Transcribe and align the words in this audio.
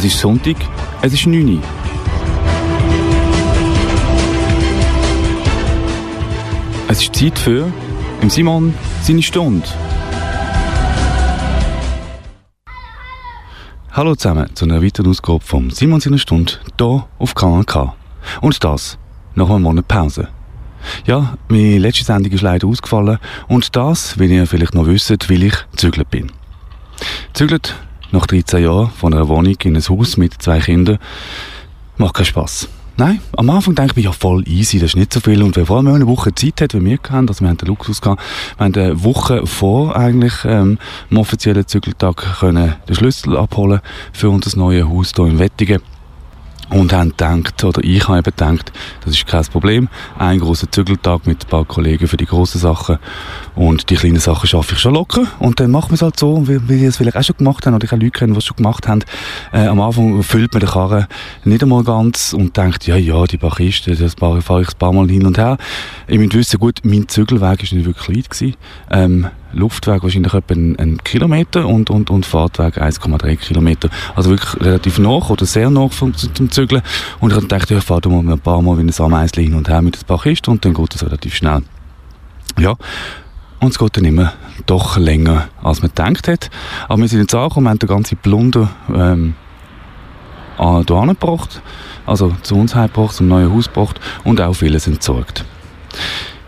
Es 0.00 0.06
ist 0.06 0.20
Sonntag, 0.20 0.56
es 1.02 1.12
ist 1.12 1.26
9 1.26 1.56
Uhr. 1.56 1.62
Es 6.88 7.02
ist 7.02 7.14
Zeit 7.14 7.38
für 7.38 7.70
im 8.22 8.30
Simon 8.30 8.72
seine 9.02 9.20
Stunde. 9.20 9.68
Hallo 13.92 14.14
zusammen 14.14 14.48
zu 14.56 14.64
einer 14.64 14.82
weiteren 14.82 15.10
Ausgabe 15.10 15.40
vom 15.44 15.70
Simon 15.70 16.00
seine 16.00 16.18
Stunde 16.18 16.54
hier 16.78 17.06
auf 17.18 17.34
Kanal 17.34 17.64
K. 17.64 17.94
Und 18.40 18.64
das 18.64 18.96
nach 19.34 19.50
einem 19.50 19.64
Monat 19.64 19.86
Pause. 19.86 20.28
Ja, 21.04 21.36
meine 21.50 21.76
letzte 21.76 22.06
Sendung 22.06 22.32
ist 22.32 22.40
leider 22.40 22.66
ausgefallen 22.66 23.18
und 23.48 23.76
das, 23.76 24.18
wie 24.18 24.34
ihr 24.34 24.46
vielleicht 24.46 24.74
noch 24.74 24.86
wisst, 24.86 25.28
weil 25.28 25.42
ich 25.42 25.56
zügelt 25.76 26.08
bin. 26.08 26.32
Zügelt 27.34 27.74
nach 28.12 28.26
13 28.26 28.62
Jahren 28.62 28.90
von 28.90 29.14
einer 29.14 29.28
Wohnung 29.28 29.56
in 29.62 29.76
ein 29.76 29.82
Haus 29.82 30.16
mit 30.16 30.34
zwei 30.40 30.60
Kindern 30.60 30.98
macht 31.96 32.14
keinen 32.14 32.26
Spass. 32.26 32.68
Nein, 32.96 33.20
am 33.34 33.48
Anfang 33.48 33.74
denke 33.74 33.94
ich 33.96 34.04
ja 34.04 34.12
voll 34.12 34.46
easy, 34.46 34.78
das 34.78 34.90
ist 34.90 34.96
nicht 34.96 35.12
so 35.12 35.20
viel. 35.20 35.42
Und 35.42 35.56
wenn 35.56 35.64
vor 35.64 35.78
allem 35.78 35.88
eine 35.88 36.06
Woche 36.06 36.34
Zeit 36.34 36.60
hat, 36.60 36.74
wie 36.74 36.84
wir 36.84 36.98
hatten, 36.98 37.28
also 37.28 37.40
wir 37.40 37.48
haben 37.48 37.56
den 37.56 37.68
Luxus 37.68 38.02
gehabt, 38.02 38.20
wir 38.58 38.64
haben 38.66 38.74
eine 38.74 39.02
Woche 39.02 39.46
vor 39.46 39.96
eigentlich 39.96 40.34
ähm, 40.44 40.78
dem 41.10 41.16
offiziellen 41.16 41.66
Zügeltag 41.66 42.40
können 42.40 42.76
den 42.86 42.94
Schlüssel 42.94 43.38
abholen 43.38 43.80
für 44.12 44.28
unser 44.28 44.58
neues 44.58 44.84
Haus 44.86 45.12
hier 45.16 45.24
in 45.24 45.38
Wettigen 45.38 45.80
und 46.70 46.92
haben 46.92 47.10
gedacht, 47.10 47.62
oder 47.64 47.82
ich 47.84 48.06
habe 48.08 48.18
eben 48.18 48.24
gedacht, 48.24 48.72
das 49.04 49.14
ist 49.14 49.26
kein 49.26 49.44
Problem. 49.46 49.88
Ein 50.18 50.40
großer 50.40 50.70
Zügeltag 50.70 51.26
mit 51.26 51.44
ein 51.44 51.48
paar 51.48 51.64
Kollegen 51.64 52.06
für 52.08 52.16
die 52.16 52.26
grossen 52.26 52.60
Sachen 52.60 52.98
und 53.54 53.90
die 53.90 53.96
kleinen 53.96 54.20
Sachen 54.20 54.46
schaffe 54.46 54.74
ich 54.74 54.80
schon 54.80 54.94
locker 54.94 55.26
und 55.38 55.60
dann 55.60 55.70
machen 55.70 55.90
wir 55.90 55.94
es 55.94 56.02
halt 56.02 56.18
so, 56.18 56.46
wie, 56.48 56.60
wie 56.68 56.80
wir 56.80 56.88
es 56.88 56.96
vielleicht 56.96 57.16
auch 57.16 57.22
schon 57.22 57.36
gemacht 57.36 57.66
haben 57.66 57.74
oder 57.74 57.84
ich 57.84 57.92
auch 57.92 57.96
Leute 57.96 58.10
kennen, 58.10 58.32
die 58.32 58.38
es 58.38 58.44
schon 58.44 58.56
gemacht 58.56 58.88
haben. 58.88 59.02
Äh, 59.52 59.66
am 59.66 59.80
Anfang 59.80 60.22
füllt 60.22 60.52
man 60.52 60.60
den 60.60 60.68
Karren 60.68 61.06
nicht 61.44 61.62
einmal 61.62 61.84
ganz 61.84 62.32
und 62.32 62.56
denkt, 62.56 62.86
ja, 62.86 62.96
ja, 62.96 63.24
die 63.24 63.38
paar 63.38 63.54
Kisten, 63.54 63.96
das 63.98 64.14
fahre 64.14 64.38
ich 64.62 64.68
ein 64.68 64.78
paar 64.78 64.92
Mal 64.92 65.08
hin 65.08 65.26
und 65.26 65.38
her. 65.38 65.56
Ich 66.06 66.18
muss 66.18 66.32
wissen, 66.34 66.60
gut, 66.60 66.80
mein 66.84 67.08
Zügelweg 67.08 67.62
ist 67.62 67.72
nicht 67.72 67.86
wirklich 67.86 68.06
klein 68.06 68.22
gewesen. 68.22 68.56
Ähm, 68.90 69.26
Luftweg 69.52 70.02
wahrscheinlich 70.02 70.34
etwa 70.34 70.54
einen, 70.54 70.76
einen 70.78 70.98
Kilometer 71.04 71.66
und, 71.66 71.90
und, 71.90 72.10
und 72.10 72.26
Fahrtweg 72.26 72.78
1,3 72.78 73.36
Kilometer. 73.36 73.88
Also 74.14 74.30
wirklich 74.30 74.60
relativ 74.60 74.98
nach 74.98 75.30
oder 75.30 75.46
sehr 75.46 75.70
nach 75.70 75.90
zum, 75.90 76.14
Zügeln. 76.14 76.82
Und 77.20 77.30
ich 77.30 77.36
habe 77.36 77.46
gedacht, 77.46 77.70
ich 77.70 77.84
fahre 77.84 78.08
mal 78.08 78.32
ein 78.32 78.38
paar 78.40 78.62
Mal 78.62 78.78
wie 78.78 78.82
ein 78.82 78.94
Ameisli 78.96 79.44
hin 79.44 79.54
und 79.54 79.68
her 79.68 79.82
mit 79.82 79.98
ein 79.98 80.06
paar 80.06 80.20
Kisten 80.20 80.50
und 80.50 80.64
dann 80.64 80.74
geht 80.74 80.94
es 80.94 81.04
relativ 81.04 81.34
schnell. 81.34 81.62
Ja. 82.58 82.76
Und 83.60 83.68
es 83.68 83.78
geht 83.78 83.96
dann 83.96 84.04
immer 84.04 84.32
doch 84.66 84.96
länger, 84.96 85.48
als 85.62 85.82
man 85.82 85.90
gedacht 85.90 86.28
hat. 86.28 86.50
Aber 86.88 87.00
wir 87.00 87.08
sind 87.08 87.20
jetzt 87.20 87.34
angekommen, 87.34 87.66
wir 87.66 87.70
haben 87.70 87.78
den 87.78 87.88
ganzen 87.88 88.16
Plunder 88.16 88.70
ähm, 88.94 89.34
hier 90.56 90.96
angebracht, 90.96 91.62
also 92.06 92.34
zu 92.42 92.56
uns 92.56 92.74
heimgebracht, 92.74 93.14
zum 93.14 93.28
neuen 93.28 93.52
Haus 93.52 93.66
gebracht 93.66 94.00
und 94.24 94.40
auch 94.40 94.54
vieles 94.54 94.86
entsorgt. 94.86 95.44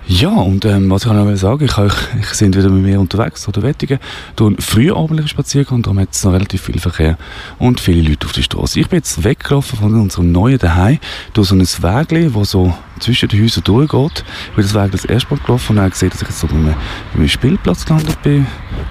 Ja, 0.09 0.31
und 0.31 0.65
ähm, 0.65 0.91
was 0.91 1.05
ich 1.07 1.13
noch 1.13 1.37
sagen 1.37 1.65
ich, 1.65 1.77
ich 2.21 2.27
sind 2.27 2.57
wieder 2.57 2.69
mit 2.69 2.83
mir 2.83 3.01
unterwegs, 3.01 3.47
oder 3.47 3.63
Wettigen, 3.63 3.99
durch 4.35 4.49
einen 4.49 4.61
frühabendlichen 4.61 5.29
Spaziergang, 5.29 5.83
darum 5.83 6.01
hat 6.01 6.09
es 6.13 6.25
noch 6.25 6.33
relativ 6.33 6.63
viel 6.63 6.81
Verkehr 6.81 7.17
und 7.59 7.81
viele 7.81 8.09
Leute 8.09 8.27
auf 8.27 8.33
der 8.33 8.43
Straße. 8.43 8.81
Ich 8.81 8.89
bin 8.89 8.99
jetzt 8.99 9.23
weggelaufen 9.23 9.79
von 9.79 9.95
unserem 9.95 10.33
neuen 10.33 10.59
Daheim 10.59 10.99
durch 11.35 11.49
so 11.49 11.55
ein 11.55 11.61
Weg, 11.61 12.33
das 12.35 12.51
so 12.51 12.75
zwischen 12.99 13.29
den 13.29 13.43
Häusern 13.43 13.65
durchgeht. 13.65 14.25
Ich 14.51 14.57
bin 14.57 14.65
das 14.65 14.75
Weg 14.75 14.93
das 14.93 15.05
erste 15.05 15.35
Mal 15.35 15.41
gelaufen 15.45 15.77
und 15.77 15.83
habe 15.83 15.91
gesehen, 15.91 16.11
dass 16.11 16.23
ich 16.23 16.29
jetzt 16.29 16.41
so 16.41 16.47
bei 16.49 16.55
einem, 16.55 16.75
bei 17.13 17.19
einem 17.19 17.29
Spielplatz 17.29 17.85
gelandet 17.85 18.21
bin. 18.23 18.47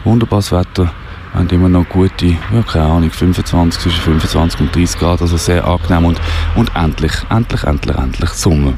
Wunderbares 0.06 0.52
Wetter. 0.52 0.94
Wir 1.34 1.40
haben 1.40 1.50
immer 1.50 1.70
noch 1.70 1.88
gute, 1.88 2.26
ja, 2.26 2.62
keine 2.68 2.86
Ahnung, 2.86 3.12
25, 3.12 3.82
zwischen 3.82 4.02
25 4.02 4.60
und 4.62 4.76
30 4.76 5.00
Grad, 5.00 5.22
also 5.22 5.38
sehr 5.38 5.66
angenehm 5.66 6.06
und, 6.06 6.22
und 6.56 6.76
endlich, 6.76 7.14
endlich, 7.30 7.64
endlich, 7.64 7.98
endlich 7.98 8.30
Sommer. 8.32 8.74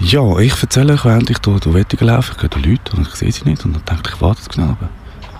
Ja, 0.00 0.38
ich 0.38 0.62
erzähle 0.62 0.94
euch, 0.94 1.04
während 1.04 1.28
ich 1.28 1.38
durch 1.38 1.74
Wettigen 1.74 2.06
laufe, 2.06 2.32
ich 2.36 2.42
höre 2.42 2.62
Leute 2.62 2.96
und 2.96 3.08
ich 3.08 3.14
sehe 3.14 3.32
sie 3.32 3.44
nicht 3.44 3.64
und 3.64 3.74
dann 3.74 3.84
denke 3.84 4.12
ich, 4.14 4.20
warte 4.20 4.42
jetzt 4.42 4.58
aber 4.58 4.88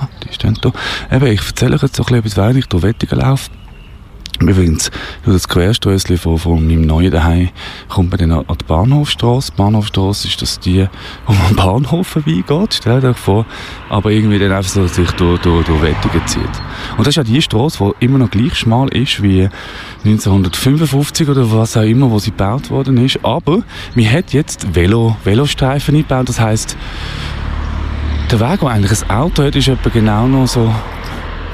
ah, 0.00 0.08
die 0.22 0.32
stehen 0.32 0.58
da. 0.60 0.72
Eben, 1.12 1.26
ich 1.26 1.46
erzähle 1.46 1.76
euch 1.76 1.82
jetzt 1.82 1.96
so 1.96 2.04
ein 2.04 2.22
bisschen, 2.22 2.42
während 2.42 2.56
ich 2.58 2.66
durch 2.66 2.82
Wettigen 2.82 3.20
laufe. 3.20 3.50
Übrigens, 4.40 4.90
durch 5.24 5.36
das 5.36 5.48
Querströssli 5.48 6.16
von, 6.16 6.38
von 6.38 6.64
meinem 6.64 6.82
neuen 6.82 7.10
Daheim 7.10 7.48
kommt 7.88 8.10
man 8.10 8.20
dann 8.20 8.32
an 8.32 8.44
die 8.48 8.64
Bahnhofstrasse. 8.64 9.52
Bahnhofstrasse 9.56 10.28
ist 10.28 10.40
das 10.40 10.60
die, 10.60 10.86
wo 11.26 11.32
man 11.32 11.46
am 11.48 11.56
Bahnhof 11.56 12.06
vorbeigeht, 12.06 12.74
stell 12.74 13.00
dir 13.00 13.14
vor. 13.14 13.46
Aber 13.88 14.12
irgendwie 14.12 14.38
dann 14.38 14.52
einfach 14.52 14.70
so 14.70 14.86
sich 14.86 15.10
durch, 15.12 15.40
durch, 15.40 15.66
durch 15.66 15.82
Wettigen 15.82 16.24
zieht. 16.26 16.42
Und 16.96 17.00
das 17.00 17.08
ist 17.08 17.16
ja 17.16 17.24
die 17.24 17.42
Strasse, 17.42 17.92
die 18.00 18.04
immer 18.04 18.18
noch 18.18 18.30
gleich 18.30 18.54
schmal 18.54 18.88
ist 18.88 19.22
wie 19.22 19.48
1955 20.04 21.28
oder 21.28 21.50
was 21.50 21.76
auch 21.76 21.82
immer, 21.82 22.10
wo 22.10 22.20
sie 22.20 22.30
gebaut 22.30 22.70
worden 22.70 23.04
ist. 23.04 23.18
Aber 23.24 23.62
man 23.96 24.12
hat 24.12 24.32
jetzt 24.32 24.72
Velo, 24.72 25.16
Velostreifen 25.24 25.96
eingebaut. 25.96 26.28
Das 26.28 26.38
heisst, 26.38 26.76
der 28.30 28.38
Weg, 28.38 28.62
wo 28.62 28.66
eigentlich 28.66 29.02
ein 29.02 29.10
Auto 29.10 29.42
hat, 29.42 29.56
ist 29.56 29.68
etwa 29.68 29.88
genau 29.90 30.28
noch 30.28 30.46
so 30.46 30.72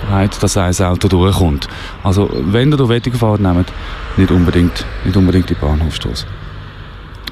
breit, 0.05 0.43
dass 0.43 0.57
ein 0.57 0.75
Auto 0.81 1.09
durchkommt. 1.09 1.69
Also, 2.03 2.31
wenn 2.33 2.71
ihr 2.71 2.77
durch 2.77 2.91
Wettigen 2.91 3.19
fahrt, 3.19 3.41
nehmt 3.41 3.73
nicht 4.17 4.31
unbedingt, 4.31 4.85
nicht 5.05 5.17
unbedingt 5.17 5.51
die 5.51 5.55
Bahnhofstrasse. 5.55 6.27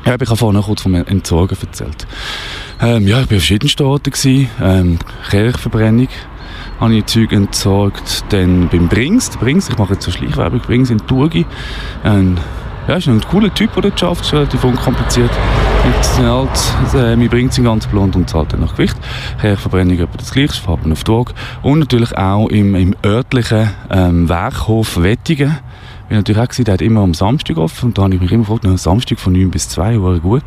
Ja, 0.04 0.14
ich 0.14 0.28
habe 0.28 0.36
vorhin 0.36 0.60
kurz 0.62 0.82
vom 0.82 0.94
Entsorgen 0.94 1.56
erzählt. 1.60 2.06
Ähm, 2.80 3.06
ja, 3.06 3.20
ich 3.20 3.30
war 3.30 3.36
auf 3.36 3.42
verschiedenen 3.42 3.86
Orten. 3.86 4.48
Ähm, 4.60 4.98
Kirchverbrennung 5.30 6.08
habe 6.80 6.94
ich 6.96 7.06
Zeug 7.06 7.32
entsorgt. 7.32 8.24
Dann 8.30 8.68
beim 8.68 8.88
Brings, 8.88 9.30
Brings, 9.30 9.68
ich 9.68 9.78
mache 9.78 9.92
jetzt 9.92 10.04
so 10.04 10.10
Schleichwerbung, 10.10 10.60
Brings 10.60 10.90
in 10.90 10.98
Turgi. 11.06 11.46
Ähm, 12.04 12.36
ja, 12.88 12.96
ist 12.96 13.06
ein 13.06 13.20
cooler 13.20 13.52
Typ, 13.54 13.72
der 13.74 13.90
das 13.90 14.00
schafft, 14.00 14.24
ist 14.24 14.32
relativ 14.32 14.64
unkompliziert. 14.64 15.30
Halt, 16.18 16.94
äh, 16.94 17.16
man 17.16 17.28
bringt 17.28 17.56
ihn 17.58 17.64
ganz 17.64 17.86
blond 17.86 18.14
und 18.16 18.28
zahlt 18.28 18.52
dann 18.52 18.60
nach 18.60 18.72
Gewicht. 18.72 18.96
Kirchverbrennung 19.40 19.98
etwa 19.98 20.16
das 20.16 20.32
gleiche, 20.32 20.60
Farben 20.60 20.92
auf 20.92 21.04
die. 21.04 21.34
Und 21.62 21.80
natürlich 21.80 22.16
auch 22.16 22.48
im, 22.48 22.74
im 22.74 22.94
örtlichen 23.04 23.70
ähm, 23.90 24.28
Werkhof 24.28 25.02
Wettigen 25.02 25.58
bin 26.12 26.18
natürlich 26.18 26.42
auch 26.42 26.48
gesehen, 26.48 26.66
der 26.66 26.74
hat 26.74 26.82
immer 26.82 27.00
am 27.00 27.14
Samstag 27.14 27.56
offen 27.56 27.86
und 27.86 27.96
da 27.96 28.02
habe 28.02 28.14
ich 28.14 28.20
mich 28.20 28.30
immer 28.32 28.42
gefragt, 28.42 28.66
am 28.66 28.76
Samstag 28.76 29.18
von 29.18 29.32
9 29.32 29.50
bis 29.50 29.70
2 29.70 29.98
Uhr 29.98 30.20
gut. 30.20 30.44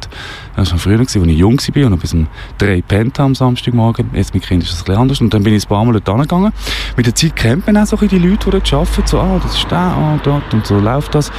Das 0.56 0.58
war 0.58 0.66
schon 0.66 0.78
früher, 0.78 1.00
als 1.00 1.16
ich 1.16 1.24
jung 1.24 1.58
war 1.60 1.92
und 1.92 2.00
bis 2.00 2.14
um 2.14 2.28
3 2.60 2.84
pennt 2.84 3.20
am 3.20 3.34
Samstagmorgen. 3.34 4.12
Jetzt 4.14 4.36
mit 4.36 4.44
Kindern 4.44 4.68
ist 4.68 4.80
das 4.80 4.88
ein 4.88 4.96
anders 4.96 5.22
und 5.22 5.34
dann 5.34 5.42
bin 5.42 5.56
ich 5.56 5.66
ein 5.66 5.70
paar 5.70 5.84
Mal 5.84 5.94
dort 5.94 6.08
angegangen. 6.08 6.54
Mit 6.96 7.08
der 7.08 7.16
Zeit 7.16 7.36
kennt 7.36 7.66
man 7.66 7.78
auch 7.78 7.88
so 7.88 7.98
die 7.98 8.20
Leute, 8.20 8.46
die 8.46 8.52
dort 8.52 8.74
arbeiten, 8.74 9.08
so, 9.08 9.20
ah, 9.20 9.40
das 9.42 9.58
ist 9.58 9.72
der, 9.72 9.80
ah, 9.80 10.20
dort 10.24 10.54
und 10.54 10.68
so 10.68 10.78
läuft 10.78 11.16
das. 11.16 11.32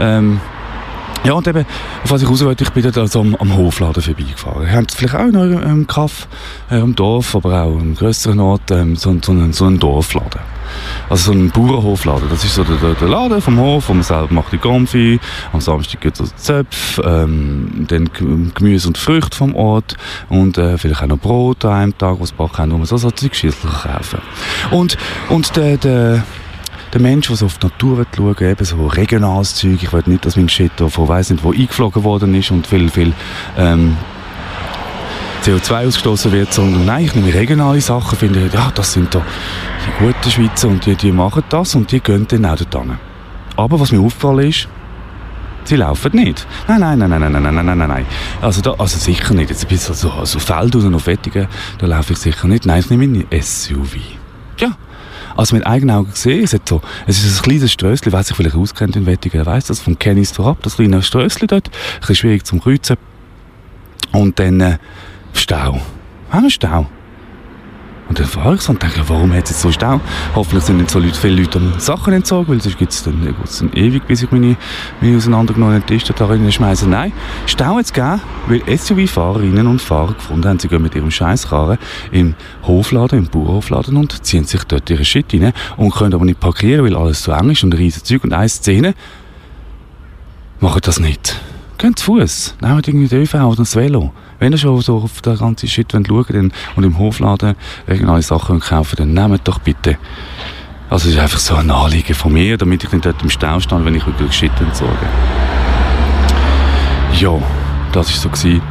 Ähm, 0.00 0.40
ja, 1.24 1.32
und 1.32 1.46
eben, 1.46 1.66
auf 2.04 2.10
was 2.10 2.22
ich 2.22 2.28
raus 2.28 2.44
wollte, 2.44 2.64
ich 2.64 2.70
bin 2.70 2.82
dort 2.82 2.98
also 2.98 3.20
am, 3.20 3.34
am 3.36 3.56
Hofladen 3.56 4.02
vorbeigefahren. 4.02 4.66
Ihr 4.66 4.72
habt 4.72 4.92
vielleicht 4.92 5.14
auch 5.14 5.26
noch 5.26 5.42
im 5.42 5.86
Kaff, 5.86 6.28
äh, 6.70 6.78
im 6.78 6.94
Dorf, 6.94 7.34
aber 7.34 7.62
auch 7.62 7.78
im 7.78 7.94
grösseren 7.94 8.40
Ort, 8.40 8.70
ähm, 8.70 8.96
so, 8.96 9.16
so, 9.22 9.32
einen, 9.32 9.52
so 9.52 9.66
einen 9.66 9.78
Dorfladen. 9.78 10.40
Also 11.08 11.32
so 11.32 11.38
ein 11.38 11.50
Bauernhofladen. 11.50 12.28
Das 12.30 12.44
ist 12.44 12.54
so 12.54 12.64
der, 12.64 12.94
der, 12.94 13.08
Laden 13.08 13.40
vom 13.40 13.58
Hof, 13.58 13.88
wo 13.88 13.94
man 13.94 14.02
selber 14.02 14.32
macht 14.32 14.52
die 14.52 14.58
Konfi. 14.58 15.18
Am 15.52 15.60
Samstag 15.60 16.00
gibt 16.00 16.20
es 16.20 16.36
Zöpfe, 16.36 17.02
ähm, 17.02 17.86
dann 17.88 18.10
Gemüse 18.54 18.88
und 18.88 18.98
Früchte 18.98 19.36
vom 19.36 19.54
Ort 19.54 19.96
und 20.28 20.58
äh, 20.58 20.76
vielleicht 20.76 21.02
auch 21.02 21.06
noch 21.06 21.18
Brot 21.18 21.64
an 21.64 21.72
einem 21.72 21.98
Tag, 21.98 22.16
was 22.20 22.32
backen 22.32 22.58
haben, 22.58 22.72
wo 22.72 22.76
man 22.76 22.86
so, 22.86 22.96
so 22.96 23.10
Zeugschüssel 23.10 23.70
kaufen 23.70 24.20
Und, 24.70 24.98
und 25.28 25.56
der, 25.56 25.78
der 25.78 26.22
der 26.92 27.00
Mensch, 27.00 27.28
der 27.28 27.36
so 27.36 27.46
auf 27.46 27.58
die 27.58 27.66
Natur 27.66 27.98
will, 27.98 28.48
eben 28.48 28.64
so 28.64 28.86
regionales 28.86 29.54
Zeug. 29.54 29.82
Ich 29.82 29.92
will 29.92 30.02
nicht, 30.06 30.24
dass 30.24 30.36
mein 30.36 30.48
Shit 30.48 30.72
von 30.76 31.08
weiss 31.08 31.30
nicht 31.30 31.44
wo 31.44 31.52
eingeflogen 31.52 32.04
worden 32.04 32.34
ist 32.34 32.50
und 32.50 32.66
viel, 32.66 32.88
viel 32.88 33.12
ähm, 33.56 33.96
CO2 35.42 35.86
ausgestoßen 35.86 36.32
wird, 36.32 36.52
sondern 36.52 36.84
nein, 36.84 37.04
ich 37.04 37.14
nehme 37.14 37.32
regionale 37.32 37.80
Sachen, 37.80 38.18
finde, 38.18 38.50
ja, 38.52 38.72
das 38.74 38.92
sind 38.92 39.14
da 39.14 39.22
die 39.86 40.04
guten 40.04 40.30
Schweizer 40.30 40.68
und 40.68 40.84
die, 40.84 40.94
die 40.94 41.12
machen 41.12 41.42
das 41.48 41.74
und 41.74 41.90
die 41.92 42.00
gehen 42.00 42.26
dann 42.28 42.44
auch 42.46 42.56
dorthin. 42.56 42.98
Aber 43.56 43.80
was 43.80 43.92
mir 43.92 44.00
aufgefallen 44.00 44.48
ist, 44.48 44.68
sie 45.64 45.76
laufen 45.76 46.12
nicht. 46.14 46.46
Nein, 46.66 46.80
nein, 46.80 46.98
nein, 46.98 47.10
nein, 47.10 47.20
nein, 47.20 47.42
nein, 47.42 47.54
nein, 47.54 47.78
nein, 47.78 47.88
nein. 47.88 48.06
Also, 48.40 48.60
da, 48.60 48.72
also 48.72 48.98
sicher 48.98 49.34
nicht. 49.34 49.50
Jetzt 49.50 49.64
ein 49.64 49.68
bisschen 49.68 49.94
so, 49.94 50.24
so 50.24 50.38
Feld 50.38 50.74
oder 50.76 50.90
noch 50.90 51.06
Wettigen, 51.06 51.46
da 51.78 51.86
laufe 51.86 52.12
ich 52.12 52.18
sicher 52.18 52.48
nicht. 52.48 52.66
Nein, 52.66 52.80
ich 52.80 52.90
nehme 52.90 53.04
ein 53.04 53.42
SUV. 53.42 53.96
Ja. 54.58 54.76
Also 55.38 55.54
mit 55.54 55.64
eigenen 55.68 55.94
Augen 55.94 56.10
gesehen, 56.10 56.42
es, 56.42 56.56
so, 56.68 56.80
es 57.06 57.24
ist 57.24 57.38
ein 57.38 57.42
kleines 57.44 57.70
Strössli, 57.70 58.12
wer 58.12 58.24
sich 58.24 58.36
vielleicht 58.36 58.56
auskennt 58.56 58.96
in 58.96 59.06
Wettigen, 59.06 59.46
weiss 59.46 59.66
das, 59.66 59.78
von 59.78 59.96
Kennis 59.96 60.38
ab, 60.40 60.58
das 60.62 60.74
kleine 60.74 61.00
Strössli 61.00 61.46
dort, 61.46 61.68
ein 61.68 62.00
bisschen 62.00 62.16
schwierig 62.16 62.44
zum 62.44 62.60
Kreuzen. 62.60 62.96
Und 64.10 64.36
dann 64.40 64.60
äh, 64.60 64.78
Stau. 65.34 65.80
Ah, 66.32 66.42
Stau. 66.48 66.88
Und 68.08 68.18
dann 68.18 68.26
fahre 68.26 68.54
ich 68.54 68.62
so 68.62 68.72
und 68.72 68.82
denke, 68.82 69.00
warum 69.06 69.32
hat 69.32 69.44
es 69.44 69.50
jetzt 69.50 69.60
so 69.60 69.70
Stau? 69.70 70.00
Hoffentlich 70.34 70.64
sind 70.64 70.78
nicht 70.78 70.90
so 70.90 70.98
Leute, 70.98 71.18
viele 71.18 71.42
Leute 71.42 71.58
am 71.58 71.78
Sachen 71.78 72.14
entsorgen, 72.14 72.54
weil 72.54 72.62
sonst 72.62 72.78
gibt 72.78 72.92
es 72.92 73.02
dann, 73.02 73.22
dann 73.22 73.72
ewig, 73.74 74.06
bis 74.06 74.22
ich 74.22 74.30
meine, 74.30 74.56
meine 75.00 75.16
auseinandergenommenen 75.18 75.84
Tische 75.84 76.14
da 76.14 76.26
rein 76.26 76.50
schmeiße. 76.50 76.88
Nein, 76.88 77.12
Stau 77.46 77.76
hat 77.76 77.84
es 77.84 77.92
gegeben, 77.92 78.20
weil 78.46 78.62
SUV-Fahrerinnen 78.78 79.66
und 79.66 79.82
Fahrer 79.82 80.14
gefunden 80.14 80.48
haben, 80.48 80.58
sie 80.58 80.68
gehen 80.68 80.82
mit 80.82 80.94
ihrem 80.94 81.10
Scheißkarren 81.10 81.78
im 82.10 82.34
Hofladen, 82.62 83.18
im 83.18 83.26
Bauernhofladen 83.26 83.96
und 83.96 84.24
ziehen 84.24 84.44
sich 84.44 84.64
dort 84.64 84.88
ihre 84.88 85.04
Shit 85.04 85.34
rein 85.34 85.52
und 85.76 85.94
können 85.94 86.14
aber 86.14 86.24
nicht 86.24 86.40
parkieren, 86.40 86.84
weil 86.84 86.96
alles 86.96 87.22
zu 87.22 87.32
eng 87.32 87.50
ist 87.50 87.62
und 87.62 87.74
riesen 87.74 88.04
Zeug 88.04 88.24
und 88.24 88.32
eine 88.32 88.48
Szene 88.48 88.94
machen 90.60 90.80
das 90.82 90.98
nicht. 90.98 91.40
Gehen 91.76 91.94
zu 91.94 92.06
Fuß, 92.06 92.56
nehmen 92.60 92.82
irgendwie 92.84 93.06
den 93.06 93.22
ÖV 93.22 93.34
oder 93.34 93.56
das 93.56 93.76
Velo. 93.76 94.12
Wenn 94.38 94.52
ihr 94.52 94.58
schon 94.58 94.80
so 94.80 94.98
auf 94.98 95.20
den 95.20 95.36
ganzen 95.36 95.68
Shit 95.68 95.92
schauen 95.92 96.08
wollt 96.08 96.30
und 96.30 96.84
im 96.84 96.98
Hofladen 96.98 97.56
regionale 97.86 98.22
Sachen 98.22 98.60
kaufen 98.60 98.96
dann 98.96 99.12
nehmt 99.12 99.46
doch 99.46 99.58
bitte. 99.58 99.98
Also 100.90 101.08
es 101.08 101.14
ist 101.14 101.20
einfach 101.20 101.38
so 101.38 101.54
ein 101.54 101.70
Anliegen 101.70 102.14
von 102.14 102.32
mir, 102.32 102.56
damit 102.56 102.84
ich 102.84 102.92
nicht 102.92 103.04
dort 103.04 103.22
im 103.22 103.30
Stau 103.30 103.60
stehe, 103.60 103.84
wenn 103.84 103.94
ich 103.94 104.06
wirklich 104.06 104.32
Shit 104.32 104.52
entsorge. 104.60 105.06
Ja, 107.18 107.32
das 107.92 108.10
war 108.10 108.16
so. 108.16 108.28
Gewesen. 108.28 108.62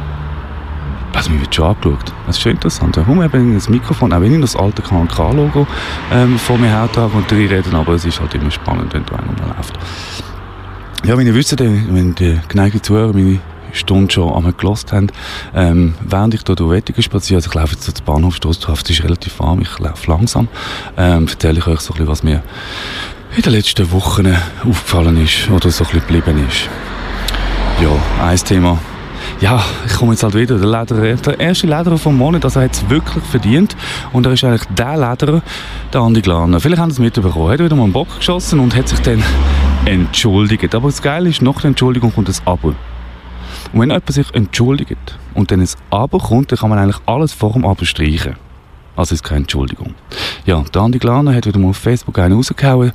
Also 1.14 1.30
mir 1.30 1.40
wird 1.40 1.54
schon 1.54 1.66
angeschaut. 1.66 2.12
Das 2.26 2.36
ist 2.36 2.42
schon 2.42 2.52
interessant. 2.52 2.96
Warum 2.96 3.22
eben 3.22 3.54
das 3.54 3.68
Mikrofon, 3.68 4.12
auch 4.12 4.20
wenn 4.20 4.34
ich 4.34 4.40
das 4.40 4.54
alte 4.54 4.82
K&K-Logo 4.82 5.66
ähm, 6.12 6.38
vor 6.38 6.58
mir 6.58 6.70
habe 6.70 7.10
und 7.12 7.32
reden, 7.32 7.74
aber 7.74 7.94
es 7.94 8.04
ist 8.04 8.20
halt 8.20 8.34
immer 8.34 8.50
spannend, 8.50 8.94
wenn 8.94 9.04
da 9.04 9.16
einer 9.16 9.54
läuft. 9.56 9.78
Ja, 11.04 11.18
wie 11.18 11.24
ihr 11.24 11.34
wisst, 11.34 11.58
wenn 11.58 12.14
die 12.14 12.38
geneigten 12.48 12.82
Zuhörer 12.82 13.12
meine 13.12 13.40
Stunde 13.72 14.12
schon 14.12 14.32
einmal 14.32 14.52
gelost 14.52 14.92
haben, 14.92 15.08
ähm, 15.54 15.94
während 16.00 16.34
ich 16.34 16.42
hier 16.46 16.54
durch 16.54 16.70
Wettigen 16.70 17.02
spaziere, 17.02 17.38
also 17.38 17.48
ich 17.48 17.54
laufe 17.54 17.74
jetzt 17.74 17.96
zur 17.96 18.04
Bahnhofstrasse, 18.04 18.60
es 18.72 18.90
ist 18.90 19.04
relativ 19.04 19.38
warm, 19.40 19.60
ich 19.60 19.78
laufe 19.78 20.10
langsam, 20.10 20.48
ähm, 20.96 21.26
erzähle 21.28 21.58
ich 21.58 21.66
euch 21.66 21.80
so 21.80 21.92
ein 21.92 21.98
bisschen, 21.98 22.08
was 22.08 22.22
mir 22.22 22.42
in 23.36 23.42
den 23.42 23.52
letzten 23.52 23.90
Wochen 23.92 24.34
aufgefallen 24.64 25.22
ist 25.22 25.50
oder 25.50 25.70
so 25.70 25.84
ein 25.84 25.90
bisschen 25.90 26.06
geblieben 26.06 26.46
ist. 26.48 26.68
Ja, 27.82 28.24
ein 28.24 28.36
Thema. 28.36 28.78
Ja, 29.40 29.62
ich 29.86 29.94
komme 29.94 30.12
jetzt 30.12 30.24
halt 30.24 30.34
wieder. 30.34 30.58
Der, 30.58 30.66
Lederer, 30.68 31.14
der 31.14 31.38
erste 31.38 31.68
Lederer 31.68 31.96
vom 31.96 32.16
Monat, 32.16 32.44
also 32.44 32.58
er 32.58 32.64
hat 32.64 32.72
es 32.72 32.90
wirklich 32.90 33.22
verdient. 33.24 33.76
Und 34.12 34.26
er 34.26 34.32
ist 34.32 34.42
eigentlich 34.42 34.64
der 34.76 34.96
Lederer, 34.96 35.42
der 35.92 36.00
Andi 36.00 36.20
Glaner. 36.20 36.58
Vielleicht 36.58 36.80
haben 36.82 36.90
Sie 36.90 36.96
es 36.96 36.98
mitbekommen. 36.98 37.46
Er 37.46 37.52
hat 37.52 37.60
wieder 37.60 37.76
mal 37.76 37.84
einen 37.84 37.92
Bock 37.92 38.16
geschossen 38.16 38.58
und 38.58 38.74
hat 38.74 38.88
sich 38.88 38.98
dann 39.00 39.22
entschuldigt. 39.84 40.74
Aber 40.74 40.88
das 40.88 41.00
Geile 41.02 41.28
ist, 41.28 41.40
nach 41.40 41.60
der 41.60 41.68
Entschuldigung 41.68 42.12
kommt 42.12 42.28
das 42.28 42.44
Abo. 42.46 42.74
Und 43.72 43.80
wenn 43.80 43.90
jemand 43.90 44.12
sich 44.12 44.34
entschuldigt 44.34 45.18
und 45.34 45.50
dann 45.50 45.60
ein 45.60 45.68
Abo 45.90 46.18
kommt, 46.18 46.52
dann 46.52 46.58
kann 46.58 46.70
man 46.70 46.78
eigentlich 46.78 47.00
alles 47.06 47.32
vor 47.32 47.52
dem 47.52 47.64
Abo 47.64 47.84
streichen. 47.84 48.36
Also 48.96 49.14
ist 49.14 49.22
keine 49.22 49.42
Entschuldigung. 49.42 49.94
Ja, 50.44 50.64
der 50.74 50.82
Andi 50.82 50.98
Glaner 50.98 51.32
hat 51.34 51.46
wieder 51.46 51.60
mal 51.60 51.68
auf 51.68 51.76
Facebook 51.76 52.18
einen 52.18 52.34
rausgehauen. 52.34 52.92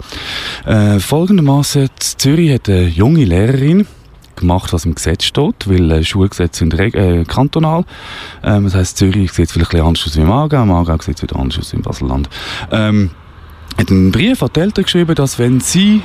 Äh, 0.66 1.00
folgendermaßen, 1.00 1.90
Zürich 1.98 2.54
hat 2.54 2.68
eine 2.68 2.88
junge 2.88 3.24
Lehrerin, 3.24 3.88
gemacht, 4.36 4.74
was 4.74 4.86
im 4.86 4.96
Gesetz 4.96 5.24
steht, 5.24 5.68
weil 5.68 5.92
äh, 5.92 6.04
Schulgesetze 6.04 6.60
sind 6.60 6.74
äh, 6.74 7.24
kantonal. 7.26 7.86
Ähm, 8.44 8.66
das 8.66 8.76
heisst, 8.76 8.98
Zürich 8.98 9.32
sieht 9.32 9.52
vielleicht 9.52 9.72
ein 9.72 9.78
bisschen 9.78 9.88
anders 9.88 10.08
aus 10.08 10.18
wie 10.18 10.22
im 10.22 10.32
Aargau, 10.32 10.64
im 10.64 10.72
Aargau 10.72 10.98
sieht 11.02 11.18
es 11.18 11.24
wieder 11.24 11.38
anders 11.38 11.60
aus 11.60 11.72
wie 11.72 11.78
im 11.78 11.82
Baselland. 11.84 12.30
Ähm, 12.72 13.12
hat 13.78 13.90
einen 13.90 14.12
Brief 14.12 14.44
an 14.44 14.50
die 14.56 14.60
Eltern 14.60 14.84
geschrieben, 14.84 15.16
dass 15.16 15.40
wenn 15.40 15.60
sie 15.60 16.04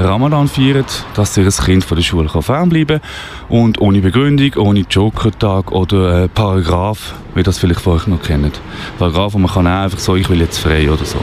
Ramadan 0.00 0.46
feiern, 0.46 0.84
dass 1.14 1.36
ihr 1.36 1.48
Kind 1.50 1.84
von 1.84 1.96
der 1.96 2.04
Schule 2.04 2.28
fernbleiben 2.28 3.00
kann 3.00 3.48
und 3.48 3.80
ohne 3.80 4.00
Begründung, 4.00 4.54
ohne 4.56 4.84
Joker-Tag 4.88 5.72
oder 5.72 6.24
äh, 6.24 6.28
Paragraph, 6.28 7.14
wie 7.34 7.42
das 7.42 7.58
vielleicht 7.58 7.80
vorher 7.80 8.08
noch 8.08 8.22
kennt. 8.22 8.60
Paragraph, 8.98 9.34
wo 9.34 9.38
man 9.38 9.50
kann 9.50 9.66
einfach 9.66 9.98
so, 9.98 10.14
ich 10.14 10.30
will 10.30 10.40
jetzt 10.40 10.58
frei 10.58 10.88
oder 10.88 11.04
so. 11.04 11.18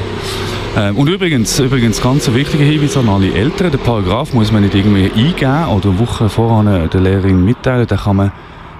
Ähm, 0.76 0.98
und 0.98 1.08
übrigens, 1.08 1.58
übrigens 1.60 2.02
ganz 2.02 2.28
ein 2.28 2.36
wichtiger 2.36 2.66
Hinweis 2.66 2.98
an 2.98 3.08
alle 3.08 3.34
Eltern, 3.34 3.72
den 3.72 3.80
Paragraph 3.80 4.34
muss 4.34 4.52
man 4.52 4.64
nicht 4.64 4.76
irgendwie 4.76 5.10
eingeben 5.10 5.68
oder 5.68 5.90
eine 5.90 6.00
Woche 6.00 6.28
vorher 6.28 6.88
der 6.90 7.00
Lehrerin 7.00 7.46
mitteilen, 7.46 7.88
dann 7.88 8.00
kann 8.00 8.18
man, 8.18 8.34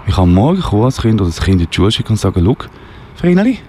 ich 0.06 0.16
kann 0.16 0.34
morgen 0.34 0.60
kommen 0.60 0.84
als 0.84 1.02
Kind 1.02 1.22
oder 1.22 1.30
das 1.30 1.40
Kind 1.40 1.62
in 1.62 1.68
die 1.70 1.74
Schule 1.74 1.92
schicken 1.92 2.12
und 2.14 2.20
sagen, 2.20 2.42
schau, 2.44 2.58
Vreneli, 3.16 3.60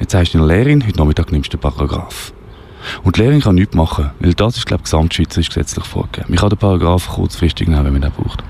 jetzt 0.00 0.10
sagst 0.10 0.34
du 0.34 0.38
der 0.38 0.48
Lehrerin, 0.48 0.84
heute 0.84 0.98
Nachmittag 0.98 1.30
nimmst 1.30 1.52
du 1.52 1.56
den 1.56 1.60
Paragraph. 1.60 2.33
Und 3.02 3.16
die 3.16 3.20
Lehrerin 3.20 3.40
kann 3.40 3.54
nichts 3.54 3.74
machen, 3.74 4.10
weil 4.20 4.34
das 4.34 4.56
ist, 4.56 4.66
glaube 4.66 4.80
ich, 4.80 4.84
gesamtschweizerisch 4.84 5.48
gesetzlich 5.48 5.84
vorgegeben. 5.84 6.26
Man 6.28 6.38
kann 6.38 6.50
den 6.50 6.58
Paragraph 6.58 7.08
kurzfristig 7.08 7.68
nehmen, 7.68 7.84
wenn 7.84 7.92
man 7.92 8.02
den 8.02 8.12
braucht. 8.12 8.42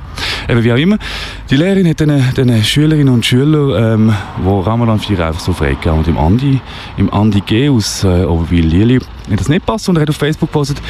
Eben 0.48 0.62
wie 0.62 0.72
auch 0.72 0.76
immer, 0.76 0.98
die 1.50 1.56
Lehrerin 1.56 1.88
hat 1.88 2.00
den, 2.00 2.34
den 2.36 2.62
Schülerinnen 2.62 3.12
und 3.12 3.24
Schülern, 3.24 4.10
ähm, 4.10 4.14
die 4.44 4.68
Ramadan 4.68 4.98
4 4.98 5.26
einfach 5.26 5.40
so 5.40 5.52
freigegeben. 5.52 5.98
Und 5.98 6.08
im 6.08 6.18
Andi, 6.18 6.60
im 6.96 7.12
Andi 7.12 7.40
G 7.40 7.68
aus 7.68 8.04
äh, 8.04 8.24
Oberwil-Lili 8.24 9.00
hat 9.30 9.40
das 9.40 9.48
nicht 9.48 9.66
passt 9.66 9.88
und 9.88 9.96
er 9.96 10.02
hat 10.02 10.10
auf 10.10 10.16
Facebook 10.16 10.50
gepostet, 10.50 10.80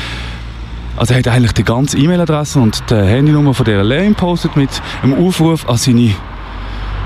also 0.96 1.12
er 1.12 1.18
hat 1.18 1.28
eigentlich 1.28 1.52
die 1.52 1.64
ganze 1.64 1.98
E-Mail-Adresse 1.98 2.60
und 2.60 2.88
die 2.88 2.94
Handynummer 2.94 3.52
von 3.52 3.64
dieser 3.64 3.82
Lehrerin 3.82 4.10
gepostet 4.10 4.56
mit 4.56 4.70
einem 5.02 5.26
Aufruf 5.26 5.68
an 5.68 5.76
seine 5.76 6.14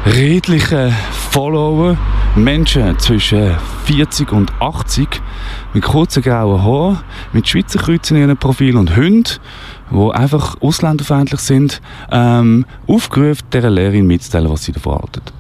redlichen 0.05 0.94
Follower, 1.31 1.96
Menschen 2.36 2.98
zwischen 2.98 3.56
40 3.84 4.32
und 4.32 4.52
80, 4.60 5.08
mit 5.75 5.84
kurzen 5.84 6.22
grauen 6.22 6.62
Haaren, 6.62 7.00
mit 7.32 7.48
Schweizer 7.48 7.78
Kreuzen 7.78 8.16
in 8.16 8.25
ihrem 8.25 8.36
Profil 8.36 8.76
und 8.76 8.96
Hunden, 8.96 9.38
die 9.90 10.10
einfach 10.12 10.60
ausländerfeindlich 10.60 11.40
sind, 11.40 11.80
ähm, 12.10 12.64
aufgerufen, 12.86 13.46
dieser 13.52 13.70
Lehrerin 13.70 14.06
mitzuteilen, 14.06 14.50
was 14.50 14.64
sie 14.64 14.72
davon 14.72 14.94
halten. 14.94 15.38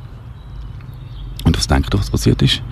Und 1.48 1.56
was 1.56 1.66
denkt 1.66 1.94
ihr, 1.94 1.98
was 1.98 2.10
passiert 2.10 2.42
ist? 2.42 2.62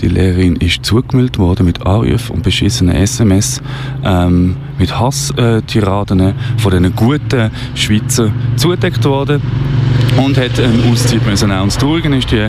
Die 0.00 0.08
Lehrerin 0.08 0.56
ist 0.56 0.86
zugemeldet 0.86 1.38
worden 1.38 1.66
mit 1.66 1.84
Anrufen 1.84 2.36
und 2.36 2.42
beschissenen 2.42 2.96
SMS, 2.96 3.60
ähm, 4.02 4.56
mit 4.78 4.98
Hasstiraden 4.98 6.20
äh, 6.20 6.34
von 6.56 6.72
diesen 6.72 6.96
guten 6.96 7.50
Schweizer 7.74 8.32
zugedeckt 8.56 9.04
worden 9.04 9.42
und 10.16 10.38
hat 10.38 10.58
einen 10.58 10.90
Auszeit 10.90 11.26
müssen 11.26 11.50
das 11.50 11.76
Traurige 11.76 12.08
ist, 12.16 12.30
die, 12.30 12.48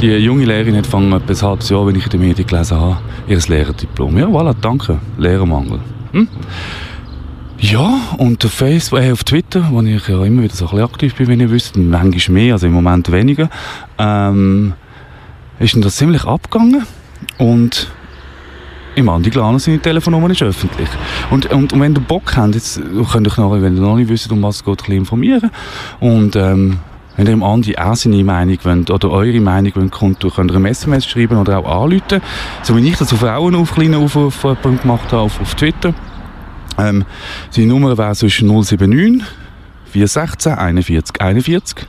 die 0.00 0.16
junge 0.16 0.46
Lehrerin 0.46 0.76
hat 0.76 0.86
fangen 0.88 1.12
etwa 1.12 1.32
ein 1.32 1.42
halbes 1.42 1.68
Jahr, 1.68 1.86
wenn 1.86 1.94
ich 1.94 2.06
in 2.06 2.10
den 2.10 2.20
Medien 2.22 2.46
gelesen 2.48 2.76
habe, 2.76 2.98
ihr 3.28 3.38
Lehrerdiplom. 3.38 4.18
Ja, 4.18 4.26
voilà, 4.26 4.54
danke. 4.60 4.98
Lehrermangel. 5.16 5.78
Hm? 6.10 6.26
Ja, 7.60 8.00
und 8.16 8.42
auf 8.42 8.52
Facebook, 8.52 9.00
äh, 9.00 9.12
auf 9.12 9.22
Twitter, 9.22 9.68
wo 9.70 9.82
ich 9.82 10.08
ja 10.08 10.24
immer 10.24 10.42
wieder 10.42 10.54
so 10.54 10.64
ein 10.64 10.70
bisschen 10.70 10.84
aktiv 10.86 11.14
bin, 11.14 11.28
wenn 11.28 11.40
ihr 11.40 11.50
wisst, 11.50 11.76
manchmal 11.76 12.34
mehr, 12.34 12.54
also 12.54 12.66
im 12.66 12.72
Moment 12.72 13.12
weniger, 13.12 13.50
ähm, 13.98 14.72
ist 15.60 15.76
das 15.84 15.96
ziemlich 15.96 16.24
abgegangen 16.24 16.86
und 17.38 17.88
im 18.96 19.08
Andi 19.08 19.30
Glaner 19.30 19.58
seine 19.58 19.78
Telefonnummer 19.78 20.30
ist 20.30 20.42
öffentlich. 20.42 20.88
Und, 21.30 21.46
und, 21.52 21.72
und 21.72 21.80
wenn 21.80 21.94
ihr 21.94 22.00
Bock 22.00 22.36
habt, 22.36 22.54
jetzt 22.54 22.80
könnt 23.12 23.28
ihr 23.28 23.40
noch, 23.40 23.52
wenn 23.52 23.76
ihr 23.76 23.80
noch 23.80 23.96
nicht 23.96 24.08
wisst, 24.08 24.32
um 24.32 24.42
was 24.42 24.56
es 24.56 24.64
geht, 24.64 24.88
ein 24.88 24.92
informieren. 24.92 25.50
Und 26.00 26.34
ähm, 26.34 26.78
wenn 27.16 27.26
ihr 27.26 27.32
im 27.34 27.42
Andi 27.42 27.76
auch 27.76 27.94
seine 27.94 28.24
Meinung 28.24 28.58
wollt, 28.62 28.90
oder 28.90 29.10
eure 29.10 29.40
Meinung 29.40 29.72
wollt, 29.74 29.92
könnt, 30.34 30.50
ihr 30.50 30.56
ein 30.56 30.64
SMS 30.64 31.06
schreiben 31.06 31.36
oder 31.36 31.58
auch 31.58 31.84
anrufen. 31.84 32.20
So 32.62 32.76
wie 32.76 32.88
ich 32.88 32.96
das 32.96 33.12
auf 33.12 33.20
Frauen 33.20 33.54
auf 33.54 33.74
kleinen 33.74 33.94
Aufruf 33.94 34.42
gemacht 34.42 35.12
habe 35.12 35.18
auf, 35.18 35.40
auf 35.40 35.54
Twitter. 35.54 35.94
Ähm, 36.78 37.04
seine 37.50 37.68
Nummer 37.68 37.96
wäre 37.96 38.14
zwischen 38.14 38.48
079 38.48 39.22
416 39.92 40.54
41 40.54 41.20
41. 41.20 41.86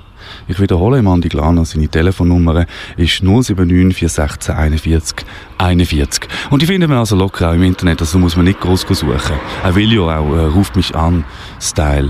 Ich 0.47 0.59
wiederhole, 0.59 0.99
im 0.99 1.07
Andi 1.07 1.29
Glaner, 1.29 1.65
seine 1.65 1.87
Telefonnummer 1.87 2.65
ist 2.97 3.23
079 3.23 3.97
416 3.97 4.55
41 4.55 5.25
41. 5.57 6.27
Und 6.49 6.61
die 6.61 6.65
findet 6.65 6.89
man 6.89 6.99
also 6.99 7.15
locker 7.15 7.49
auch 7.49 7.53
im 7.53 7.63
Internet, 7.63 8.01
also 8.01 8.19
muss 8.19 8.35
man 8.35 8.45
nicht 8.45 8.59
groß 8.59 8.81
suchen. 8.81 9.35
Er 9.63 9.75
will 9.75 9.93
ja 9.93 10.01
auch, 10.19 10.35
äh, 10.35 10.45
ruft 10.45 10.75
mich 10.75 10.95
an, 10.95 11.23
Style. 11.59 12.09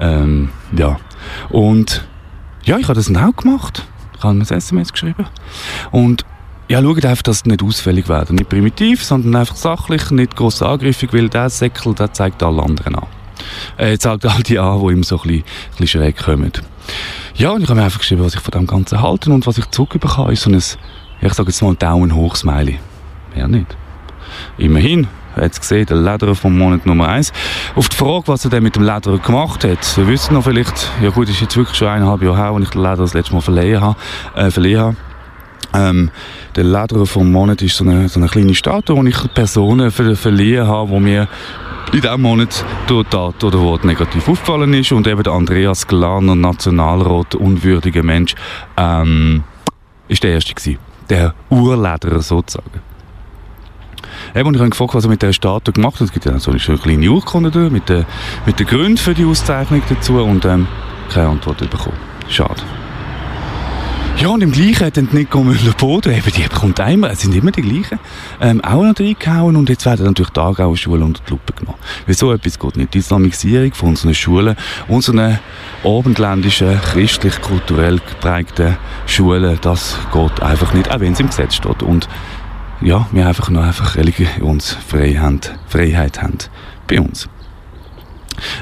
Ähm, 0.00 0.50
ja. 0.76 0.98
Und 1.50 2.06
ja, 2.64 2.78
ich 2.78 2.84
habe 2.84 2.94
das 2.94 3.14
auch 3.14 3.36
gemacht. 3.36 3.86
Ich 4.16 4.24
habe 4.24 4.38
ein 4.38 4.40
SMS 4.42 4.92
geschrieben. 4.92 5.26
Und 5.90 6.24
ja, 6.68 6.82
schaut 6.82 7.04
einfach, 7.04 7.22
dass 7.22 7.36
es 7.36 7.44
nicht 7.44 7.62
ausfällig 7.62 8.08
werden. 8.08 8.36
Nicht 8.36 8.48
primitiv, 8.48 9.04
sondern 9.04 9.36
einfach 9.36 9.56
sachlich, 9.56 10.10
nicht 10.10 10.34
gross 10.34 10.62
angriffig, 10.62 11.12
weil 11.12 11.28
der 11.28 11.50
Säckel, 11.50 11.94
der 11.94 12.12
zeigt 12.12 12.42
alle 12.42 12.62
anderen 12.62 12.94
an. 12.94 13.06
Er 13.76 13.98
zeigt 13.98 14.26
all 14.26 14.42
die 14.42 14.58
an, 14.58 14.80
die 14.80 14.92
ihm 14.92 15.02
so 15.02 15.16
ein 15.16 15.22
bisschen, 15.22 15.38
ein 15.38 15.70
bisschen 15.78 16.00
schräg 16.00 16.16
kommen. 16.16 16.52
Ja, 17.36 17.50
und 17.50 17.62
ich 17.62 17.68
habe 17.68 17.78
mir 17.78 17.84
einfach 17.84 17.98
geschrieben, 17.98 18.24
was 18.24 18.34
ich 18.34 18.40
von 18.40 18.52
dem 18.52 18.66
Ganzen 18.66 19.02
halte 19.02 19.30
und 19.30 19.46
was 19.46 19.58
ich 19.58 19.68
zurückbekomme, 19.70 20.32
ist 20.32 20.42
so 20.42 20.50
ein, 20.50 20.56
ich 20.56 21.34
sage 21.34 21.48
jetzt 21.48 21.62
mal, 21.62 21.70
ein 21.70 21.78
Daumen 21.78 22.14
hoch 22.14 22.36
Smiley. 22.36 22.78
Wer 23.34 23.48
nicht? 23.48 23.76
Immerhin, 24.58 25.08
hat 25.36 25.58
gesehen, 25.58 25.86
der 25.86 25.96
Lederer 25.96 26.34
vom 26.34 26.56
Monat 26.56 26.86
Nummer 26.86 27.08
1. 27.08 27.32
Auf 27.74 27.88
die 27.88 27.96
Frage, 27.96 28.24
was 28.26 28.44
er 28.44 28.50
denn 28.50 28.62
mit 28.62 28.76
dem 28.76 28.84
Lederer 28.84 29.18
gemacht 29.18 29.64
hat, 29.64 29.96
wir 29.96 30.06
wissen 30.06 30.34
noch 30.34 30.44
vielleicht, 30.44 30.90
ja 31.02 31.10
gut, 31.10 31.28
ist 31.28 31.40
jetzt 31.40 31.56
wirklich 31.56 31.76
schon 31.76 31.88
eineinhalb 31.88 32.22
Jahre 32.22 32.36
her, 32.36 32.46
als 32.46 32.64
ich 32.64 32.70
den 32.70 32.82
Lederer 32.82 32.96
das 32.96 33.14
letzte 33.14 33.34
Mal 33.34 33.40
verliehen 33.40 33.80
habe. 33.80 33.96
Äh, 34.34 34.50
verliehen 34.50 34.80
habe. 34.80 34.96
Ähm, 35.74 36.10
der 36.54 36.64
Lederer 36.64 37.06
vom 37.06 37.30
Monat 37.32 37.60
ist 37.62 37.76
so 37.76 37.84
eine, 37.84 38.08
so 38.08 38.20
eine 38.20 38.28
kleine 38.28 38.54
Statue, 38.54 39.02
die 39.02 39.10
ich 39.10 39.34
Personen 39.34 39.90
ver 39.90 40.14
verliehen 40.16 40.66
habe, 40.66 40.92
die 40.92 41.00
mir 41.00 41.28
in 41.92 42.00
diesem 42.00 42.22
Monat 42.22 42.64
durch 42.86 43.06
Tat 43.08 43.42
oder 43.42 43.60
Wort 43.60 43.84
negativ 43.84 44.28
aufgefallen 44.28 44.72
ist 44.74 44.92
und 44.92 45.06
eben 45.06 45.22
der 45.22 45.32
Andreas 45.32 45.86
Glaner, 45.86 46.34
Nationalrat, 46.34 47.34
unwürdiger 47.34 48.02
Mensch, 48.02 48.34
ähm, 48.76 49.44
ist 50.08 50.22
der 50.22 50.32
Erste 50.32 50.54
gewesen. 50.54 50.78
der 51.10 51.34
Urlederer 51.50 52.20
sozusagen. 52.20 52.80
Eben, 54.34 54.48
und 54.48 54.54
ich 54.54 54.60
habe 54.60 54.70
gefragt, 54.70 54.94
was 54.94 55.04
er 55.04 55.10
mit 55.10 55.22
dieser 55.22 55.32
Statue 55.32 55.72
gemacht 55.72 55.96
hat. 55.96 56.02
Es 56.02 56.12
gibt 56.12 56.24
ja 56.24 56.38
so 56.38 56.50
eine 56.50 56.78
kleine 56.78 57.10
Urkunde 57.10 57.50
da, 57.50 57.70
mit 57.70 57.88
den, 57.88 58.04
mit 58.46 58.58
den 58.58 58.66
Gründen 58.66 58.96
für 58.96 59.14
die 59.14 59.24
Auszeichnung 59.24 59.82
dazu 59.88 60.14
und 60.22 60.44
ähm, 60.44 60.66
keine 61.12 61.28
Antwort 61.28 61.58
bekommen. 61.58 61.96
Schade. 62.28 62.62
Ja, 64.16 64.28
und 64.28 64.42
im 64.42 64.52
Gleichen 64.52 64.86
hat 64.86 64.96
dann 64.96 65.08
Nico 65.12 65.42
Müller-Boden, 65.42 66.14
eben, 66.14 66.32
die 66.32 66.44
kommt 66.44 66.80
einmal, 66.80 67.10
es 67.10 67.20
sind 67.20 67.34
immer 67.34 67.50
die 67.50 67.62
gleichen, 67.62 67.98
ähm, 68.40 68.62
auch 68.62 68.82
noch 68.82 68.98
reingehauen 68.98 69.56
und 69.56 69.68
jetzt 69.68 69.84
werden 69.84 70.06
natürlich 70.06 70.30
die 70.30 70.40
Aargauer 70.40 70.76
Schulen 70.76 71.02
unter 71.02 71.20
die 71.26 71.30
Lupe 71.32 71.52
genommen. 71.52 71.78
Wieso 72.06 72.32
etwas 72.32 72.58
geht 72.58 72.76
nicht? 72.76 72.94
Die 72.94 72.98
Islamisierung 72.98 73.74
von 73.74 73.88
unseren 73.90 74.14
Schulen, 74.14 74.56
unseren 74.88 75.40
abendländischen, 75.82 76.80
christlich-kulturell 76.80 77.98
geprägten 77.98 78.76
Schulen, 79.06 79.58
das 79.60 79.98
geht 80.12 80.42
einfach 80.42 80.72
nicht, 80.72 80.90
auch 80.90 81.00
wenn 81.00 81.12
es 81.12 81.20
im 81.20 81.26
Gesetz 81.26 81.56
steht. 81.56 81.82
Und 81.82 82.08
ja, 82.80 83.08
wir 83.10 83.26
einfach 83.26 83.50
noch 83.50 83.64
einfach 83.64 83.96
Religionsfreiheit 83.96 85.58
Freiheit 85.66 86.22
haben 86.22 86.38
bei 86.86 87.00
uns. 87.00 87.28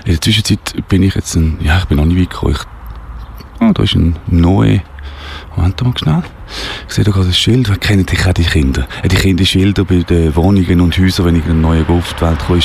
In 0.04 0.12
der 0.12 0.20
Zwischenzeit 0.20 0.88
bin 0.88 1.02
ich 1.02 1.14
jetzt 1.14 1.34
ein, 1.34 1.58
ja, 1.60 1.78
ich 1.78 1.84
bin 1.84 1.98
noch 1.98 2.06
nicht 2.06 2.20
weit 2.20 2.30
gekommen. 2.30 2.54
Ich, 2.54 3.60
ah, 3.60 3.72
da 3.72 3.82
ist 3.82 3.94
ein 3.94 4.16
Noe 4.26 4.82
Moment 5.56 5.82
mal 5.82 5.98
schnell. 5.98 6.22
Ich 6.88 6.94
sehe 6.94 7.04
da 7.04 7.10
gerade 7.10 7.26
ein 7.26 7.32
Schild. 7.32 7.68
Wer 7.68 7.76
kennt 7.76 8.10
dich 8.10 8.26
auch 8.26 8.32
die 8.32 8.44
Kinder? 8.44 8.86
Äh, 9.02 9.08
die 9.08 9.16
Kinder 9.16 9.44
Schilder 9.44 9.84
bei 9.84 10.02
den 10.02 10.34
Wohnungen 10.34 10.80
und 10.80 10.96
Häusern, 10.98 11.26
wenn 11.26 11.36
ich 11.36 11.46
in 11.46 11.60
neue 11.60 11.86
auf 11.88 12.14
die 12.14 12.22
Welt 12.22 12.38
komme, 12.46 12.60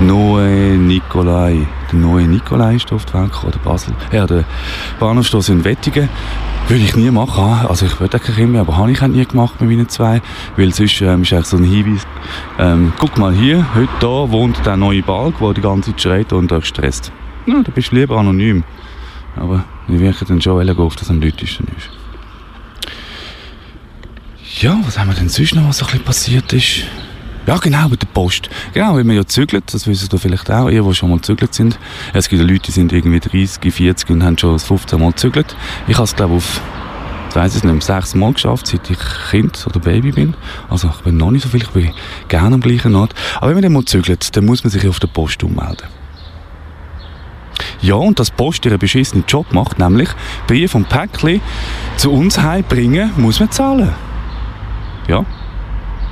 Noe 0.00 0.76
Nikolai. 0.76 1.66
Der 1.90 1.98
neue 1.98 2.26
Nikolai 2.26 2.76
ist 2.76 2.92
auf 2.92 3.04
die 3.04 3.14
Welt 3.14 3.32
gekommen, 3.32 3.52
der 3.52 3.60
Basel. 3.60 3.94
Ja, 4.12 4.26
der 4.26 4.44
Bahnhofstrasse 4.98 5.52
in 5.52 5.64
Wettingen. 5.64 6.08
Würde 6.68 6.84
ich 6.84 6.96
nie 6.96 7.10
machen. 7.10 7.66
Also 7.68 7.86
ich 7.86 7.98
würde 8.00 8.18
kein 8.18 8.34
Kind 8.34 8.52
mehr, 8.52 8.60
aber 8.62 8.76
habe 8.76 8.92
ich 8.92 9.02
auch 9.02 9.08
nie 9.08 9.24
gemacht 9.24 9.60
mit 9.60 9.70
meinen 9.70 9.88
zwei. 9.88 10.22
Weil 10.56 10.72
sonst 10.72 11.00
ähm, 11.00 11.22
ist 11.22 11.32
eigentlich 11.32 11.46
so 11.46 11.56
ein 11.56 11.64
Hinweis. 11.64 12.06
Ähm, 12.58 12.92
guck 12.98 13.18
mal 13.18 13.32
hier, 13.32 13.66
heute 13.74 13.88
da 14.00 14.30
wohnt 14.30 14.64
der 14.64 14.76
neue 14.76 15.02
Balk, 15.02 15.38
der 15.38 15.54
die 15.54 15.60
ganze 15.60 15.90
Zeit 15.90 16.00
schreit 16.00 16.32
und 16.32 16.52
euch 16.52 16.66
stresst. 16.66 17.12
Ja, 17.46 17.62
da 17.62 17.72
bist 17.72 17.90
du 17.90 17.96
lieber 17.96 18.16
anonym. 18.16 18.62
Aber 19.36 19.64
ich 19.88 19.98
wirke 19.98 20.24
dann 20.24 20.40
schon, 20.40 20.78
auf 20.78 20.96
das 20.96 21.10
am 21.10 21.20
lautesten 21.20 21.66
ist. 21.76 22.01
Ja, 24.60 24.78
was 24.84 24.98
haben 24.98 25.08
wir 25.08 25.14
denn 25.14 25.28
sonst 25.28 25.54
noch, 25.54 25.66
was 25.68 25.78
so 25.78 25.86
ein 25.86 26.00
passiert 26.00 26.52
ist? 26.52 26.84
Ja, 27.46 27.56
genau, 27.56 27.88
mit 27.88 28.02
der 28.02 28.06
Post. 28.06 28.48
Genau, 28.72 28.96
wenn 28.96 29.06
man 29.06 29.16
ja 29.16 29.26
zügelt, 29.26 29.64
das 29.72 29.86
wissen 29.86 30.08
ihr 30.12 30.18
vielleicht 30.18 30.50
auch, 30.50 30.68
ihr, 30.68 30.82
die 30.82 30.94
schon 30.94 31.10
mal 31.10 31.20
zügelt 31.20 31.54
sind. 31.54 31.78
Es 32.12 32.28
gibt 32.28 32.42
Leute, 32.42 32.60
die 32.66 32.70
sind 32.70 32.92
irgendwie 32.92 33.18
30, 33.18 33.72
40 33.72 34.10
und 34.10 34.22
haben 34.22 34.38
schon 34.38 34.58
15 34.58 35.00
Mal 35.00 35.14
zügelt. 35.14 35.56
Ich 35.88 35.96
habe 35.96 36.04
es, 36.04 36.14
glaube 36.14 36.34
ich, 36.34 36.36
auf, 36.36 36.60
ich 37.30 37.34
weiss 37.34 37.56
es 37.56 37.64
nicht, 37.64 37.82
sechs 37.82 38.14
Mal 38.14 38.32
geschafft, 38.32 38.68
seit 38.68 38.88
ich 38.90 38.98
Kind 39.30 39.66
oder 39.66 39.80
Baby 39.80 40.12
bin. 40.12 40.34
Also 40.68 40.88
ich 40.94 41.02
bin 41.02 41.16
noch 41.16 41.32
nicht 41.32 41.42
so 41.42 41.48
viel, 41.48 41.62
ich 41.62 41.70
bin 41.70 41.90
gerne 42.28 42.54
am 42.54 42.60
gleichen 42.60 42.94
Ort. 42.94 43.14
Aber 43.38 43.48
wenn 43.48 43.54
man 43.54 43.62
dann 43.62 43.72
mal 43.72 43.84
zügelt, 43.84 44.36
dann 44.36 44.44
muss 44.44 44.62
man 44.62 44.70
sich 44.70 44.86
auf 44.86 45.00
der 45.00 45.08
Post 45.08 45.42
ummelden. 45.42 45.88
Ja, 47.80 47.94
und 47.94 48.20
das 48.20 48.30
Post 48.30 48.64
ihren 48.66 48.78
beschissenen 48.78 49.24
Job 49.26 49.52
macht, 49.52 49.80
nämlich 49.80 50.10
Brief 50.46 50.76
und 50.76 50.88
Päckchen 50.88 51.40
zu 51.96 52.12
uns 52.12 52.38
heimbringen, 52.38 53.10
muss 53.16 53.40
man 53.40 53.50
zahlen. 53.50 54.11
Ja. 55.08 55.24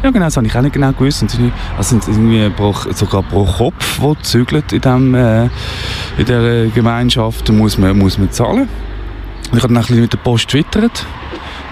Ja, 0.03 0.11
genau, 0.11 0.25
das 0.25 0.37
habe 0.39 0.47
ich 0.47 0.57
auch 0.57 0.63
nicht 0.63 0.73
genau 0.73 0.93
gewusst. 0.93 1.23
Und 1.23 1.53
also 1.77 1.99
sind 1.99 2.09
irgendwie 2.09 2.49
pro, 2.51 2.73
sogar 2.73 3.23
pro 3.23 3.45
Kopf, 3.45 4.01
der 4.01 4.23
zügelt 4.23 4.73
in, 4.73 5.15
äh, 5.15 5.45
in 5.45 5.51
dieser 6.19 6.67
Gemeinschaft, 6.69 7.51
muss 7.53 7.77
man, 7.77 7.99
muss 7.99 8.17
man 8.17 8.31
zahlen. 8.31 8.69
Ich 9.53 9.63
habe 9.63 9.69
dann 9.69 9.77
ein 9.77 9.81
bisschen 9.83 10.01
mit 10.01 10.13
der 10.13 10.19
Post 10.19 10.49
twittert 10.49 11.05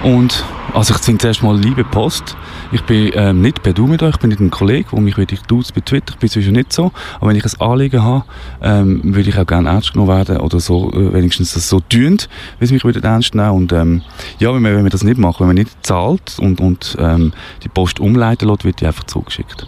und 0.02 0.44
also 0.74 0.94
ich 0.94 1.00
finde 1.00 1.20
zuerst 1.20 1.42
mal 1.42 1.58
liebe 1.58 1.82
Post. 1.82 2.36
Ich 2.70 2.82
bin 2.82 3.10
ähm, 3.14 3.40
nicht 3.40 3.62
per 3.62 3.72
Du 3.72 3.86
mit 3.86 4.02
euch, 4.02 4.14
ich 4.14 4.20
bin 4.20 4.28
nicht 4.28 4.40
ein 4.40 4.50
Kollege, 4.50 4.88
der 4.92 5.00
mich 5.00 5.16
wirklich 5.16 5.40
tut 5.40 5.72
bei 5.74 5.80
Twitter. 5.80 6.12
Ich 6.12 6.18
bin 6.18 6.28
sicher 6.28 6.52
nicht 6.52 6.72
so. 6.72 6.92
Aber 7.16 7.30
wenn 7.30 7.36
ich 7.36 7.44
ein 7.44 7.60
Anliegen 7.60 8.02
habe, 8.02 8.24
ähm, 8.60 9.00
würde 9.02 9.30
ich 9.30 9.38
auch 9.38 9.46
gerne 9.46 9.70
ernst 9.70 9.94
genommen 9.94 10.10
werden 10.10 10.38
oder 10.38 10.60
so, 10.60 10.92
äh, 10.92 11.14
wenigstens 11.14 11.54
das 11.54 11.68
so 11.68 11.80
tun, 11.80 12.18
wie 12.58 12.64
es 12.64 12.70
mich 12.70 12.84
würde 12.84 13.02
ernst 13.02 13.34
nehmen. 13.34 13.50
Und 13.50 13.72
ähm, 13.72 14.02
ja, 14.38 14.54
wenn 14.54 14.62
man, 14.62 14.74
wenn 14.74 14.82
man 14.82 14.90
das 14.90 15.04
nicht 15.04 15.18
macht, 15.18 15.40
wenn 15.40 15.46
man 15.46 15.56
nicht 15.56 15.70
zahlt 15.84 16.36
und, 16.38 16.60
und 16.60 16.96
ähm, 17.00 17.32
die 17.64 17.68
Post 17.68 17.98
umleiten 17.98 18.48
lässt, 18.48 18.64
wird 18.64 18.80
die 18.80 18.86
einfach 18.86 19.04
zugeschickt. 19.04 19.66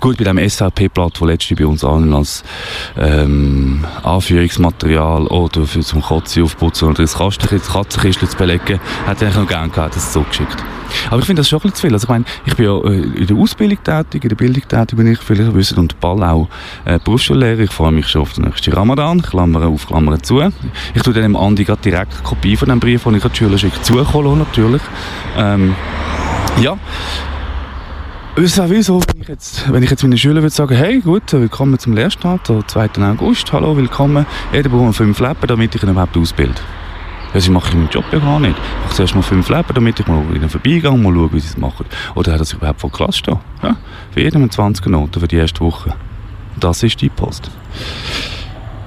Gut, 0.00 0.18
bei 0.18 0.24
dem 0.24 0.38
SVP-Blatt, 0.38 1.14
das 1.14 1.28
letzte 1.28 1.54
bei 1.54 1.66
uns 1.66 1.84
allen 1.84 2.12
als 2.12 2.44
ähm, 2.98 3.84
Anführungsmaterial 4.02 5.26
oder 5.28 5.66
für 5.66 5.80
zum 5.80 6.02
Kotze 6.02 6.42
aufputzen 6.42 6.88
oder 6.88 7.02
das 7.02 7.16
Katzenkistchen 7.16 8.28
zu 8.28 8.36
belegen, 8.36 8.80
er 9.06 9.10
eigentlich 9.10 9.34
noch 9.34 9.46
gerne 9.46 9.70
gehabt, 9.70 9.96
das 9.96 10.12
zugeschickt. 10.12 10.64
Aber 11.10 11.20
ich 11.20 11.26
finde 11.26 11.40
das 11.40 11.48
schon 11.48 11.58
ein 11.58 11.62
bisschen 11.62 11.74
zu 11.74 11.82
viel. 11.82 11.92
Also 11.92 12.04
ich 12.04 12.08
meine, 12.08 12.24
ich 12.44 12.54
bin 12.54 12.66
ja 12.66 12.78
äh, 12.78 13.20
in 13.20 13.26
der 13.26 13.36
Ausbildung 13.36 13.78
tätig, 13.82 14.22
in 14.24 14.28
der 14.28 14.36
Bildung 14.36 14.62
tätig, 14.68 14.96
bin 14.96 15.06
ich 15.06 15.18
vielleicht 15.18 15.54
wissen, 15.54 15.78
und 15.78 15.98
bald 16.00 16.22
auch 16.22 16.48
äh, 16.84 16.98
Berufsschullehrer. 16.98 17.60
Ich 17.60 17.72
freue 17.72 17.92
mich 17.92 18.08
schon 18.08 18.22
auf 18.22 18.32
den 18.34 18.44
nächsten 18.44 18.72
Ramadan, 18.72 19.22
Klammer 19.22 19.66
auf, 19.66 19.86
Klammer 19.86 20.22
zu. 20.22 20.40
Ich 20.94 21.02
tue 21.02 21.14
dem 21.14 21.36
Andi 21.36 21.64
gerade 21.64 21.82
direkt 21.82 22.14
eine 22.14 22.22
Kopie 22.22 22.56
von 22.56 22.68
dem 22.68 22.80
Brief, 22.80 23.04
den 23.04 23.14
ich 23.14 23.22
gerade 23.22 23.34
die 23.34 23.38
Schüler 23.38 23.58
schicke, 23.58 23.80
zukommen 23.82 24.38
natürlich. 24.38 24.82
Ähm, 25.36 25.74
ja, 26.60 26.76
es 28.36 28.58
wäre 28.58 28.68
wenn 28.68 29.22
ich 29.22 29.28
jetzt, 29.28 29.72
wenn 29.72 29.82
ich 29.82 29.90
jetzt 29.90 30.02
meinen 30.02 30.18
Schülern 30.18 30.42
würde 30.42 30.50
sagen, 30.50 30.74
hey, 30.74 30.98
gut, 31.00 31.32
willkommen 31.32 31.78
zum 31.78 31.92
Lehrstart, 31.92 32.50
am 32.50 32.66
2. 32.66 32.90
August, 32.98 33.52
hallo, 33.52 33.76
willkommen. 33.76 34.26
Jeder 34.52 34.70
braucht 34.70 34.96
fünf 34.96 35.20
Leben, 35.20 35.46
damit 35.46 35.74
ich 35.74 35.82
ihn 35.82 35.90
überhaupt 35.90 36.16
ausbilde. 36.16 36.60
Das 37.32 37.48
mache 37.48 37.68
ich 37.68 37.74
meinen 37.76 37.88
Job 37.90 38.04
ja 38.10 38.18
gar 38.18 38.40
nicht. 38.40 38.56
Ich 38.56 38.84
mache 38.84 38.94
zuerst 38.94 39.14
mal 39.14 39.22
fünf 39.22 39.48
Leben, 39.48 39.68
damit 39.72 40.00
ich 40.00 40.06
mal 40.08 40.20
ihnen 40.34 40.48
vorbeigehe 40.48 40.90
und 40.90 41.02
mal 41.02 41.14
schaue, 41.14 41.32
wie 41.32 41.40
sie 41.40 41.48
es 41.48 41.56
machen. 41.56 41.86
Oder 42.16 42.32
hat 42.32 42.40
das 42.40 42.52
überhaupt 42.52 42.80
vor 42.80 42.90
Klasse 42.90 43.18
stehen? 43.18 43.38
Ja? 43.62 43.76
Für 44.10 44.20
jeden 44.20 44.50
20 44.50 44.86
Noten 44.86 45.20
für 45.20 45.28
die 45.28 45.36
erste 45.36 45.60
Woche. 45.60 45.94
Das 46.58 46.82
ist 46.82 47.00
die 47.00 47.10
Post. 47.10 47.50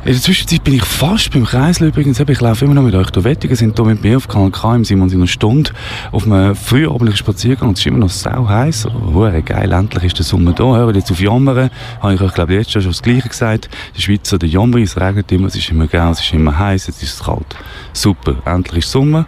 In 0.07 0.13
der 0.13 0.21
Zwischenzeit 0.21 0.63
bin 0.63 0.75
ich 0.75 0.85
fast 0.85 1.33
beim 1.33 1.43
Kreisel 1.43 1.89
übrigens. 1.89 2.17
Ich 2.17 2.39
laufe 2.39 2.63
immer 2.63 2.75
noch 2.75 2.81
mit 2.81 2.95
euch 2.95 3.09
durch 3.09 3.25
Wettigen, 3.25 3.57
sind 3.57 3.75
hier 3.75 3.85
mit 3.85 4.01
mir 4.01 4.15
auf 4.15 4.29
Kanal 4.29 4.51
K 4.51 4.73
im 4.73 4.85
Simon 4.85 5.09
in 5.09 5.17
einer 5.17 5.27
Stunde 5.27 5.71
auf 6.13 6.25
einem 6.25 6.55
frühabendlichen 6.55 7.17
Spaziergang. 7.17 7.71
Es 7.71 7.79
ist 7.79 7.87
immer 7.87 7.97
noch 7.97 8.09
sau 8.09 8.47
heiß. 8.47 8.85
Oh, 8.85 9.29
geil, 9.43 9.69
endlich 9.73 10.05
ist 10.05 10.17
der 10.17 10.23
Sommer 10.23 10.53
da. 10.53 10.63
Hört 10.63 10.95
jetzt 10.95 11.11
auf 11.11 11.19
Jammern. 11.19 11.69
Habe 11.99 12.13
ich 12.13 12.21
euch, 12.21 12.33
glaube 12.33 12.53
ich, 12.53 12.59
letztes 12.59 12.83
schon 12.83 12.93
das 12.93 13.01
Gleiche 13.01 13.27
gesagt. 13.27 13.69
Die 13.97 14.01
Schweizer, 14.01 14.37
der 14.37 14.47
Jammer, 14.47 14.77
es 14.77 14.95
regnet 14.95 15.29
immer, 15.33 15.47
es 15.47 15.57
ist 15.57 15.69
immer 15.71 15.87
geil, 15.87 16.09
es 16.13 16.21
ist 16.21 16.31
immer 16.31 16.57
heiß, 16.57 16.87
es 16.87 17.03
ist 17.03 17.25
kalt. 17.25 17.57
Super, 17.91 18.35
endlich 18.45 18.85
ist 18.85 18.91
Sommer. 18.91 19.25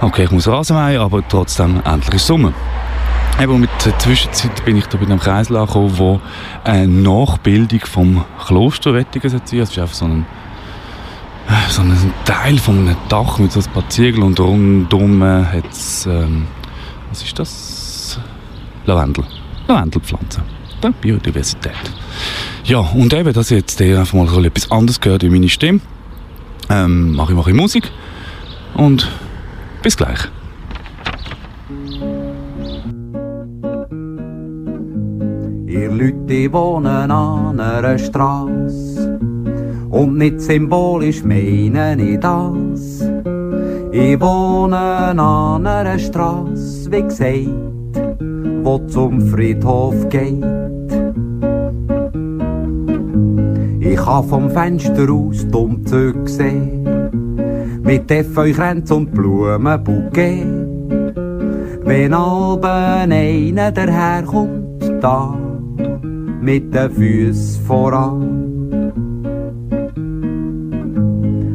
Okay, 0.00 0.24
ich 0.24 0.30
muss 0.30 0.48
Rasen 0.48 0.74
mähen, 0.74 1.02
aber 1.02 1.22
trotzdem, 1.28 1.82
endlich 1.84 2.14
ist 2.14 2.26
Sommer. 2.26 2.54
Eben 3.40 3.60
mit 3.60 3.70
der 3.84 3.98
Zwischenzeit 3.98 4.64
bin 4.64 4.76
ich 4.76 4.86
da 4.86 4.98
bei 4.98 5.06
einem 5.06 5.18
Kreisel 5.18 5.56
angekommen, 5.56 5.98
wo 5.98 6.20
eine 6.64 6.86
Nachbildung 6.86 7.80
vom 7.80 8.24
Kloster 8.46 8.94
Wettigen 8.94 9.28
sein 9.30 9.40
Es 9.44 9.70
ist 9.70 9.78
einfach 9.78 9.94
so 9.94 10.04
ein, 10.04 10.26
so 11.68 11.82
ein 11.82 12.14
Teil 12.24 12.58
von 12.58 12.78
einem 12.78 12.96
Dach 13.08 13.38
mit 13.38 13.50
so 13.50 13.60
ein 13.60 13.66
paar 13.72 13.88
Ziegeln 13.88 14.22
und 14.22 14.38
rundum 14.38 15.22
hat 15.24 15.70
es, 15.70 16.06
ähm, 16.06 16.46
was 17.10 17.22
ist 17.22 17.38
das? 17.38 18.20
Lavendel. 18.86 19.24
Lavendelpflanzen. 19.66 20.42
Biodiversität. 21.00 21.72
Ja, 22.64 22.78
und 22.78 23.12
eben, 23.12 23.32
dass 23.32 23.50
ich 23.50 23.58
jetzt 23.58 23.80
einfach 23.80 24.14
mal 24.14 24.44
etwas 24.44 24.70
anderes 24.70 25.00
gehört 25.00 25.22
wie 25.22 25.30
meine 25.30 25.48
Stimme, 25.48 25.80
ähm, 26.68 27.14
mache 27.14 27.32
ich 27.32 27.36
mal 27.36 27.52
Musik 27.54 27.90
und 28.74 29.08
bis 29.82 29.96
gleich. 29.96 30.28
Leute 36.02 36.52
wohnen 36.52 37.12
an 37.12 37.60
einer 37.60 37.96
Straße 37.96 39.20
und 39.90 40.18
nicht 40.18 40.40
symbolisch 40.40 41.22
meine 41.22 41.94
ich 42.02 42.18
das. 42.18 43.06
Ich 43.92 44.20
wohne 44.20 44.76
an 44.76 45.20
einer 45.20 45.98
Straße, 46.00 46.90
wie 46.90 47.02
gesagt, 47.02 47.46
wo 48.64 48.78
zum 48.88 49.20
Friedhof 49.20 50.08
geht. 50.08 50.44
Ich 53.78 53.96
kann 53.96 54.24
vom 54.24 54.50
Fenster 54.50 55.08
aus 55.08 55.46
die 55.46 55.54
Umzüge 55.54 56.28
sehen, 56.28 57.80
mit 57.84 58.10
Efeukränz 58.10 58.90
und 58.90 59.12
Blumenbouquet. 59.12 60.46
Wenn 61.84 62.12
alben 62.12 63.12
einer 63.12 63.70
daherkommt, 63.70 64.82
da 65.00 65.41
mit 66.42 66.74
den 66.74 66.90
Füßen 66.90 67.64
voran. 67.64 68.42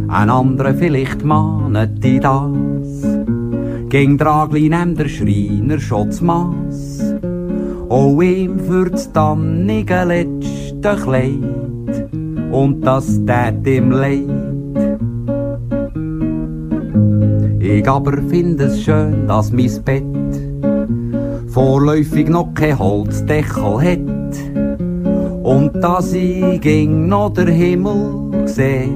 Ein 0.07 0.29
anderer 0.29 0.73
vielleicht 0.73 1.23
mahnet 1.25 2.01
die 2.03 2.19
das, 2.19 3.03
ging 3.89 4.17
Dragli 4.17 4.69
nem 4.69 4.95
der 4.95 5.09
Schreiner 5.09 5.79
schon 5.79 6.09
Mass, 6.21 7.15
auch 7.89 8.21
ihm 8.21 8.59
für 8.59 8.89
das 8.89 9.11
dannige 9.11 10.05
letzte 10.05 10.95
Kleid 11.03 12.09
und 12.51 12.81
das 12.81 13.19
tät 13.25 13.67
ihm 13.67 13.91
leid. 13.91 14.47
Ich 17.59 17.87
aber 17.87 18.21
finde 18.29 18.63
es 18.65 18.81
schön, 18.81 19.27
dass 19.27 19.51
mein 19.51 19.83
Bett 19.83 20.03
vorläufig 21.49 22.29
noch 22.29 22.53
kein 22.53 22.79
Holzdeckel 22.79 23.81
hat. 23.81 24.06
Und 25.47 25.81
dass 25.81 26.11
ich 26.11 26.59
ging 26.59 27.07
noch 27.07 27.29
der 27.29 27.47
Himmel 27.47 28.45
seh, 28.47 28.89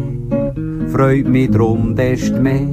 freut 0.91 1.25
mich 1.25 1.49
drum 1.49 1.95
desto 1.95 2.41
mehr. 2.41 2.67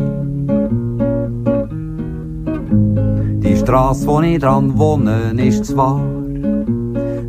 Die 3.41 3.57
Straße, 3.57 4.05
wo 4.09 4.21
ich 4.21 4.41
dran 4.41 4.77
wohne, 4.77 5.33
ist 5.37 5.67
zwar, 5.67 6.01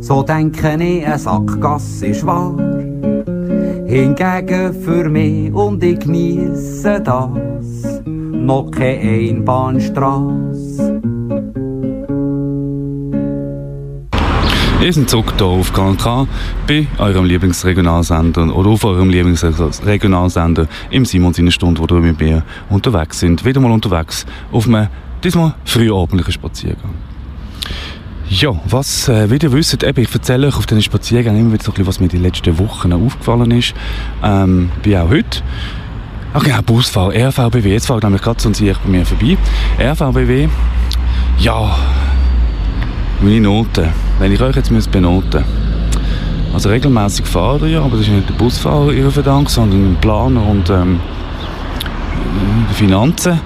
so 0.00 0.24
denke 0.24 0.76
ich, 0.80 1.06
ein 1.06 1.18
Sackgasse 1.20 2.06
ist 2.06 2.26
wahr. 2.26 2.56
Hingegen 3.86 4.74
für 4.74 5.08
mich 5.08 5.54
und 5.54 5.84
ich 5.84 6.00
genieße 6.00 7.00
das, 7.00 8.02
noch 8.04 8.72
keine 8.72 9.08
Einbahnstraße. 9.08 10.89
Ihr 14.82 14.94
seid 14.94 15.10
zurück 15.10 15.34
hier 15.36 15.46
auf 15.46 15.74
Kanal 15.74 15.96
K 15.96 16.26
bei 16.66 16.86
eurem 16.96 17.26
Lieblingsregionalsender 17.26 18.56
oder 18.56 18.70
auf 18.70 18.82
eurem 18.82 19.10
Lieblingsregionalsender 19.10 20.68
im 20.90 21.04
Simon 21.04 21.34
seine 21.34 21.52
Stunde, 21.52 21.82
wo 21.82 21.86
wir 21.86 22.00
mit 22.00 22.18
mir 22.18 22.42
unterwegs 22.70 23.20
sind. 23.20 23.44
Wieder 23.44 23.60
mal 23.60 23.72
unterwegs 23.72 24.24
auf 24.50 24.66
einem 24.66 24.88
diesmal 25.22 25.54
frühabendlichen 25.66 26.32
Spaziergang. 26.32 26.94
Ja, 28.30 28.58
was, 28.64 29.06
äh, 29.10 29.30
wie 29.30 29.36
ihr 29.36 29.52
wisst, 29.52 29.82
eben, 29.82 30.02
ich 30.02 30.14
erzähle 30.14 30.46
euch 30.46 30.56
auf 30.56 30.64
diesen 30.64 30.82
Spaziergängen 30.82 31.42
immer 31.42 31.52
wieder 31.52 31.64
so 31.64 31.72
ein 31.72 31.74
bisschen, 31.74 31.86
was 31.86 32.00
mir 32.00 32.08
die 32.08 32.16
letzten 32.16 32.58
Wochen 32.58 32.94
aufgefallen 32.94 33.50
ist. 33.50 33.74
Ähm, 34.24 34.70
wie 34.82 34.96
auch 34.96 35.10
heute. 35.10 35.42
Ach 36.32 36.42
genau, 36.42 36.62
Busfahrer, 36.62 37.12
RVBW, 37.28 37.70
jetzt 37.70 37.86
fahrt 37.86 38.02
nämlich 38.02 38.22
gerade 38.22 38.40
so 38.40 38.48
ein 38.48 38.54
Sieg 38.54 38.76
bei 38.82 38.88
mir 38.88 39.04
vorbei. 39.04 39.36
RVBW, 39.78 40.48
ja, 41.38 41.76
meine 43.20 43.40
Noten. 43.42 44.09
Wenn 44.20 44.32
ich 44.32 44.42
euch 44.42 44.54
jetzt 44.54 44.70
müsste 44.70 44.90
benoten 44.90 45.42
Also 46.52 46.68
regelmäßig 46.68 47.24
fahre 47.24 47.66
ich, 47.66 47.76
aber 47.78 47.96
das 47.96 48.00
ist 48.00 48.12
nicht 48.12 48.28
der 48.28 48.34
Busfahrer 48.34 48.92
ihrer 48.92 49.10
Verdank, 49.10 49.48
sondern 49.48 49.92
ein 49.92 49.96
Planer 50.02 50.46
und 50.46 50.68
ähm, 50.68 51.00
die 52.70 52.74
Finanzen. 52.74 53.40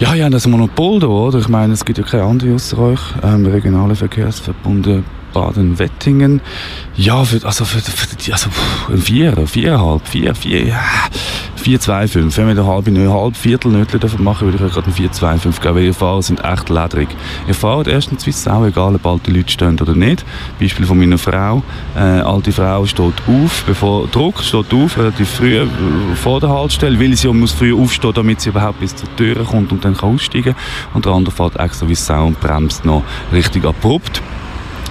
Ja, 0.00 0.14
ja, 0.14 0.28
das 0.28 0.48
Monopol 0.48 0.98
da, 0.98 1.06
oder? 1.06 1.38
Ich 1.38 1.48
meine, 1.48 1.74
es 1.74 1.84
gibt 1.84 1.96
ja 1.96 2.04
keine 2.04 2.24
andere 2.24 2.54
außer 2.54 2.76
euch. 2.76 3.00
Ähm, 3.22 3.46
regionale 3.46 3.94
Verkehrsverbunde 3.94 5.04
Baden-Wettingen. 5.32 6.40
Ja, 6.96 7.22
für, 7.22 7.46
also 7.46 7.64
für, 7.64 7.78
für 7.78 8.32
also 8.32 8.50
ein 8.90 8.98
Vierer, 8.98 9.46
viereinhalb, 9.46 10.08
vier, 10.08 10.34
vier, 10.34 10.66
ja, 10.66 10.80
4,25. 11.58 12.36
Wenn 12.36 12.46
wir 12.46 12.50
eine 12.52 12.66
halbe, 12.66 12.90
eine 12.90 13.12
halbe 13.12 13.34
Viertel 13.34 13.84
davon 13.86 14.24
machen, 14.24 14.46
würde 14.46 14.56
ich 14.58 14.64
euch 14.64 14.72
gerade 14.72 14.86
ein 14.86 14.94
4,25 14.94 15.60
geben, 15.60 15.74
weil 15.74 15.84
ihr 15.84 15.94
Fahrer 15.94 16.22
sind 16.22 16.44
echt 16.44 16.68
ledrig. 16.68 17.08
Ihr 17.46 17.54
fahrt 17.54 17.88
erstens 17.88 18.26
es 18.26 18.48
auch 18.48 18.64
egal, 18.64 18.94
ob 18.94 19.06
alte 19.06 19.30
Leute 19.30 19.50
stehen 19.50 19.78
oder 19.80 19.94
nicht. 19.94 20.24
Beispiel 20.60 20.86
von 20.86 20.98
meiner 20.98 21.18
Frau. 21.18 21.62
Äh, 21.96 22.20
alte 22.20 22.52
Frau 22.52 22.86
steht 22.86 23.14
auf, 23.26 23.64
bevor 23.66 24.06
Druck, 24.08 24.42
steht 24.42 24.72
auf, 24.72 24.96
relativ 24.98 25.28
früh 25.28 25.58
äh, 25.58 25.66
vor 26.14 26.40
der 26.40 26.50
Haltestelle, 26.50 26.98
weil 26.98 27.16
sie 27.16 27.28
muss 27.32 27.52
früh 27.52 27.74
aufstehen, 27.74 28.12
damit 28.14 28.40
sie 28.40 28.50
überhaupt 28.50 28.80
bis 28.80 28.94
zur 28.94 29.14
Tür 29.16 29.44
kommt 29.44 29.72
und 29.72 29.84
dann 29.84 29.96
kann 29.96 30.14
aussteigen. 30.14 30.54
Und 30.94 31.04
der 31.04 31.12
andere 31.12 31.34
fährt 31.34 31.58
extra 31.58 31.88
wie 31.88 31.94
Sau 31.94 32.26
und 32.26 32.40
bremst 32.40 32.84
noch 32.84 33.02
richtig 33.32 33.64
abrupt 33.64 34.22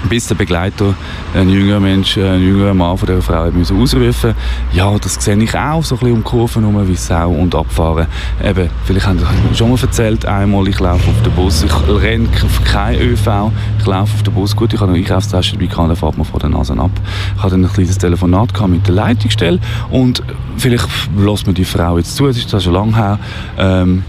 bis 0.10 0.28
der 0.28 0.36
Begleiter, 0.36 0.94
ein 1.34 1.50
jüngerer 1.50 1.80
Mensch, 1.80 2.18
ein 2.18 2.42
jüngerer 2.42 2.74
Mann 2.74 2.98
von 2.98 3.08
dieser 3.08 3.22
Frau 3.22 3.50
müssen 3.52 3.82
ausrufen. 3.82 4.34
Ja, 4.74 4.98
das 4.98 5.16
sehe 5.16 5.36
ich 5.38 5.58
auch, 5.58 5.84
so 5.84 5.96
ein 5.96 6.00
bisschen 6.00 6.16
um 6.16 6.24
Kurven 6.24 6.66
herum, 6.66 6.88
wie 6.88 6.96
Sau 6.96 7.30
und 7.32 7.54
abfahren. 7.56 8.08
Eben, 8.44 8.70
vielleicht 8.86 9.08
haben 9.08 9.20
Sie 9.20 9.58
schon 9.58 9.72
mal 9.72 9.80
erzählt, 9.80 10.26
einmal, 10.26 10.68
ich 10.68 10.80
laufe 10.80 11.10
auf 11.10 11.22
den 11.24 11.34
Bus, 11.34 11.64
ich 11.64 11.90
renne 11.90 12.28
auf 12.44 12.64
kein 12.64 13.00
ÖV, 13.00 13.52
ich 13.80 13.86
laufe 13.86 14.14
auf 14.14 14.24
den 14.24 14.34
Bus, 14.34 14.56
gut, 14.56 14.74
ich 14.74 14.80
habe 14.80 14.92
eine 14.92 15.00
Einkaufstasche 15.00 15.58
dabei, 15.58 15.88
dann 15.88 15.96
fährt 15.96 16.18
man 16.18 16.26
vor 16.26 16.40
der 16.40 16.50
Nase 16.50 16.74
ab. 16.78 16.92
Ich 17.36 17.44
hatte 17.44 17.52
dann 17.52 17.66
ein 17.66 17.74
kleines 17.74 17.98
Telefonat 17.98 18.68
mit 18.68 18.88
der 18.88 18.96
Leitungsstelle 18.96 19.60
und 19.90 20.24
vielleicht 20.58 20.88
lässt 21.18 21.48
mir 21.48 21.54
die 21.54 21.66
Frau 21.66 21.98
jetzt 21.98 22.16
zu, 22.16 22.28
es 22.28 22.38
ist 22.38 22.54
das 22.54 22.64
schon 22.64 22.74
lange 22.74 22.96
her, 22.96 23.20
ähm, 23.58 24.04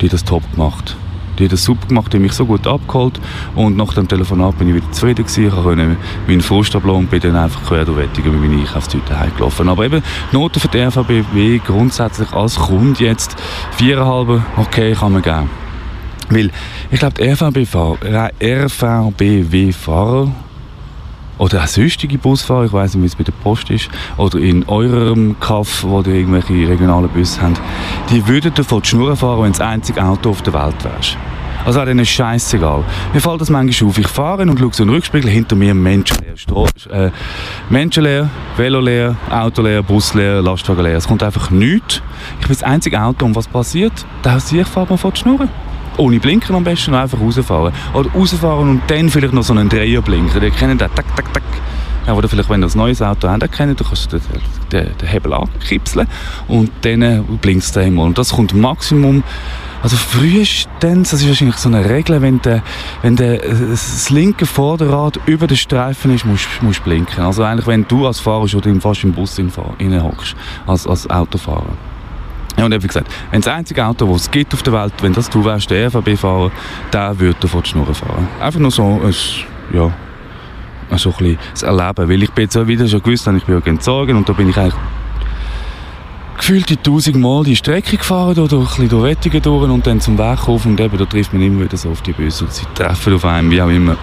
die 0.00 0.06
hat 0.06 0.12
das 0.12 0.24
top 0.24 0.42
gemacht 0.52 0.96
die 1.38 1.44
hat 1.44 1.52
das 1.52 1.64
super 1.64 1.86
gemacht, 1.86 2.12
die 2.12 2.16
hat 2.16 2.22
mich 2.22 2.32
so 2.32 2.46
gut 2.46 2.66
abgeholt 2.66 3.20
und 3.54 3.76
nach 3.76 3.94
dem 3.94 4.08
Telefonat 4.08 4.58
bin 4.58 4.68
ich 4.68 4.74
wieder 4.74 4.90
zufrieden 4.92 5.24
gewesen. 5.24 5.46
Ich 5.46 5.54
konnte 5.54 5.96
meinen 6.26 6.40
Frust 6.40 6.74
und 6.74 7.10
bin 7.10 7.20
dann 7.20 7.36
einfach 7.36 7.64
quer 7.66 7.84
durch 7.84 7.98
Wettigen 7.98 8.32
mit 8.32 8.50
meinen 8.50 8.60
Einkaufstüten 8.60 9.18
heimgelaufen. 9.18 9.68
Aber 9.68 9.84
eben, 9.84 10.02
die 10.32 10.36
Noten 10.36 10.60
für 10.60 10.68
die 10.68 10.78
RVBW 10.78 11.60
grundsätzlich 11.64 12.32
als 12.32 12.56
Kunde 12.56 13.04
jetzt 13.04 13.36
viereinhalb, 13.72 14.42
okay, 14.56 14.92
kann 14.92 15.12
man 15.12 15.22
geben. 15.22 15.50
Weil, 16.28 16.50
ich 16.90 16.98
glaube, 16.98 17.14
die 17.14 17.28
RVBW-Fahrer, 17.28 18.30
RVBW 18.42 19.72
oder 21.38 21.62
auch 21.62 21.66
sonstige 21.66 22.18
Busfahrer, 22.18 22.64
ich 22.64 22.72
weiß 22.72 22.94
nicht, 22.94 23.02
wie 23.02 23.06
es 23.06 23.14
bei 23.16 23.24
der 23.24 23.32
Post 23.32 23.70
ist, 23.70 23.88
oder 24.16 24.38
in 24.38 24.66
eurem 24.68 25.36
Kaff, 25.40 25.84
wo 25.84 26.00
ihr 26.00 26.14
irgendwelche 26.14 26.68
regionalen 26.68 27.08
Busse 27.08 27.40
habt, 27.42 27.60
die 28.10 28.26
würden 28.26 28.52
davon 28.54 28.82
die 28.82 28.88
Schnur 28.88 29.16
fahren, 29.16 29.42
wenn 29.42 29.52
das 29.52 29.60
einzige 29.60 30.04
Auto 30.04 30.30
auf 30.30 30.42
der 30.42 30.54
Welt 30.54 30.84
wärst. 30.84 31.16
Also 31.64 31.78
wäre 31.78 31.86
denen 31.86 32.06
scheißegal. 32.06 32.84
Mir 33.12 33.20
fällt 33.20 33.40
das 33.40 33.50
manchmal 33.50 33.88
auf. 33.88 33.98
Ich 33.98 34.06
fahre 34.06 34.42
und 34.42 34.56
schaue 34.56 34.72
so 34.72 34.84
einen 34.84 34.92
Rückspiegel, 34.92 35.28
hinter 35.28 35.56
mir 35.56 35.74
menschenleer. 35.74 36.36
Stro 36.36 36.68
äh, 36.90 37.10
menschenleer, 37.70 38.30
Velo 38.56 38.78
leer, 38.78 39.16
Auto 39.28 39.62
leer, 39.62 39.82
Bus 39.82 40.14
leer, 40.14 40.42
Lastwagen 40.42 40.84
leer. 40.84 40.96
Es 40.96 41.08
kommt 41.08 41.24
einfach 41.24 41.50
nichts. 41.50 42.02
Ich 42.40 42.46
bin 42.46 42.56
das 42.56 42.62
einzige 42.62 43.02
Auto 43.02 43.26
und 43.26 43.34
was 43.34 43.48
passiert? 43.48 43.92
Da 44.22 44.36
ich 44.36 44.66
fahrt 44.66 44.90
man 44.90 44.98
vor 44.98 45.10
die 45.10 45.18
Schnur 45.18 45.48
ohne 45.96 46.18
Blinken 46.18 46.54
am 46.54 46.64
besten 46.64 46.94
einfach 46.94 47.20
rausfahren. 47.20 47.72
Oder 47.94 48.10
rausfahren 48.10 48.68
und 48.68 48.82
dann 48.88 49.08
vielleicht 49.10 49.34
noch 49.34 49.42
so 49.42 49.52
einen 49.52 49.68
Dreier 49.68 50.02
blinken. 50.02 50.40
Die 50.40 50.50
kennen 50.50 50.78
den, 50.78 50.88
tak, 50.94 51.16
tak, 51.16 51.32
tak. 51.32 51.42
Ja, 52.06 52.12
oder 52.12 52.28
vielleicht, 52.28 52.48
wenn 52.48 52.60
du 52.60 52.68
ein 52.68 52.76
neues 52.76 53.02
Auto 53.02 53.28
habt, 53.28 53.50
kennt, 53.52 53.80
dann 53.80 53.86
kannst 53.86 54.12
du 54.12 54.18
den, 54.18 54.26
den, 54.70 54.96
den 54.96 55.08
Hebel 55.08 55.32
ankipseln 55.32 56.06
und 56.46 56.70
dann 56.82 57.24
blinkst 57.40 57.74
du 57.74 57.80
einmal. 57.80 58.06
Und 58.06 58.16
das 58.16 58.30
kommt 58.30 58.54
Maximum 58.54 59.24
also 59.82 59.96
frühestens, 59.96 61.10
das 61.10 61.20
ist 61.20 61.28
wahrscheinlich 61.28 61.58
so 61.58 61.68
eine 61.68 61.88
Regel, 61.88 62.20
wenn, 62.20 62.40
der, 62.42 62.62
wenn 63.02 63.14
der, 63.14 63.38
das 63.38 64.10
linke 64.10 64.44
Vorderrad 64.44 65.20
über 65.26 65.46
den 65.46 65.56
Streifen 65.56 66.12
ist, 66.12 66.24
musst 66.24 66.48
du 66.60 66.82
blinken. 66.82 67.22
Also 67.22 67.44
eigentlich, 67.44 67.68
wenn 67.68 67.86
du 67.86 68.04
als 68.04 68.18
Fahrer 68.18 68.48
schon 68.48 68.80
fast 68.80 69.04
im 69.04 69.12
Bus 69.12 69.38
hockst, 69.38 70.34
als, 70.66 70.86
als 70.88 71.08
Autofahrer. 71.08 71.76
Ja, 72.56 72.64
und 72.64 72.82
wie 72.82 72.86
gesagt, 72.86 73.08
wenn 73.30 73.40
das 73.40 73.52
einzige 73.52 73.84
Auto, 73.84 74.10
das 74.12 74.22
es 74.22 74.30
gibt 74.30 74.54
auf 74.54 74.62
der 74.62 74.72
Welt, 74.72 74.94
wenn 75.02 75.12
das 75.12 75.28
du 75.28 75.44
wärst, 75.44 75.70
der 75.70 75.88
RVB-Fahrer, 75.88 76.50
der 76.92 77.18
würde 77.20 77.48
vor 77.48 77.62
die 77.62 77.70
Schnur 77.70 77.94
fahren. 77.94 78.28
Einfach 78.40 78.60
nur 78.60 78.70
so 78.70 78.82
ein, 78.82 79.14
ja, 79.72 79.92
so 80.96 81.10
ein 81.10 81.16
bisschen 81.16 81.38
das 81.52 81.62
Erleben. 81.62 82.08
Weil 82.08 82.22
ich 82.22 82.30
bin 82.30 82.44
jetzt 82.44 82.66
wieder 82.66 82.88
schon 82.88 83.02
gewusst, 83.02 83.26
ich 83.26 83.44
bin 83.44 83.60
ja 83.60 83.66
entsorgen 83.66 84.16
und 84.16 84.28
da 84.28 84.32
bin 84.32 84.48
ich 84.48 84.56
eigentlich 84.56 84.74
gefühlt 86.36 86.68
die 86.68 86.76
tausend 86.76 87.16
Mal 87.16 87.44
die 87.44 87.56
Strecke 87.56 87.96
gefahren, 87.96 88.38
oder 88.38 88.48
durch, 88.48 88.78
ein 88.78 88.88
durch 88.88 89.04
Wettingen 89.04 89.42
durch 89.42 89.68
und 89.68 89.86
dann 89.86 90.00
zum 90.00 90.18
Weg 90.18 90.48
auf 90.48 90.64
und 90.66 90.78
eben, 90.78 90.96
da 90.96 91.04
trifft 91.04 91.32
man 91.32 91.42
immer 91.42 91.64
wieder 91.64 91.76
so 91.76 91.90
auf 91.90 92.02
die 92.02 92.12
Bösen 92.12 92.46
und 92.46 92.52
sie 92.52 92.66
treffen 92.74 93.14
auf 93.14 93.24
einem, 93.24 93.50
wie 93.50 93.60
auch 93.60 93.68
immer. 93.68 93.96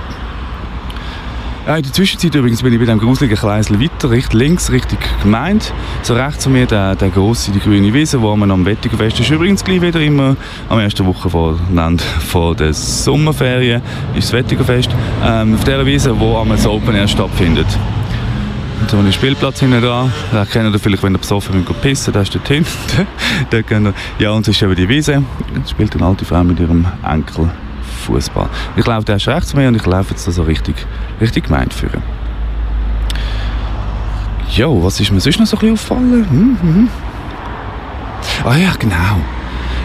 Ja, 1.66 1.78
in 1.78 1.84
der 1.84 1.94
Zwischenzeit 1.94 2.36
übrigens 2.36 2.62
bin 2.62 2.74
ich 2.74 2.80
bei 2.80 2.86
dem 2.86 3.00
gruseligen 3.00 3.38
Kreisel 3.38 3.80
weiter, 3.80 4.10
Richtung 4.10 4.38
links, 4.38 4.70
Richtung 4.70 4.98
Gemeinde. 5.22 5.64
So 6.02 6.14
rechts 6.14 6.44
von 6.44 6.52
mir 6.52 6.66
der, 6.66 6.98
der 6.98 7.10
grosse, 7.10 7.52
die 7.52 7.62
grüne 7.62 7.94
Wiese, 7.94 8.22
wo 8.22 8.36
man 8.36 8.52
am 8.52 8.66
Wettigenfest 8.66 9.22
ist. 9.22 9.30
Übrigens 9.30 9.64
gleich 9.64 9.82
wieder 9.82 10.02
immer 10.02 10.36
am 10.68 10.80
ersten 10.80 11.06
Woche 11.06 11.30
vor, 11.30 11.58
vor 12.28 12.56
der 12.56 12.74
Sommerferien 12.74 13.82
ist 14.14 14.26
das 14.26 14.34
Wettigenfest. 14.34 14.90
Ähm, 15.24 15.54
auf 15.54 15.64
dieser 15.64 15.86
Wiese, 15.86 16.20
wo 16.20 16.36
am 16.36 16.52
Open 16.52 16.96
Air 16.96 17.08
stattfindet. 17.08 17.68
Und 18.82 18.90
so 18.90 18.98
einen 18.98 19.14
Spielplatz 19.14 19.62
hinten 19.62 19.82
dran. 19.82 20.12
Den 20.34 20.50
kennt 20.50 20.76
ihr 20.76 20.80
vielleicht, 20.80 21.04
wenn 21.04 21.16
ihr 21.16 21.20
besoffen 21.20 21.56
mit 21.56 21.82
pissen, 21.82 22.12
da 22.12 22.24
ist 22.24 22.36
dort 22.36 22.48
hinten. 22.50 23.08
ja, 24.20 24.32
und 24.32 24.42
es 24.42 24.50
ist 24.50 24.62
eben 24.62 24.76
die 24.76 24.90
Wiese. 24.90 25.24
Da 25.54 25.70
spielt 25.70 25.96
eine 25.96 26.08
alte 26.08 26.26
Frau 26.26 26.44
mit 26.44 26.60
ihrem 26.60 26.86
Enkel 27.10 27.50
Fußball. 28.06 28.50
Ich 28.76 28.86
laufe 28.86 29.12
erst 29.12 29.28
rechts 29.28 29.54
mir 29.54 29.68
und 29.68 29.76
ich 29.76 29.86
laufe 29.86 30.12
jetzt 30.12 30.26
so 30.26 30.44
richtig, 30.44 30.76
richtig 31.22 31.46
gemeint 31.46 31.74
führen. 31.74 32.02
Jo, 34.50 34.84
was 34.84 35.00
ist 35.00 35.12
mir 35.12 35.20
sonst 35.20 35.40
noch 35.40 35.48
so 35.48 35.58
ein 35.58 35.60
bisschen 35.60 35.74
aufgefallen? 35.74 36.30
Hm, 36.30 36.58
hm. 36.62 36.76
hm. 36.76 36.90
Ah 38.46 38.56
ja, 38.56 38.74
genau 38.78 39.43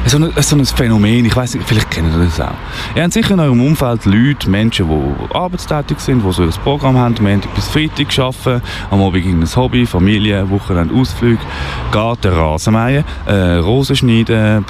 so 0.09 0.17
ein, 0.17 0.33
so 0.43 0.57
ein 0.57 0.65
Phänomen, 0.65 1.25
ich 1.25 1.37
weiß 1.37 1.55
nicht, 1.55 1.69
vielleicht 1.69 1.91
kennen 1.91 2.13
ihr 2.13 2.25
das 2.25 2.41
auch. 2.41 2.55
Ihr 2.95 3.03
habt 3.03 3.13
sicher 3.13 3.35
in 3.35 3.41
eurem 3.41 3.61
Umfeld 3.61 4.05
Leute, 4.07 4.49
Menschen, 4.49 4.89
die 4.89 5.35
arbeitstätig 5.35 5.99
sind, 6.01 6.25
die 6.25 6.33
so 6.33 6.43
ein 6.43 6.51
Programm 6.65 6.97
haben, 6.97 7.15
Montag 7.21 7.55
bis 7.55 7.69
Freitag 7.69 8.19
arbeiten, 8.19 8.63
am 8.91 9.03
Abend 9.03 9.27
ein 9.27 9.57
Hobby, 9.57 9.87
Familie, 9.87 10.49
Wochenende 10.51 10.95
Ausflüge, 10.95 11.41
Garten, 11.93 12.33
Rasenmähen, 12.33 13.05
äh, 13.27 13.57
Rosen 13.57 13.97
schneiden, 13.97 14.65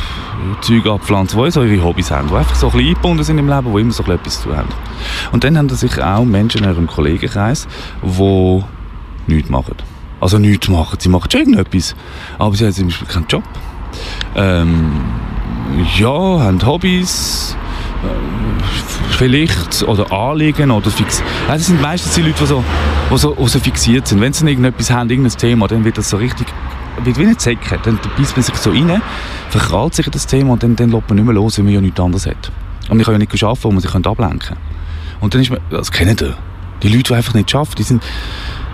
Zeug 0.60 0.86
abpflanzen, 0.86 1.42
die 1.42 1.50
so 1.50 1.62
ihre 1.62 1.84
Hobbys 1.84 2.10
haben, 2.10 2.28
die 2.28 2.34
einfach 2.34 2.54
so 2.54 2.66
ein 2.66 2.72
bisschen 2.72 2.88
eingebunden 2.88 3.24
sind 3.24 3.38
im 3.38 3.48
Leben, 3.48 3.72
die 3.72 3.80
immer 3.80 3.92
so 3.92 4.02
etwas 4.04 4.42
zu 4.42 4.56
haben. 4.56 4.68
Und 5.32 5.44
dann 5.44 5.56
haben 5.56 5.68
da 5.68 5.76
sicher 5.76 6.16
auch 6.16 6.24
Menschen 6.24 6.62
in 6.62 6.68
eurem 6.68 6.86
Kollegenkreis, 6.86 7.68
die 8.02 8.64
nichts 9.26 9.50
machen. 9.50 9.74
Also 10.20 10.38
nichts 10.38 10.68
machen, 10.68 10.98
sie 10.98 11.08
machen 11.08 11.30
schon 11.30 11.40
irgendetwas, 11.40 11.94
aber 12.38 12.56
sie 12.56 12.64
haben 12.64 12.72
zum 12.72 12.86
Beispiel 12.86 13.06
keinen 13.06 13.26
Job. 13.28 13.44
Ähm, 14.38 14.92
ja, 15.96 16.08
haben 16.08 16.64
Hobbys, 16.64 17.56
äh, 18.04 19.14
vielleicht, 19.16 19.82
oder 19.82 20.12
Anliegen, 20.12 20.70
oder 20.70 20.90
fix. 20.90 21.22
Das 21.48 21.66
sind 21.66 21.82
meistens 21.82 22.14
die 22.14 22.22
Leute, 22.22 22.34
die 22.40 22.46
so, 22.46 22.64
die 23.10 23.18
so, 23.18 23.34
die 23.34 23.48
so 23.48 23.58
fixiert 23.58 24.06
sind. 24.06 24.20
Wenn 24.20 24.32
sie 24.32 24.46
irgendetwas 24.48 24.90
haben, 24.92 25.10
irgendein 25.10 25.36
Thema, 25.36 25.66
dann 25.66 25.84
wird 25.84 25.98
das 25.98 26.10
so 26.10 26.18
richtig, 26.18 26.46
wird 27.02 27.18
wie 27.18 27.24
eine 27.24 27.36
Zecke. 27.36 27.80
Dann 27.82 27.98
beißt 28.16 28.36
man 28.36 28.44
sich 28.44 28.54
so 28.54 28.70
rein, 28.70 29.02
verkrallt 29.50 29.94
sich 29.94 30.08
das 30.08 30.26
Thema 30.26 30.52
und 30.52 30.62
dann, 30.62 30.76
dann 30.76 30.90
lässt 30.90 31.08
man 31.08 31.16
nicht 31.16 31.24
mehr 31.24 31.34
los, 31.34 31.58
weil 31.58 31.64
man 31.64 31.74
ja 31.74 31.80
nichts 31.80 31.98
anderes 31.98 32.26
hat. 32.26 32.52
Und 32.88 33.00
ich 33.00 33.04
kann 33.04 33.14
ja 33.14 33.18
nicht 33.18 33.44
arbeiten, 33.44 33.64
wo 33.64 33.72
man 33.72 33.80
sich 33.80 33.92
ablenken 33.92 34.38
kann. 34.38 34.58
Und 35.20 35.34
dann 35.34 35.42
ist 35.42 35.50
man, 35.50 35.58
das 35.70 35.90
kennen 35.90 36.16
ihr. 36.20 36.36
Die 36.82 36.88
Leute, 36.88 37.02
die 37.02 37.14
einfach 37.14 37.34
nicht 37.34 37.50
schaffen, 37.50 37.74
die 37.76 37.82
sind, 37.82 38.04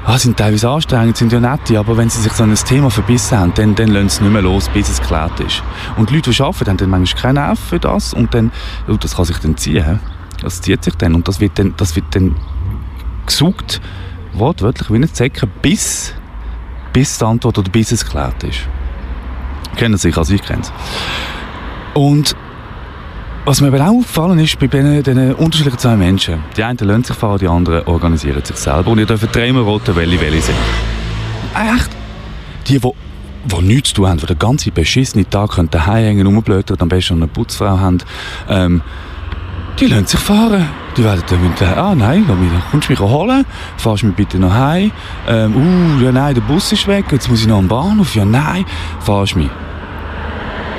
ah, 0.05 0.19
sind 0.19 0.37
teilweise 0.37 0.69
anstrengend, 0.69 1.17
sind 1.17 1.33
ja 1.33 1.40
nette, 1.40 1.79
aber 1.79 1.97
wenn 1.97 2.11
sie 2.11 2.21
sich 2.21 2.33
so 2.33 2.45
ein 2.45 2.55
Thema 2.55 2.90
verbissen 2.90 3.38
haben, 3.38 3.55
dann, 3.55 3.75
dann 3.75 3.88
lassen 3.88 4.09
sie 4.09 4.23
nicht 4.23 4.33
mehr 4.33 4.43
los, 4.43 4.69
bis 4.69 4.88
es 4.88 5.01
geklärt 5.01 5.40
ist. 5.40 5.62
Und 5.97 6.11
die 6.11 6.17
Leute, 6.17 6.31
die 6.31 6.43
arbeiten, 6.43 6.71
haben 6.71 6.77
dann 6.77 6.90
manchmal 6.90 7.23
keinen 7.23 7.35
Nerv 7.35 7.59
für 7.59 7.79
das 7.79 8.14
und 8.14 8.35
dann, 8.35 8.53
oh, 8.88 8.95
das 8.95 9.17
kann 9.17 9.25
sich 9.25 9.38
dann 9.38 9.57
ziehen. 9.57 10.01
Das 10.40 10.61
zieht 10.61 10.85
sich 10.85 10.95
dann 10.95 11.14
und 11.14 11.27
das 11.27 11.40
wird 11.40 11.59
dann, 11.59 11.75
das 11.77 11.97
wird 11.97 12.07
dann 12.11 12.37
gesucht, 13.27 13.81
wortwörtlich 14.35 14.90
wie 14.90 14.97
eine 14.97 15.11
Zecke, 15.11 15.47
bis, 15.47 16.14
bis 16.93 17.19
die 17.19 17.25
Antwort 17.25 17.59
oder 17.59 17.71
bis 17.71 17.93
es 17.93 18.05
geklärt 18.05 18.43
ist. 18.45 18.69
Kennen 19.77 19.97
sich, 19.97 20.17
also 20.17 20.35
ich 20.35 20.43
kenne 20.43 20.62
es. 20.62 20.73
Und 21.95 22.37
was 23.44 23.61
mir 23.61 23.68
aber 23.68 23.80
auch 23.83 23.98
aufgefallen 23.98 24.38
ist 24.38 24.59
bei 24.59 24.66
diesen, 24.66 25.02
diesen 25.02 25.35
unterschiedlichen 25.35 25.78
zwei 25.78 25.96
Menschen, 25.96 26.42
die 26.57 26.64
einen 26.64 26.78
lassen 26.78 27.04
sich 27.04 27.16
fahren, 27.16 27.38
die 27.38 27.48
anderen 27.48 27.87
organisieren 27.87 28.44
sich 28.44 28.57
selber 28.57 28.90
und 28.90 28.98
ihr 28.98 29.07
dürft 29.07 29.35
dreimal 29.35 29.62
roten 29.62 29.94
welche 29.96 30.20
welche 30.20 30.40
sind. 30.40 30.57
Echt? 31.54 31.90
Die, 32.68 32.78
die 32.78 32.90
die 33.46 33.62
nichts 33.62 33.90
zu 33.90 33.96
tun 33.96 34.09
haben, 34.09 34.18
die 34.18 34.26
den 34.26 34.38
ganzen 34.38 34.72
beschissenen 34.72 35.28
Tag 35.28 35.59
daheim 35.70 36.04
hängen, 36.04 36.26
rumblöten 36.26 36.74
und 36.76 36.83
am 36.83 36.88
besten 36.88 37.14
eine 37.14 37.26
Putzfrau 37.26 37.78
haben, 37.78 37.98
ähm, 38.48 38.83
die 39.78 39.87
lassen 39.87 40.07
sich 40.07 40.20
fahren. 40.20 40.66
Die 40.96 41.02
werden 41.02 41.22
dann 41.28 41.42
mit, 41.42 41.61
ah 41.61 41.94
nein, 41.94 42.24
kommst 42.70 42.88
du 42.88 42.92
mich 42.92 43.00
holen? 43.00 43.44
Fahrst 43.76 44.02
du 44.02 44.07
mich 44.07 44.16
bitte 44.16 44.38
noch 44.38 44.54
heim? 44.54 44.92
Ähm, 45.28 45.57
uh, 45.57 46.02
ja 46.02 46.12
nein, 46.12 46.35
der 46.35 46.42
Bus 46.42 46.70
ist 46.72 46.87
weg, 46.87 47.07
jetzt 47.11 47.28
muss 47.28 47.40
ich 47.40 47.48
noch 47.48 47.59
am 47.59 47.66
Bahnhof. 47.66 48.14
Ja 48.14 48.24
nein, 48.24 48.64
fahrst 49.00 49.35
du 49.35 49.40
mich. 49.40 49.50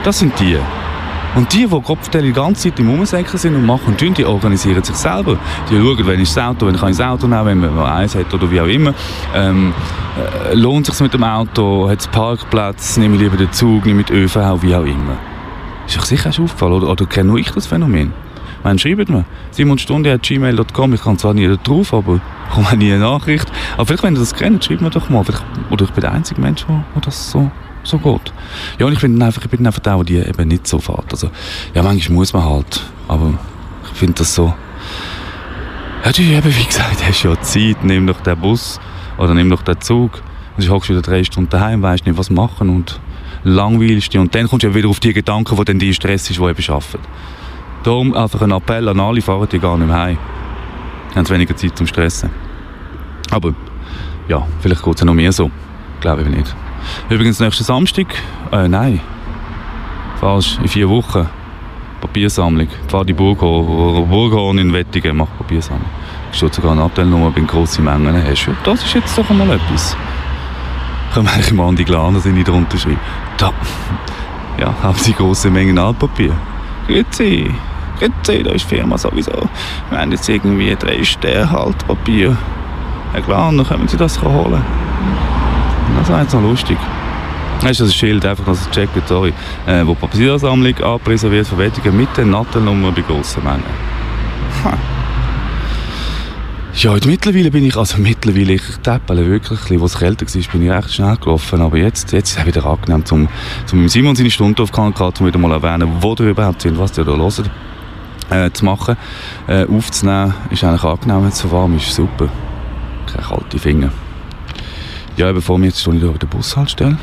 Das 0.04 0.20
sind 0.20 0.40
die. 0.40 0.58
Und 1.36 1.52
die, 1.54 1.68
die 1.68 1.82
Kopfteile 1.82 2.28
die 2.28 2.34
ganze 2.34 2.70
Zeit 2.70 2.80
im 2.80 2.90
Umsäcken 2.90 3.38
sind 3.38 3.56
und 3.56 3.66
machen 3.66 3.98
tun, 3.98 4.14
die 4.14 4.26
organisieren 4.26 4.84
sich 4.84 4.96
selber. 4.96 5.38
Die 5.70 5.78
schauen, 5.78 6.08
wenn 6.08 6.20
ist 6.20 6.36
das 6.36 6.44
Auto, 6.46 6.66
wenn 6.66 6.78
kann 6.78 6.92
ich 6.92 6.98
das 6.98 7.06
Auto 7.06 7.28
nehmen, 7.28 7.62
wenn 7.62 7.76
man 7.76 7.86
eins 7.86 8.16
hat 8.16 8.34
oder 8.34 8.50
wie 8.50 8.62
auch 8.62 8.68
immer. 8.68 8.94
Ähm, 9.36 9.74
äh, 10.50 10.54
lohnt 10.54 10.86
sich 10.86 11.00
mit 11.02 11.14
dem 11.14 11.24
Auto, 11.24 11.90
hat 11.90 12.00
es 12.00 12.08
Parkplatz, 12.08 12.98
nehme 12.98 13.16
ich 13.16 13.22
lieber 13.22 13.38
den 13.38 13.52
Zug, 13.52 13.86
nehme 13.86 14.02
ich 14.02 14.08
den 14.08 14.24
ÖV, 14.24 14.36
wie 14.62 14.76
auch 14.76 14.86
immer. 14.86 15.18
Ist 15.88 15.98
euch 15.98 16.06
sicher 16.06 16.32
schon 16.32 16.46
aufgefallen, 16.46 16.74
oder, 16.74 16.90
oder 16.90 17.06
kenne 17.06 17.30
nur 17.30 17.38
ich 17.38 17.52
das 17.52 17.68
Phänomen? 17.68 18.14
meine, 18.66 18.80
schreibt 18.80 19.10
mir. 19.10 19.26
simonstunde.gmail.com. 19.52 20.94
Ich 20.94 21.02
kann 21.04 21.18
zwar 21.18 21.34
nie 21.34 21.56
drauf, 21.64 21.94
aber 21.94 22.16
ich 22.50 22.56
komme 22.56 22.78
nie 22.78 22.92
eine 22.92 23.04
Nachricht. 23.04 23.50
Aber 23.76 23.86
vielleicht, 23.86 24.04
wenn 24.04 24.16
ihr 24.16 24.20
das 24.20 24.34
kennt, 24.34 24.66
schreibt 24.66 24.82
mir 24.82 24.90
doch 24.90 25.10
mal. 25.10 25.24
Vielleicht, 25.24 25.44
oder 25.70 25.86
ich 25.86 25.92
bin 25.92 26.02
der 26.02 26.12
einzige 26.12 26.42
Mensch, 26.42 26.66
der 26.66 27.02
das 27.02 27.32
so 27.32 27.52
so 27.86 27.98
gut. 27.98 28.34
Ja, 28.80 28.86
und 28.86 28.94
ich 28.94 29.00
bin 29.00 29.22
einfach, 29.22 29.44
ich 29.44 29.50
bin 29.50 29.66
einfach 29.66 29.80
der, 29.80 30.04
die 30.04 30.18
eben 30.18 30.48
nicht 30.48 30.68
so 30.68 30.80
fährt. 30.80 31.12
Also, 31.12 31.30
ja, 31.74 31.84
manchmal 31.84 32.16
muss 32.16 32.34
man 32.34 32.44
halt, 32.44 32.82
aber 33.08 33.34
ich 33.92 33.98
finde 33.98 34.16
das 34.16 34.36
so, 34.36 34.54
ja, 36.04 36.12
du 36.12 36.22
eben, 36.22 36.56
wie 36.56 36.66
gesagt, 36.66 37.08
hast 37.08 37.24
ja 37.24 37.40
Zeit, 37.42 37.84
nimm 37.84 38.06
doch 38.06 38.22
den 38.22 38.40
Bus 38.40 38.80
oder 39.18 39.34
nimm 39.34 39.50
doch 39.50 39.64
den 39.64 39.80
Zug 39.82 40.22
und 40.56 40.66
du 40.66 40.70
hockst 40.72 40.90
wieder 40.90 41.02
drei 41.02 41.24
Stunden 41.24 41.50
daheim, 41.50 41.82
weißt 41.82 42.06
nicht, 42.06 42.18
was 42.18 42.30
machen 42.30 42.70
und 42.70 43.00
langweilst 43.44 44.14
dich 44.14 44.20
und 44.20 44.34
dann 44.36 44.48
kommst 44.48 44.64
du 44.64 44.74
wieder 44.74 44.90
auf 44.90 45.00
die 45.00 45.14
Gedanken, 45.14 45.58
wo 45.58 45.64
dann 45.64 45.80
die 45.80 45.94
Stress 45.94 46.30
ist, 46.30 46.40
die 46.40 46.44
eben 46.44 46.70
arbeiten. 46.70 47.00
Darum 47.84 48.14
einfach 48.16 48.42
ein 48.42 48.52
Appell 48.52 48.88
an 48.90 49.00
alle, 49.00 49.22
fahren 49.22 49.48
die 49.52 49.60
gar 49.60 49.78
nicht 49.78 49.88
mehr 49.88 49.98
heim. 50.00 50.18
Haben 51.16 51.30
weniger 51.30 51.56
Zeit 51.56 51.78
zum 51.78 51.88
Stressen. 51.88 52.30
Aber, 53.32 53.54
ja, 54.28 54.46
vielleicht 54.60 54.84
geht 54.84 54.96
es 54.96 55.02
ja 55.02 55.06
noch 55.06 55.14
mehr 55.14 55.32
so. 55.32 55.52
Glaube 56.02 56.24
ich 56.24 56.28
nicht. 56.28 56.56
Übrigens 57.10 57.40
nächsten 57.40 57.64
Samstag, 57.64 58.08
äh, 58.52 58.68
nein, 58.68 59.00
falsch, 60.20 60.58
in 60.62 60.68
vier 60.68 60.90
Wochen, 60.90 61.28
Papiersammlung. 62.02 62.68
Fahr 62.88 63.04
die 63.04 63.14
Burghorn, 63.14 64.58
in 64.58 64.74
Wettigen, 64.74 65.18
macht 65.18 65.38
Papiersammlung. 65.38 65.90
Steht 66.32 66.54
sogar 66.54 66.74
eine 66.74 66.84
Abteilnummer, 66.84 67.36
wenn 67.36 67.48
grosse 67.48 67.82
Mengen 67.82 68.22
hast. 68.24 68.50
Das 68.64 68.84
ist 68.84 68.94
jetzt 68.94 69.18
doch 69.18 69.30
einmal 69.30 69.52
etwas. 69.52 69.96
Können 71.14 71.28
wir 71.28 71.34
eigentlich 71.34 71.54
mal 71.54 71.70
an 71.70 71.76
die 71.76 71.86
Glaner 71.86 72.20
sind 72.20 72.46
drunter 72.46 72.78
schreiben. 72.78 73.00
Da, 73.38 73.52
ja, 74.60 74.74
haben 74.84 74.98
Sie 74.98 75.14
grosse 75.14 75.50
Mengen 75.50 75.78
Altpapier? 75.78 76.34
Grüezi, 76.88 77.50
grüezi, 78.00 78.44
da 78.44 78.52
ist 78.52 78.70
die 78.70 78.76
Firma 78.76 78.98
sowieso. 78.98 79.50
Wir 79.90 80.00
haben 80.00 80.12
jetzt 80.12 80.28
irgendwie 80.28 80.76
drei 80.76 81.04
Sterne 81.04 81.58
Altpapier. 81.58 82.36
Herr 83.14 83.22
Glaner, 83.22 83.64
können 83.64 83.88
Sie 83.88 83.98
das 83.98 84.22
holen? 84.22 84.62
Das 85.98 86.10
ist 86.10 86.16
jetzt 86.16 86.34
noch 86.34 86.42
lustig. 86.42 86.78
Das 87.62 87.72
ist 87.72 87.82
das 87.82 87.96
Schild, 87.96 88.26
einfach, 88.26 88.46
dass 88.46 88.62
es 88.62 88.70
checkt, 88.72 89.08
sorry, 89.08 89.34
äh, 89.66 89.86
wo 89.86 89.96
Papiersammlung 89.96 90.78
angepriesen 90.84 91.32
wird, 91.32 91.48
Verwettigen 91.48 91.96
mit 91.96 92.10
der 92.18 92.26
Nattelnummer 92.26 92.92
bei 92.92 93.02
grossen 93.02 93.44
Mengen. 93.44 93.64
Ja, 96.78 96.92
und 96.92 97.06
mittlerweile 97.06 97.50
bin 97.50 97.66
ich, 97.66 97.78
also 97.78 97.98
mittlerweile, 97.98 98.54
ich 98.54 98.62
täppele 98.84 99.26
wirklich, 99.26 99.80
wo 99.80 99.86
es 99.86 99.98
kälter 99.98 100.26
war, 100.26 100.52
bin 100.52 100.62
ich 100.62 100.72
recht 100.72 100.94
schnell 100.94 101.16
gelaufen, 101.16 101.62
aber 101.62 101.78
jetzt, 101.78 102.12
jetzt 102.12 102.32
ist 102.32 102.40
es 102.40 102.46
wieder 102.46 102.66
angenehm, 102.66 103.06
zum, 103.06 103.30
zum 103.66 103.88
Simon 103.88 104.16
seine 104.16 104.30
Stunde 104.30 104.62
aufgehangen, 104.62 104.94
um 104.94 105.26
wieder 105.26 105.40
mal 105.40 105.54
erwähnen, 105.54 105.90
wo 106.02 106.14
der 106.16 106.28
überhaupt 106.28 106.62
sind, 106.62 106.78
was 106.78 106.92
der 106.92 107.06
da 107.06 107.16
hört, 107.16 107.50
äh, 108.30 108.52
zu 108.52 108.66
machen, 108.66 108.98
äh, 109.48 109.66
aufzunehmen, 109.66 110.34
ist 110.50 110.66
eigentlich 110.66 110.84
angenehm, 110.84 111.22
wenn 111.22 111.30
es 111.30 111.40
so 111.40 111.50
warm 111.50 111.78
ist, 111.78 111.96
super. 111.96 112.28
Keine 113.08 113.26
kalte 113.26 113.58
Finger. 113.58 113.90
Ja, 115.18 115.32
bevor 115.32 115.58
wir 115.60 115.68
jetzt 115.68 115.80
stehe 115.80 115.96
ich 115.96 116.02
da 116.02 116.10
der 116.10 116.28
Bushaltestelle. 116.28 116.98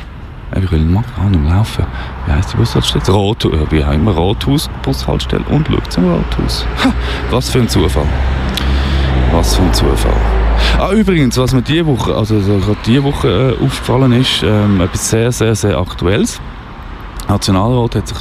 Ich 0.55 0.71
will 0.71 0.81
mal 0.81 1.03
nicht 1.31 1.49
laufen. 1.49 1.83
Wie 2.27 2.31
heisst 2.31 2.53
die 2.53 2.57
Bushaltestelle? 2.57 3.17
Rot, 3.17 3.47
wie 3.71 3.83
auch 3.83 3.91
immer, 3.91 4.15
Rathaus, 4.15 4.69
Bushaltestelle 4.83 5.43
und 5.49 5.67
schaut 5.67 5.91
zum 5.91 6.11
Rathaus. 6.11 6.63
Ha, 6.83 6.93
was 7.31 7.49
für 7.49 7.59
ein 7.59 7.67
Zufall. 7.67 8.05
Was 9.31 9.55
für 9.55 9.63
ein 9.63 9.73
Zufall. 9.73 10.13
Ah, 10.79 10.91
übrigens, 10.91 11.37
was 11.39 11.53
mir 11.53 11.63
diese 11.63 11.87
Woche, 11.87 12.13
also 12.13 12.35
gerade 12.35 12.77
diese 12.85 13.03
Woche 13.03 13.57
äh, 13.59 13.65
aufgefallen 13.65 14.11
ist, 14.11 14.43
ähm, 14.43 14.79
etwas 14.79 15.09
sehr, 15.09 15.31
sehr, 15.31 15.55
sehr 15.55 15.75
Aktuelles. 15.75 16.39
Nationalrat 17.27 17.95
hat 17.95 18.07
sich 18.07 18.17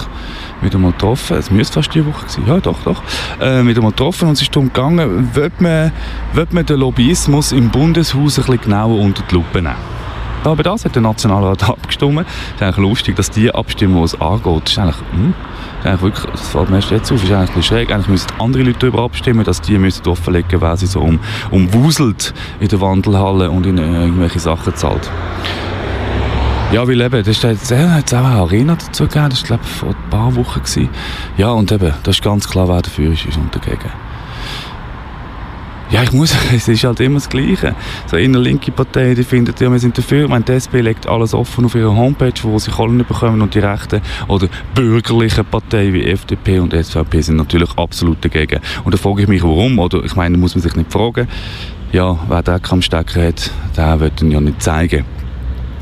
wieder 0.63 0.79
mal 0.79 0.93
getroffen. 0.93 1.37
Es 1.37 1.51
müsste 1.51 1.75
fast 1.75 1.95
diese 1.95 2.07
Woche 2.07 2.29
sein. 2.29 2.45
Ja, 2.47 2.61
doch, 2.61 2.83
doch. 2.85 3.03
Äh, 3.41 3.67
wieder 3.67 3.83
mal 3.83 3.91
getroffen 3.91 4.29
und 4.29 4.35
es 4.35 4.43
ist 4.43 4.55
darum 4.55 4.73
gegangen, 4.73 5.35
wird 5.35 5.61
man, 5.61 5.93
wird 6.33 6.53
man 6.53 6.67
den 6.67 6.79
Lobbyismus 6.79 7.53
im 7.53 7.71
Bundeshaus 7.71 8.39
ein 8.39 8.45
bisschen 8.45 8.61
genauer 8.61 8.99
unter 8.99 9.23
die 9.29 9.35
Lupe 9.35 9.63
nehmen. 9.63 9.77
Aber 10.45 10.63
das 10.63 10.85
hat 10.85 10.95
der 10.95 11.03
Nationalrat 11.03 11.63
abgestimmt. 11.69 12.21
Es 12.21 12.57
ist 12.57 12.63
eigentlich 12.63 12.77
lustig, 12.77 13.17
dass 13.17 13.31
die 13.31 13.55
Abstimmung, 13.55 14.03
was 14.03 14.21
angeht, 14.21 14.69
ist 14.69 14.79
eigentlich, 14.79 14.97
hm, 15.13 15.35
ist 15.81 15.87
eigentlich 15.87 16.03
wirklich, 16.03 16.31
das 16.33 16.49
fällt 16.49 16.71
mir 16.71 16.77
erst 16.77 16.91
jetzt 16.91 17.13
auf, 17.13 17.23
ist 17.23 17.33
eigentlich 17.33 17.57
ein 17.57 17.63
schräg. 17.63 17.93
Eigentlich 17.93 18.09
müssen 18.09 18.29
andere 18.39 18.63
Leute 18.63 18.79
darüber 18.81 19.03
abstimmen, 19.03 19.45
dass 19.45 19.61
die 19.61 19.79
müssen 19.79 20.07
offenlegen, 20.07 20.61
wer 20.61 20.77
sie 20.77 20.87
so 20.87 21.01
um, 21.01 21.21
umwuselt 21.51 22.35
in 22.61 22.69
der 22.69 22.81
Wandelhalle 22.81 23.51
und 23.51 23.67
in 23.67 23.79
äh, 23.79 24.03
irgendwelche 24.03 24.41
Sachen 24.41 24.75
zahlt. 24.75 25.11
Ja, 26.73 26.89
weil 26.89 27.03
eben, 27.03 27.23
das 27.23 27.45
hat 27.45 28.15
auch 28.15 28.19
eine 28.19 28.29
Arena 28.29 28.77
dazu 28.77 29.07
gegeben, 29.07 29.29
das 29.29 29.43
war 29.43 29.59
glaube 29.59 29.65
vor 29.65 29.91
ein 29.91 30.11
paar 30.11 30.35
Wochen. 30.35 30.61
Gewesen. 30.61 30.89
Ja, 31.37 31.51
und 31.51 31.71
eben, 31.71 31.93
das 32.03 32.17
ist 32.17 32.23
ganz 32.23 32.49
klar, 32.49 32.67
wer 32.67 32.81
dafür 32.81 33.13
ist, 33.13 33.27
ist 33.27 33.37
und 33.37 33.55
dagegen. 33.55 33.91
Ja, 35.91 36.03
ich 36.03 36.13
muss, 36.13 36.35
es 36.55 36.69
ist 36.69 36.85
halt 36.85 37.01
immer 37.01 37.17
das 37.17 37.29
Gleiche. 37.29 37.75
So 38.07 38.17
eine 38.17 38.39
linke 38.39 38.73
Partei, 38.73 39.15
die 39.15 39.23
findet, 39.23 39.61
ja, 39.61 39.71
wir 39.71 39.79
sind 39.79 39.99
dafür. 39.99 40.25
Ich 40.25 40.31
meine, 40.31 40.47
die 40.47 40.53
SP 40.57 40.81
legt 40.81 41.07
alles 41.07 41.35
offen 41.35 41.67
auf 41.67 41.75
ihrer 41.75 41.95
Homepage, 41.95 42.33
wo 42.43 42.59
sie 42.59 42.71
Kollen 42.71 42.97
bekommen 42.97 43.43
und 43.43 43.55
die 43.55 43.59
Rechten 43.59 44.01
oder 44.29 44.49
bürgerliche 44.75 45.45
Parteien 45.45 45.93
wie 45.93 46.07
FDP 46.07 46.59
und 46.59 46.73
SVP 46.73 47.21
sind 47.21 47.37
natürlich 47.37 47.71
absolut 47.77 48.25
dagegen. 48.25 48.61
Und 48.85 48.95
da 48.95 48.99
frage 48.99 49.21
ich 49.21 49.29
mich, 49.29 49.43
warum, 49.43 49.79
oder 49.79 50.03
ich 50.05 50.17
meine, 50.17 50.39
muss 50.39 50.55
man 50.55 50.63
sich 50.63 50.75
nicht 50.75 50.91
fragen, 50.91 51.29
ja, 51.93 52.19
wer 52.29 52.43
den 52.43 52.63
Kamm 52.63 52.81
stecken 52.81 53.23
hat, 53.25 53.51
der 53.77 54.01
wird 54.01 54.23
ihn 54.23 54.31
ja 54.31 54.41
nicht 54.41 54.63
zeigen. 54.63 55.05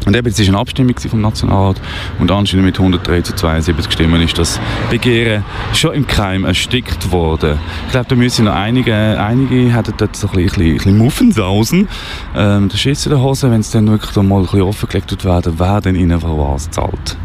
Und 0.07 0.17
eben, 0.17 0.29
es 0.29 0.39
war 0.39 0.49
eine 0.49 0.59
Abstimmung 0.59 0.95
vom 0.99 1.21
Nationalrat 1.21 1.81
und 2.19 2.31
anscheinend 2.31 2.67
mit 2.67 2.79
103 2.79 3.23
zu 3.23 3.35
72 3.35 3.93
Stimmen 3.93 4.23
ist 4.23 4.39
das 4.39 4.59
Begehren 4.91 5.45
schon 5.75 5.95
im 5.95 6.07
Keim 6.07 6.45
erstickt 6.45 7.13
worden. 7.13 7.59
Ich 7.87 7.93
glaube, 7.93 8.07
da 8.09 8.15
müssen 8.15 8.47
noch 8.47 8.55
einige, 8.55 8.95
einige 8.95 9.73
hätten 9.75 9.95
dort 9.99 10.17
so 10.17 10.29
ein 10.29 10.45
bisschen, 10.45 10.79
Muffensausen. 10.97 11.89
Ähm, 12.35 12.69
der 12.69 12.77
Schiss 12.79 13.05
in 13.07 13.11
der 13.11 13.21
Hose, 13.21 13.51
wenn 13.51 13.61
es 13.61 13.71
dann 13.71 13.89
wirklich 13.89 14.17
mal 14.17 14.37
ein 14.37 14.43
bisschen 14.43 14.63
offengelegt 14.63 15.11
wird 15.11 15.25
wer 15.59 15.81
denn 15.81 15.97
ihnen 15.97 16.21
von 16.21 16.39
was 16.39 16.71
zahlt. 16.71 17.17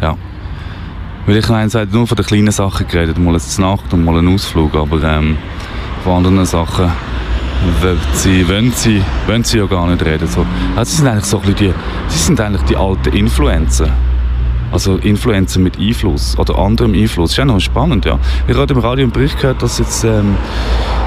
Ja. 0.00 0.16
Weil 1.26 1.36
ich 1.38 1.48
meine, 1.48 1.66
es 1.66 1.74
nur 1.92 2.06
von 2.06 2.16
den 2.16 2.26
kleinen 2.26 2.52
Sachen 2.52 2.86
geredet, 2.86 3.18
mal 3.18 3.34
eine 3.34 3.66
Nacht 3.66 3.92
und 3.92 4.04
mal 4.04 4.18
einen 4.18 4.34
Ausflug, 4.34 4.74
aber 4.76 5.02
ähm, 5.02 5.38
von 6.04 6.18
anderen 6.18 6.44
Sachen 6.44 6.92
sie, 8.12 8.48
wollen 8.48 8.72
sie, 8.72 9.02
wollen 9.26 9.44
sie 9.44 9.58
ja 9.58 9.66
gar 9.66 9.86
nicht 9.86 10.04
reden. 10.04 10.26
So. 10.28 10.46
Also 10.76 10.90
sie 10.90 10.96
sind 10.98 11.08
eigentlich 11.08 11.24
so 11.24 11.38
die, 11.38 11.72
sie 12.08 12.18
sind 12.18 12.40
eigentlich 12.40 12.62
die 12.62 12.76
alten 12.76 13.12
Influencer. 13.12 13.88
Also 14.72 14.96
Influencer 14.96 15.60
mit 15.60 15.78
Einfluss 15.78 16.36
oder 16.38 16.58
anderem 16.58 16.94
Einfluss. 16.94 17.30
Das 17.30 17.32
ist 17.32 17.38
ja 17.38 17.44
noch 17.44 17.60
spannend, 17.60 18.04
ja. 18.04 18.18
Ich 18.48 18.56
habe 18.56 18.72
im 18.72 18.80
Radio 18.80 19.04
einen 19.04 19.12
Bericht 19.12 19.38
gehört, 19.40 19.62
dass 19.62 19.78
jetzt 19.78 20.02
ähm, 20.04 20.36
äh, 20.40 21.03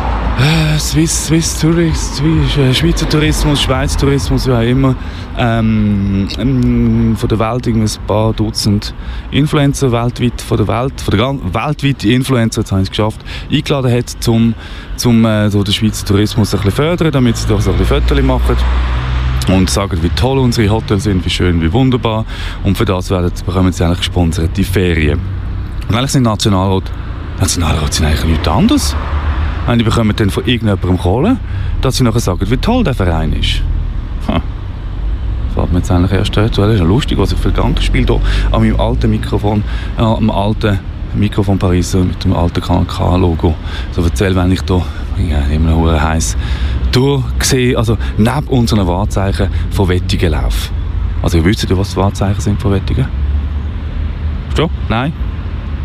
Swiss, 0.80 1.26
Swiss 1.26 1.60
Tourist, 1.60 2.22
äh, 2.22 2.74
Schweizer 2.74 3.10
Tourismus, 3.10 3.62
Schweizer 3.62 4.00
Tourismus, 4.00 4.48
wie 4.48 4.52
auch 4.52 4.62
immer, 4.62 4.96
ähm, 5.38 6.28
ähm, 6.38 7.16
von 7.18 7.30
der 7.30 7.40
Welt 7.40 7.68
ein 7.68 7.86
paar 8.06 8.34
Dutzend 8.34 8.94
Influencer 9.32 9.92
weltweit, 9.92 10.40
von 10.40 10.58
der 10.58 10.68
Welt, 10.68 11.02
von 11.02 11.18
der 11.18 11.28
weltweiten 11.54 12.10
Influencer, 12.10 12.62
jetzt 12.62 12.72
haben 12.72 12.80
sie 12.80 12.84
es 12.84 12.90
geschafft, 12.92 13.20
eingeladen 13.52 13.92
hat, 13.92 14.28
um 14.28 14.54
zum, 14.96 15.26
äh, 15.26 15.50
so 15.50 15.64
den 15.64 15.74
Schweizer 15.74 16.06
Tourismus 16.06 16.54
ein 16.54 16.62
bisschen 16.62 16.72
fördern, 16.72 17.12
damit 17.12 17.38
sie 17.38 17.48
doch 17.48 17.60
so 17.60 17.72
ein 17.72 17.78
bisschen 17.78 18.02
Fotos 18.02 18.24
machen 18.24 18.56
und 19.50 19.70
sagen, 19.70 19.98
wie 20.02 20.10
toll 20.10 20.38
unsere 20.38 20.70
Hotels 20.70 21.04
sind, 21.04 21.26
wie 21.26 21.30
schön, 21.30 21.62
wie 21.62 21.72
wunderbar. 21.74 22.26
Und 22.64 22.78
für 22.78 22.86
das 22.86 23.10
werden, 23.10 23.32
bekommen 23.46 23.72
sie 23.72 23.84
eigentlich 23.84 24.00
gesponsert, 24.00 24.56
die 24.56 24.64
Ferien. 24.64 25.20
Und 25.90 25.96
eigentlich 25.96 26.12
sind 26.12 26.24
Nationalrat, 26.24 26.84
Nationalrat 27.40 27.94
sind 27.94 28.06
eigentlich 28.06 28.26
nichts 28.26 28.48
anderes. 28.48 28.96
Und 29.68 29.80
die 29.80 29.84
bekommen 29.84 30.14
dann 30.16 30.30
von 30.30 30.46
irgendjemandem 30.46 30.98
Kohle, 30.98 31.38
dass 31.82 31.98
sie 31.98 32.04
nachher 32.04 32.22
sagen, 32.22 32.50
wie 32.50 32.58
toll 32.58 32.84
der 32.84 32.94
Verein 32.94 33.34
ist. 33.34 33.62
Hm. 34.28 34.42
Fällt 35.54 35.72
mir 35.72 35.80
jetzt 35.80 35.92
eigentlich 35.92 36.14
erst 36.14 36.38
dort. 36.38 36.58
Das 36.58 36.74
ist 36.74 36.80
ja 36.80 36.86
lustig, 36.86 37.18
was 37.18 37.34
ich 37.34 37.38
für 37.38 37.52
Gedanken 37.52 37.82
spiele 37.82 38.06
hier 38.06 38.22
an 38.52 38.62
meinem 38.62 38.80
alten 38.80 39.10
Mikrofon, 39.10 39.64
äh, 39.98 40.02
am 40.02 40.30
alten 40.30 40.80
Mikrofon 41.16 41.60
Paris 41.60 41.94
mit 41.96 42.24
dem 42.24 42.34
alten 42.34 42.62
KNK-Logo. 42.62 43.56
So 43.92 44.04
erzähl, 44.04 44.36
wenn 44.36 44.52
ich 44.52 44.62
hier 44.68 44.84
ja, 45.30 45.40
immer 45.54 45.72
noch 45.72 46.02
heiß 46.02 46.38
durchsehe, 46.92 47.78
also 47.78 47.98
neben 48.18 48.48
unseren 48.48 48.88
Wahrzeichen 48.88 49.50
von 49.72 49.90
Wettigenlauf. 49.90 50.72
Also 51.22 51.40
ihr 51.40 51.46
wisst 51.46 51.70
ja, 51.70 51.78
was 51.78 51.92
die 51.92 51.98
Wahrzeichen 51.98 52.40
sind 52.40 52.62
von 52.62 52.72
Wettigen? 52.72 53.06
Schon? 54.56 54.70
Nein? 54.88 55.12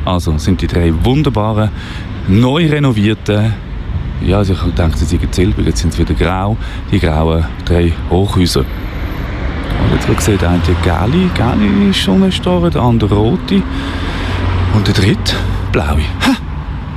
Also 0.04 0.36
sind 0.38 0.60
die 0.60 0.66
drei 0.66 0.92
wunderbaren, 1.04 1.70
neu 2.28 2.68
renovierten 2.68 3.52
ja, 4.24 4.38
also 4.38 4.52
ich 4.52 4.74
denke, 4.74 4.96
sie 4.96 5.04
sind 5.04 5.34
silber, 5.34 5.62
jetzt 5.62 5.80
sind 5.80 5.92
sie 5.92 6.00
wieder 6.00 6.14
grau, 6.14 6.56
die 6.90 6.98
grauen 6.98 7.44
drei 7.64 7.92
Hochhäuser. 8.10 8.60
Und 8.60 9.92
jetzt 9.94 10.06
gesehen, 10.16 10.38
der 10.38 10.50
eine 10.50 10.60
gelbe, 10.60 11.30
gelbe 11.34 11.90
ist 11.90 11.98
schon 11.98 12.22
gestorben, 12.22 12.70
der 12.70 12.82
andere 12.82 13.14
rote 13.14 13.62
und 14.74 14.86
der 14.86 14.94
dritte 14.94 15.34
blaue. 15.72 16.02
Ha! 16.26 16.36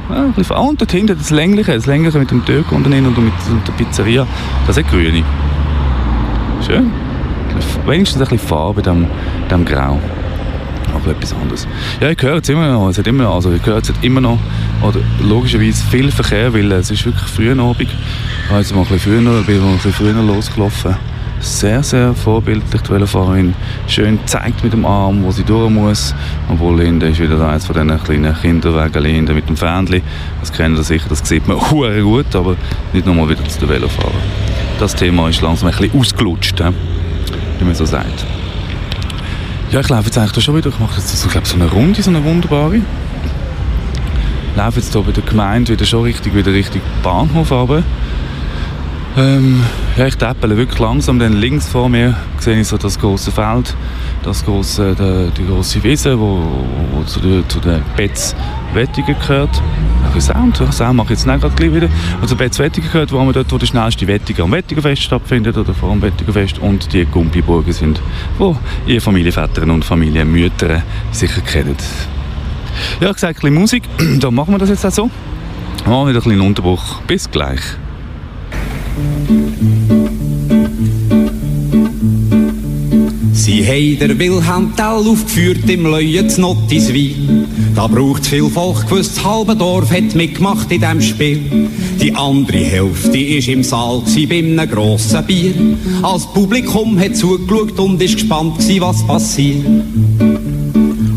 Ja, 0.07 0.57
und 0.59 0.79
dort 0.79 0.91
hinten 0.91 1.17
das 1.17 1.31
längliche, 1.31 1.73
das 1.73 1.87
längliche 1.87 2.19
mit 2.19 2.29
dem 2.29 2.45
Türk 2.45 2.71
und 2.71 2.87
mit 2.87 3.67
der 3.67 3.71
Pizzeria, 3.73 4.27
das 4.67 4.77
ist 4.77 4.87
grüne. 4.89 5.23
Schön. 6.65 6.91
Wenigstens 7.87 8.21
ein 8.21 8.27
bisschen 8.27 8.47
Farbe 8.47 8.81
diesem, 8.81 9.07
diesem 9.49 9.65
Grau 9.65 9.99
aber 11.05 11.15
etwas 11.15 11.33
anderes. 11.33 11.67
Ja, 12.01 12.09
ich 12.09 12.21
höre 12.21 12.37
es 12.37 12.49
immer 12.49 12.71
noch. 12.71 12.89
Es 12.89 12.97
hat 12.97 13.07
immer, 13.07 13.29
also 13.29 13.51
ich 13.51 13.65
höre 13.65 13.77
es 13.77 13.91
immer 14.01 14.21
noch, 14.21 14.39
oder 14.81 14.99
logischerweise 15.21 15.83
viel 15.85 16.11
Verkehr, 16.11 16.53
weil 16.53 16.71
es 16.71 16.91
ist 16.91 17.05
wirklich 17.05 17.29
früh 17.29 17.51
Abend. 17.51 17.89
Also 18.51 18.75
mal 18.75 18.81
ein 18.81 18.87
bisschen 18.87 19.23
früher, 19.23 19.43
bin 19.43 19.61
mal 19.61 19.73
ein 19.73 19.79
früher 19.79 20.13
losgelaufen. 20.13 20.95
Sehr, 21.41 21.83
sehr 21.83 22.13
vorbildlich, 22.13 22.81
die 22.81 22.89
Velofahrerin. 22.89 23.53
Schön 23.87 24.19
zeigt 24.25 24.63
mit 24.63 24.73
dem 24.73 24.85
Arm, 24.85 25.23
wo 25.23 25.31
sie 25.31 25.43
durch 25.43 25.69
muss. 25.69 26.15
Obwohl 26.49 26.81
hinten 26.81 27.11
ist 27.11 27.19
wieder 27.19 27.47
eines 27.47 27.65
von 27.65 27.75
diesen 27.75 28.03
kleinen 28.03 28.35
Kinderwegen 28.41 29.35
mit 29.35 29.47
dem 29.47 29.57
Fähnchen. 29.57 30.01
Das 30.39 30.51
kennen 30.51 30.75
Sie 30.77 30.83
sicher, 30.83 31.05
das 31.09 31.19
sieht 31.27 31.47
man 31.47 31.59
sehr 31.69 32.01
gut, 32.01 32.35
aber 32.35 32.55
nicht 32.93 33.05
nochmal 33.05 33.29
wieder 33.29 33.45
zu 33.45 33.59
den 33.59 33.69
Velofahrern. 33.69 34.13
Das 34.79 34.95
Thema 34.95 35.29
ist 35.29 35.41
langsam 35.41 35.69
ein 35.69 35.75
bisschen 35.75 35.99
ausgelutscht, 35.99 36.63
wie 37.59 37.65
man 37.65 37.75
so 37.75 37.85
sagt. 37.85 38.25
Ja, 39.75 39.81
ich 39.81 39.89
laufe 39.89 40.05
jetzt 40.05 40.17
eigentlich 40.17 40.41
schon 40.41 40.55
wieder. 40.55 40.69
Ich 40.69 40.79
mache 40.79 40.95
jetzt 40.95 41.21
so, 41.21 41.27
glaube 41.27 41.45
so 41.45 41.55
eine 41.55 41.69
Runde, 41.69 42.01
so 42.01 42.09
eine 42.09 42.23
wunderbare. 42.23 42.77
Ich 42.77 42.81
laufe 44.55 44.79
jetzt 44.79 44.93
hier 44.93 45.01
bei 45.01 45.11
der 45.11 45.21
Gemeinde 45.21 45.73
wieder 45.73 45.83
schon 45.85 46.03
richtig, 46.03 46.33
wieder 46.33 46.53
Richtung 46.53 46.79
Bahnhof 47.03 47.51
runter. 47.51 47.83
Ähm, 49.17 49.65
ich 50.03 50.15
täppele 50.15 50.57
wirklich 50.57 50.79
langsam. 50.79 51.19
Dann 51.19 51.33
links 51.33 51.67
vor 51.67 51.87
mir 51.87 52.15
sehe 52.39 52.59
ich 52.59 52.67
so 52.67 52.77
das 52.77 52.99
große 52.99 53.31
Feld, 53.31 53.73
das 54.23 54.43
große, 54.43 54.93
die, 54.93 55.41
die 55.41 55.47
große 55.47 55.81
Wiese, 55.83 56.19
wo, 56.19 56.41
wo 56.91 57.03
zu, 57.03 57.19
zu 57.47 57.59
den 57.59 57.81
Betz 57.95 58.35
Wettigen 58.73 59.15
gehört. 59.19 59.61
Ein 60.13 60.21
Sound, 60.21 60.57
Sound 60.73 60.95
mache 60.95 61.13
ich 61.13 61.19
jetzt 61.19 61.27
nicht 61.27 61.55
gleich 61.55 61.73
wieder. 61.73 61.87
Also 62.21 62.35
Betz 62.35 62.59
Wettigen 62.59 62.91
gehört, 62.91 63.11
wo 63.13 63.23
wir 63.23 63.31
dort, 63.31 63.51
wo 63.51 63.57
der 63.57 63.67
schnellste 63.67 64.05
Wettiger 64.07 64.43
am 64.43 64.51
Wettigerfest 64.51 65.03
stattfindet 65.03 65.57
oder 65.57 65.73
vor 65.73 65.91
dem 65.91 66.01
Wettigerfest 66.01 66.59
und 66.59 66.91
die 66.91 67.05
Gumpiburgen 67.05 67.71
sind, 67.71 68.01
wo 68.37 68.57
ihr 68.85 69.01
Familienväter 69.01 69.63
und 69.63 69.85
Familienmütter 69.85 70.83
sicher 71.11 71.41
kennen. 71.41 71.77
Ja, 72.99 73.13
sage 73.13 73.37
ein 73.37 73.41
bisschen 73.41 73.53
Musik, 73.53 73.83
da 74.19 74.29
machen 74.29 74.53
wir 74.53 74.57
das 74.57 74.69
jetzt 74.69 74.85
auch 74.85 74.91
so. 74.91 75.09
Machen 75.85 76.07
wir 76.07 76.07
wieder 76.09 76.19
ein 76.19 76.23
bisschen 76.23 76.41
Unterbruch. 76.41 77.01
Bis 77.07 77.29
gleich. 77.29 77.61
Sie 83.33 83.63
haben 83.63 83.99
der 83.99 84.17
Wilhelm 84.17 84.73
Tell 84.75 84.85
aufgeführt 84.85 85.69
im 85.69 85.85
Leuen 85.85 86.31
Nottiswil. 86.37 87.45
Da 87.75 87.87
braucht 87.87 88.25
viel 88.25 88.49
Volk, 88.49 88.87
gewusst, 88.89 89.23
halbe 89.23 89.55
Dorf 89.55 89.91
hat 89.91 90.15
mitgemacht 90.15 90.71
in 90.71 90.81
dem 90.81 91.01
Spiel. 91.01 91.69
Die 92.01 92.15
andere 92.15 92.57
Hälfte 92.57 93.17
ist 93.17 93.47
im 93.47 93.63
Saal 93.63 94.01
bei 94.29 94.37
einem 94.37 94.69
grossen 94.69 95.25
Bier. 95.25 95.53
Als 96.01 96.25
Publikum 96.33 96.97
hat 96.99 97.15
zugeschaut 97.15 97.79
und 97.79 98.01
ist 98.01 98.15
gespannt 98.15 98.57
was 98.79 99.05
passiert. 99.05 99.65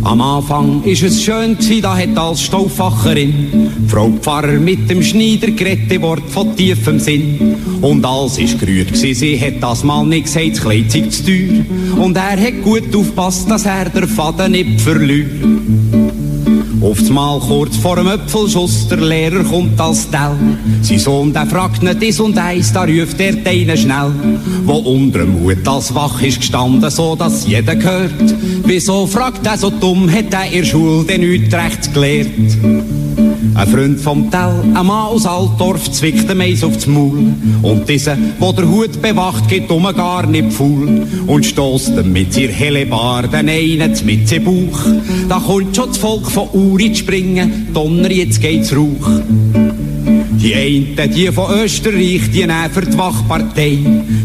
Am 0.08 0.22
Anfang 0.22 0.82
ist 0.84 1.02
es 1.02 1.22
schön 1.22 1.58
gewesen, 1.58 1.82
da 1.82 1.94
hat 1.94 2.16
als 2.16 2.40
Stauffacherin 2.40 3.70
Frau 3.88 4.08
Pfarrer 4.08 4.58
mit 4.58 4.88
dem 4.88 5.02
Schneider 5.02 5.50
geredet, 5.50 6.00
Wort 6.00 6.22
von 6.30 6.56
tiefem 6.56 6.98
Sinn. 6.98 7.56
Und 7.82 8.06
alles 8.06 8.38
ist 8.38 8.58
gerührt 8.58 8.94
gewesen, 8.94 9.14
sie 9.14 9.38
hat 9.38 9.62
das 9.62 9.84
mal 9.84 10.06
nicht 10.06 10.24
gesagt, 10.24 10.52
das 10.52 10.60
Kleid 10.62 10.90
zu 10.90 11.24
teuer. 11.26 12.02
Und 12.02 12.16
er 12.16 12.40
hat 12.40 12.62
gut 12.64 12.96
aufpasst, 12.96 13.50
dass 13.50 13.66
er 13.66 13.90
der 13.90 14.08
Faden 14.08 14.52
nicht 14.52 14.80
verliert. 14.80 15.30
Oft 16.88 17.10
mal 17.10 17.38
kurz 17.38 17.76
vor 17.76 17.96
dem 17.96 18.08
Öpfelschuss, 18.08 18.88
der 18.88 18.96
Lehrer 18.96 19.44
kommt 19.44 19.78
als 19.78 20.08
Tell. 20.10 20.34
Sein 20.80 20.98
Sohn, 20.98 21.34
der 21.34 21.46
fragt 21.46 21.82
nicht 21.82 22.00
dies 22.00 22.18
und 22.18 22.38
eins, 22.38 22.72
da 22.72 22.84
ruft 22.84 23.20
er 23.20 23.34
den 23.34 23.76
schnell. 23.76 24.10
Wo 24.64 24.76
unter 24.76 25.18
dem 25.18 25.38
Hut 25.38 25.68
als 25.68 25.94
wach 25.94 26.22
ist 26.22 26.40
gestanden, 26.40 26.90
so 26.90 27.14
dass 27.14 27.46
jeder 27.46 27.74
hört. 27.74 28.34
Wieso 28.64 29.06
fragt 29.06 29.46
er 29.46 29.58
so 29.58 29.68
dumm, 29.68 30.10
hat 30.10 30.32
er 30.32 30.50
in 30.50 30.64
Schule 30.64 31.04
denn 31.04 31.20
nichts 31.20 31.54
rechts 31.54 31.92
gelehrt? 31.92 32.30
Ein 33.58 33.66
Freund 33.66 33.98
vom 33.98 34.30
Tell, 34.30 34.62
ein 34.72 34.86
Mann 34.86 35.08
aus 35.08 35.26
Altdorf, 35.26 35.90
zwickt 35.90 36.30
dem 36.30 36.40
Eis 36.40 36.62
aufs 36.62 36.86
Maul. 36.86 37.34
Und 37.60 37.88
dieser, 37.88 38.16
wo 38.38 38.52
der 38.52 38.68
Hut 38.68 39.02
bewacht, 39.02 39.48
geht 39.48 39.68
um 39.68 39.82
gar 39.96 40.24
nicht 40.28 40.52
faul. 40.52 41.04
Und 41.26 41.44
stößt 41.44 41.88
ihm 41.98 42.12
mit 42.12 42.38
ihr 42.38 42.52
helle 42.52 42.86
Bar 42.86 43.26
den 43.26 43.48
einen 43.48 43.96
mit 44.04 44.30
im 44.30 44.44
Bauch. 44.44 44.78
Da 45.28 45.40
kommt 45.40 45.74
schon 45.74 45.88
das 45.88 45.98
Volk 45.98 46.30
von 46.30 46.48
Uri 46.52 46.92
zu 46.92 47.00
springen, 47.00 47.66
Donner, 47.74 48.12
jetzt 48.12 48.40
geht's 48.40 48.72
Rauch. 48.72 49.67
Die 50.40 50.54
einen, 50.54 51.12
die 51.12 51.32
von 51.32 51.52
Österreich, 51.52 52.30
die 52.32 52.46
nehmen 52.46 52.70
für 52.72 52.82
die 52.82 52.96
Wachpartei. 52.96 53.78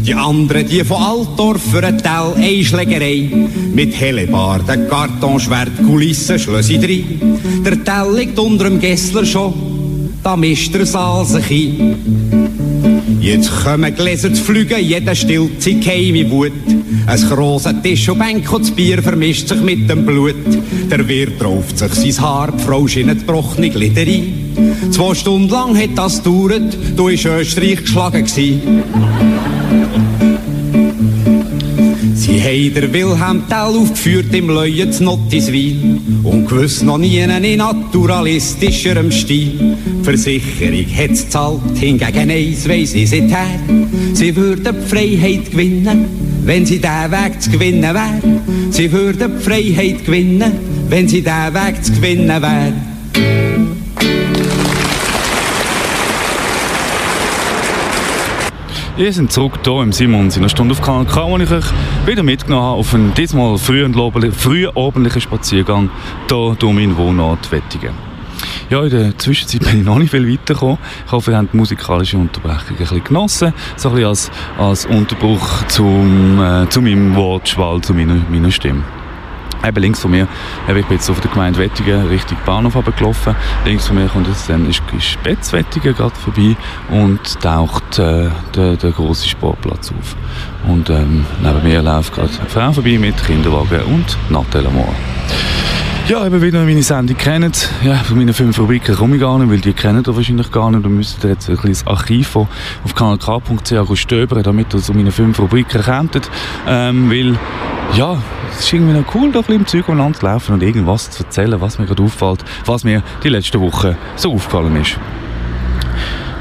Die 0.06 0.14
anderen, 0.14 0.68
die 0.68 0.84
von 0.84 1.02
Altdorf 1.02 1.60
für 1.72 1.84
ein 1.84 1.98
Teil 1.98 2.34
Einschlägerei. 2.36 3.28
Mit 3.74 3.98
Hellebarden, 4.00 4.88
Kartonschwert, 4.88 5.72
Kulissen, 5.84 6.38
Schlössi 6.38 6.78
drin. 6.78 7.40
Der 7.64 7.82
Tell 7.82 8.14
liegt 8.16 8.38
unter 8.38 8.64
dem 8.64 8.80
Gessler 8.80 9.26
schon, 9.26 9.54
da 10.22 10.36
mischt 10.36 10.72
der 10.72 10.86
Saal 10.86 11.24
sich 11.26 11.50
ein. 11.50 11.96
Jetzt 13.20 13.50
kommen 13.64 13.94
Gläser 13.94 14.32
zu 14.32 14.42
fliegen, 14.42 14.80
jeder 14.80 15.14
stillt 15.16 15.62
sich 15.62 15.80
geheime 15.80 16.30
Wut. 16.30 16.52
Ein 17.06 17.20
grosser 17.28 17.82
Tisch 17.82 18.08
und 18.08 18.18
Bänk 18.18 18.52
und 18.52 18.62
das 18.62 18.70
Bier 18.70 19.02
vermischt 19.02 19.48
sich 19.48 19.60
mit 19.62 19.90
dem 19.90 20.06
Blut. 20.06 20.36
Der 20.90 21.08
Wirt 21.08 21.42
rauft 21.42 21.76
sich 21.76 22.14
sein 22.14 22.24
Haar, 22.24 22.52
die 22.52 22.62
Frau 22.62 22.86
schinnet 22.86 23.20
gebrochene 23.20 23.70
Glieder 23.70 24.02
ein. 24.02 24.43
Zwei 24.94 25.12
Stunden 25.12 25.48
lang 25.48 25.76
hat 25.76 25.98
das 25.98 26.22
gedauert, 26.22 26.78
du 26.94 27.08
ist 27.08 27.24
Österreich 27.24 27.80
geschlagen. 27.80 28.24
Sie 28.28 28.60
haben 32.40 32.74
der 32.74 32.92
Wilhelm 32.92 33.42
Tell 33.48 33.76
aufgeführt 33.76 34.32
im 34.32 34.50
Leuen 34.50 34.92
zu 34.92 35.02
Nottiswil 35.02 35.98
und 36.22 36.48
gewiss 36.48 36.84
noch 36.84 36.98
nie 36.98 37.18
in 37.18 37.56
naturalistischerem 37.58 39.10
Stil. 39.10 39.76
Versicherung 40.04 40.86
hat's 40.96 41.28
zahlt, 41.28 41.76
hingegen 41.76 42.30
eins 42.30 42.68
weiss 42.68 42.94
ich 42.94 43.10
seither. 43.10 43.48
Sie 44.12 44.36
würden 44.36 44.76
die 44.80 44.88
Freiheit 44.88 45.50
gewinnen, 45.50 46.04
wenn 46.44 46.64
sie 46.64 46.78
diesen 46.78 47.10
Weg 47.10 47.42
zu 47.42 47.50
gewinnen 47.50 47.82
wär. 47.82 48.22
Sie 48.70 48.92
würden 48.92 49.32
die 49.38 49.42
Freiheit 49.42 50.06
gewinnen, 50.06 50.52
wenn 50.88 51.08
sie 51.08 51.20
diesen 51.20 51.52
Weg 51.52 51.84
zu 51.84 51.90
gewinnen 51.94 52.40
wär. 52.40 52.93
Wir 58.96 59.12
sind 59.12 59.32
zurück 59.32 59.58
hier 59.64 59.82
im 59.82 59.92
Simons 59.92 60.36
in 60.36 60.42
einer 60.42 60.48
Stunde 60.48 60.70
auf 60.70 60.80
Kanal 60.80 61.04
K, 61.04 61.26
wo 61.26 61.36
ich 61.36 61.50
euch 61.50 61.64
wieder 62.06 62.22
mitgenommen 62.22 62.64
habe 62.64 62.78
auf 62.78 62.94
einen 62.94 63.12
diesmal 63.12 63.58
frühabendlichen 63.58 65.20
Spaziergang 65.20 65.90
hier 66.28 66.56
durch 66.56 66.72
meinen 66.72 66.96
Wohnort 66.96 67.50
Wettigen. 67.50 67.90
Ja, 68.70 68.84
in 68.84 68.90
der 68.90 69.18
Zwischenzeit 69.18 69.64
bin 69.64 69.80
ich 69.80 69.84
noch 69.84 69.98
nicht 69.98 70.12
viel 70.12 70.30
weitergekommen. 70.30 70.78
Ich 71.06 71.10
hoffe, 71.10 71.32
ihr 71.32 71.38
habt 71.38 71.52
die 71.52 71.56
musikalische 71.56 72.16
Unterbrechung 72.16 72.68
ein 72.70 72.76
bisschen 72.76 73.02
genossen. 73.02 73.52
So 73.74 73.88
ein 73.88 73.94
bisschen 73.96 74.08
als, 74.08 74.30
als 74.58 74.86
Unterbruch 74.86 75.66
zum, 75.66 76.40
äh, 76.40 76.68
zu 76.68 76.80
meinem 76.80 77.16
Wortschwall, 77.16 77.80
zu 77.80 77.94
meiner, 77.94 78.14
meiner 78.30 78.52
Stimme. 78.52 78.84
Eben 79.66 79.82
links 79.82 80.00
von 80.00 80.10
mir, 80.10 80.28
ich 80.68 80.74
bin 80.74 80.84
jetzt 80.90 81.08
auf 81.08 81.20
der 81.20 81.30
Gemeinde 81.30 81.58
Wettigen 81.58 82.06
Richtung 82.08 82.36
Bahnhof 82.44 82.74
gelaufen. 82.96 83.34
Links 83.64 83.86
von 83.86 83.96
mir 83.96 84.08
kommt 84.08 84.28
jetzt 84.28 84.48
dann 84.48 84.68
ist, 84.68 84.82
ist 84.96 85.22
Betz 85.22 85.52
Wettigen 85.52 85.94
gerade 85.94 86.14
vorbei 86.14 86.56
und 86.90 87.40
taucht 87.40 87.98
äh, 87.98 88.28
der, 88.54 88.76
der 88.76 88.90
große 88.90 89.28
Sportplatz 89.28 89.90
auf. 89.90 90.16
Und 90.68 90.90
ähm, 90.90 91.24
neben 91.42 91.62
mir 91.62 91.82
läuft 91.82 92.14
gerade 92.14 92.30
eine 92.38 92.48
Frau 92.48 92.72
vorbei 92.72 92.98
mit 92.98 93.16
Kinderwagen 93.24 93.82
und 93.82 94.18
Nathalie 94.28 94.70
Moore. 94.70 94.94
Ja, 96.06 96.26
eben 96.26 96.42
wieder 96.42 96.62
meine 96.64 96.82
Sendung 96.82 97.16
kennt. 97.16 97.70
Ja, 97.82 97.94
von 97.94 98.18
meinen 98.18 98.34
fünf 98.34 98.58
Rubriken 98.58 98.94
komme 98.94 99.14
ich 99.14 99.22
gar 99.22 99.38
nicht, 99.38 99.50
weil 99.50 99.60
die 99.60 99.72
kennen 99.72 100.04
ihr 100.06 100.14
wahrscheinlich 100.14 100.50
gar 100.50 100.70
nicht. 100.70 100.84
Da 100.84 100.88
müsst 100.90 101.24
ihr 101.24 101.30
jetzt 101.30 101.48
ein 101.48 101.56
kleines 101.56 101.86
Archiv 101.86 102.36
auf 102.36 102.94
kanalk.ch 102.94 103.96
stöbern, 103.96 104.42
damit 104.42 104.74
ihr 104.74 104.80
so 104.80 104.92
meine 104.92 105.12
fünf 105.12 105.38
Rubriken 105.38 105.80
kennt. 105.80 106.30
Ähm, 106.68 107.10
weil, 107.10 107.38
ja, 107.92 108.16
es 108.50 108.60
ist 108.60 108.72
irgendwie 108.72 108.94
noch 108.94 109.14
cool, 109.14 109.30
da 109.30 109.40
ein 109.40 109.52
im 109.54 109.66
Zeug 109.66 109.88
umeinander 109.88 110.18
zu 110.18 110.26
laufen 110.26 110.54
und 110.54 110.62
irgendwas 110.62 111.10
zu 111.10 111.22
erzählen, 111.22 111.60
was 111.60 111.78
mir 111.78 111.86
gerade 111.86 112.02
auffällt, 112.02 112.44
was 112.64 112.84
mir 112.84 113.02
die 113.22 113.28
letzten 113.28 113.60
Wochen 113.60 113.96
so 114.16 114.32
aufgefallen 114.32 114.74
ist. 114.76 114.98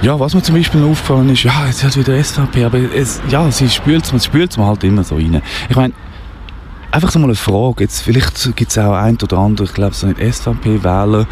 Ja, 0.01 0.19
was 0.19 0.33
mir 0.33 0.41
zum 0.41 0.55
Beispiel 0.55 0.81
noch 0.81 0.89
aufgefallen 0.89 1.29
ist, 1.29 1.43
ja, 1.43 1.65
jetzt 1.65 1.83
hat 1.83 1.95
wieder 1.95 2.21
SVP, 2.21 2.65
aber 2.65 2.79
es, 2.93 3.21
ja, 3.29 3.49
sie 3.51 3.69
spült 3.69 4.11
es 4.11 4.25
spült 4.25 4.57
halt 4.57 4.83
immer 4.83 5.03
so 5.03 5.15
rein. 5.15 5.41
Ich 5.69 5.75
meine, 5.75 5.93
einfach 6.91 7.11
so 7.11 7.19
mal 7.19 7.25
eine 7.25 7.35
Frage, 7.35 7.83
jetzt 7.83 8.01
vielleicht 8.01 8.55
gibt 8.55 8.71
es 8.71 8.77
auch 8.77 8.93
ein 8.93 9.17
oder 9.21 9.37
andere, 9.37 9.65
ich 9.65 9.73
glaube 9.73 9.95
so 9.95 10.07
nicht 10.07 10.19
SVP-Wähler 10.19 11.25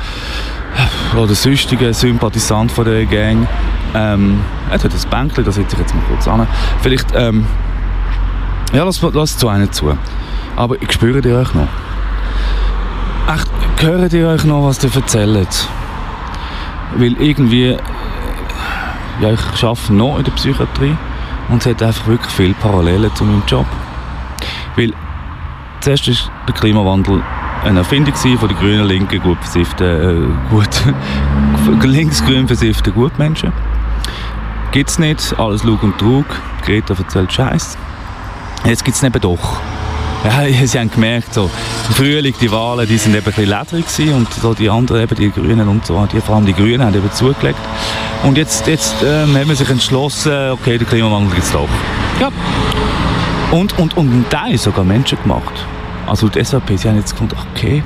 oder 1.17 1.35
sonstige 1.35 1.93
Sympathisant 1.93 2.71
von 2.71 2.85
der 2.85 3.05
Gang, 3.05 3.47
ähm, 3.93 4.39
er 4.69 4.81
hat 4.81 4.85
das 4.85 5.05
Bänkchen, 5.05 5.43
da 5.43 5.51
sitze 5.51 5.75
ich 5.75 5.81
jetzt 5.81 5.93
mal 5.93 6.03
kurz 6.07 6.27
an, 6.27 6.47
vielleicht, 6.81 7.07
ähm, 7.13 7.45
ja, 8.73 8.83
lass, 8.83 9.01
lass 9.01 9.37
zu 9.37 9.47
einem 9.47 9.71
zu. 9.71 9.97
Aber 10.55 10.81
ich 10.81 10.91
spüre 10.91 11.21
die 11.21 11.33
euch 11.33 11.53
noch. 11.53 11.67
Echt, 13.33 13.47
hören 13.81 14.09
die 14.09 14.23
euch 14.23 14.43
noch, 14.43 14.65
was 14.65 14.83
ihr 14.83 14.95
erzählt? 14.95 15.67
Weil 16.95 17.13
irgendwie, 17.21 17.77
ja, 19.21 19.31
ich 19.31 19.63
arbeite 19.63 19.93
noch 19.93 20.17
in 20.17 20.23
der 20.23 20.31
Psychiatrie 20.31 20.95
und 21.49 21.65
es 21.65 21.65
hat 21.65 21.83
einfach 21.83 22.07
wirklich 22.07 22.33
viele 22.33 22.53
Parallelen 22.55 23.13
zu 23.15 23.23
meinem 23.23 23.43
Job. 23.47 23.65
Weil 24.75 24.93
zuerst 25.81 26.07
ist 26.07 26.31
der 26.47 26.53
Klimawandel 26.53 27.21
eine 27.63 27.79
Erfindung 27.79 28.15
von 28.15 28.47
den 28.47 28.57
grünen, 28.57 28.87
linken, 28.87 29.21
gut 29.21 29.37
versifften, 29.39 29.87
äh, 29.87 30.49
gut, 30.49 30.69
linksgrün 31.83 32.47
versifften 32.47 32.93
Gutmenschen. 32.93 33.51
Gibt 34.71 34.89
es 34.89 34.99
nicht, 34.99 35.37
alles 35.37 35.63
Lug 35.63 35.83
und 35.83 35.97
Trug, 35.97 36.25
Greta 36.65 36.95
erzählt 36.97 37.31
Scheiß. 37.31 37.77
Jetzt 38.65 38.85
gibt 38.85 38.97
es 38.97 39.03
eben 39.03 39.19
doch. 39.19 39.61
Ja, 40.23 40.45
sie 40.65 40.79
haben 40.79 40.91
gemerkt, 40.91 41.33
so, 41.33 41.49
im 41.87 41.93
Frühling, 41.95 42.33
die 42.39 42.51
Wahlen, 42.51 42.87
die 42.87 42.97
sind 42.97 43.15
eben 43.15 43.25
ein 43.25 43.33
bisschen 43.33 43.49
lederig 43.49 44.13
und 44.13 44.33
so 44.33 44.53
die 44.53 44.69
anderen, 44.69 45.01
eben 45.01 45.15
die 45.15 45.31
Grünen 45.31 45.67
und 45.67 45.85
so, 45.85 46.05
die, 46.11 46.21
vor 46.21 46.35
allem 46.35 46.45
die 46.45 46.53
Grünen, 46.53 46.83
haben 46.83 46.95
eben 46.95 47.11
zugelegt. 47.11 47.59
Und 48.23 48.37
jetzt, 48.37 48.67
jetzt 48.67 48.95
ähm, 49.03 49.35
haben 49.35 49.47
wir 49.47 49.55
sich 49.55 49.69
entschlossen, 49.69 50.51
okay, 50.51 50.77
der 50.77 50.87
Klimawandel 50.87 51.33
gibt 51.33 51.45
es 51.45 51.51
doch. 51.51 51.67
Ja. 52.19 52.29
Und, 53.51 53.77
und, 53.79 53.97
und 53.97 54.11
ein 54.13 54.25
Teil 54.29 54.57
sogar 54.57 54.85
Menschen 54.85 55.17
gemacht. 55.21 55.65
Also 56.07 56.29
die 56.29 56.43
SVP, 56.43 56.77
sie 56.77 56.87
haben 56.87 56.97
jetzt 56.97 57.11
gefunden, 57.11 57.35
okay, 57.51 57.83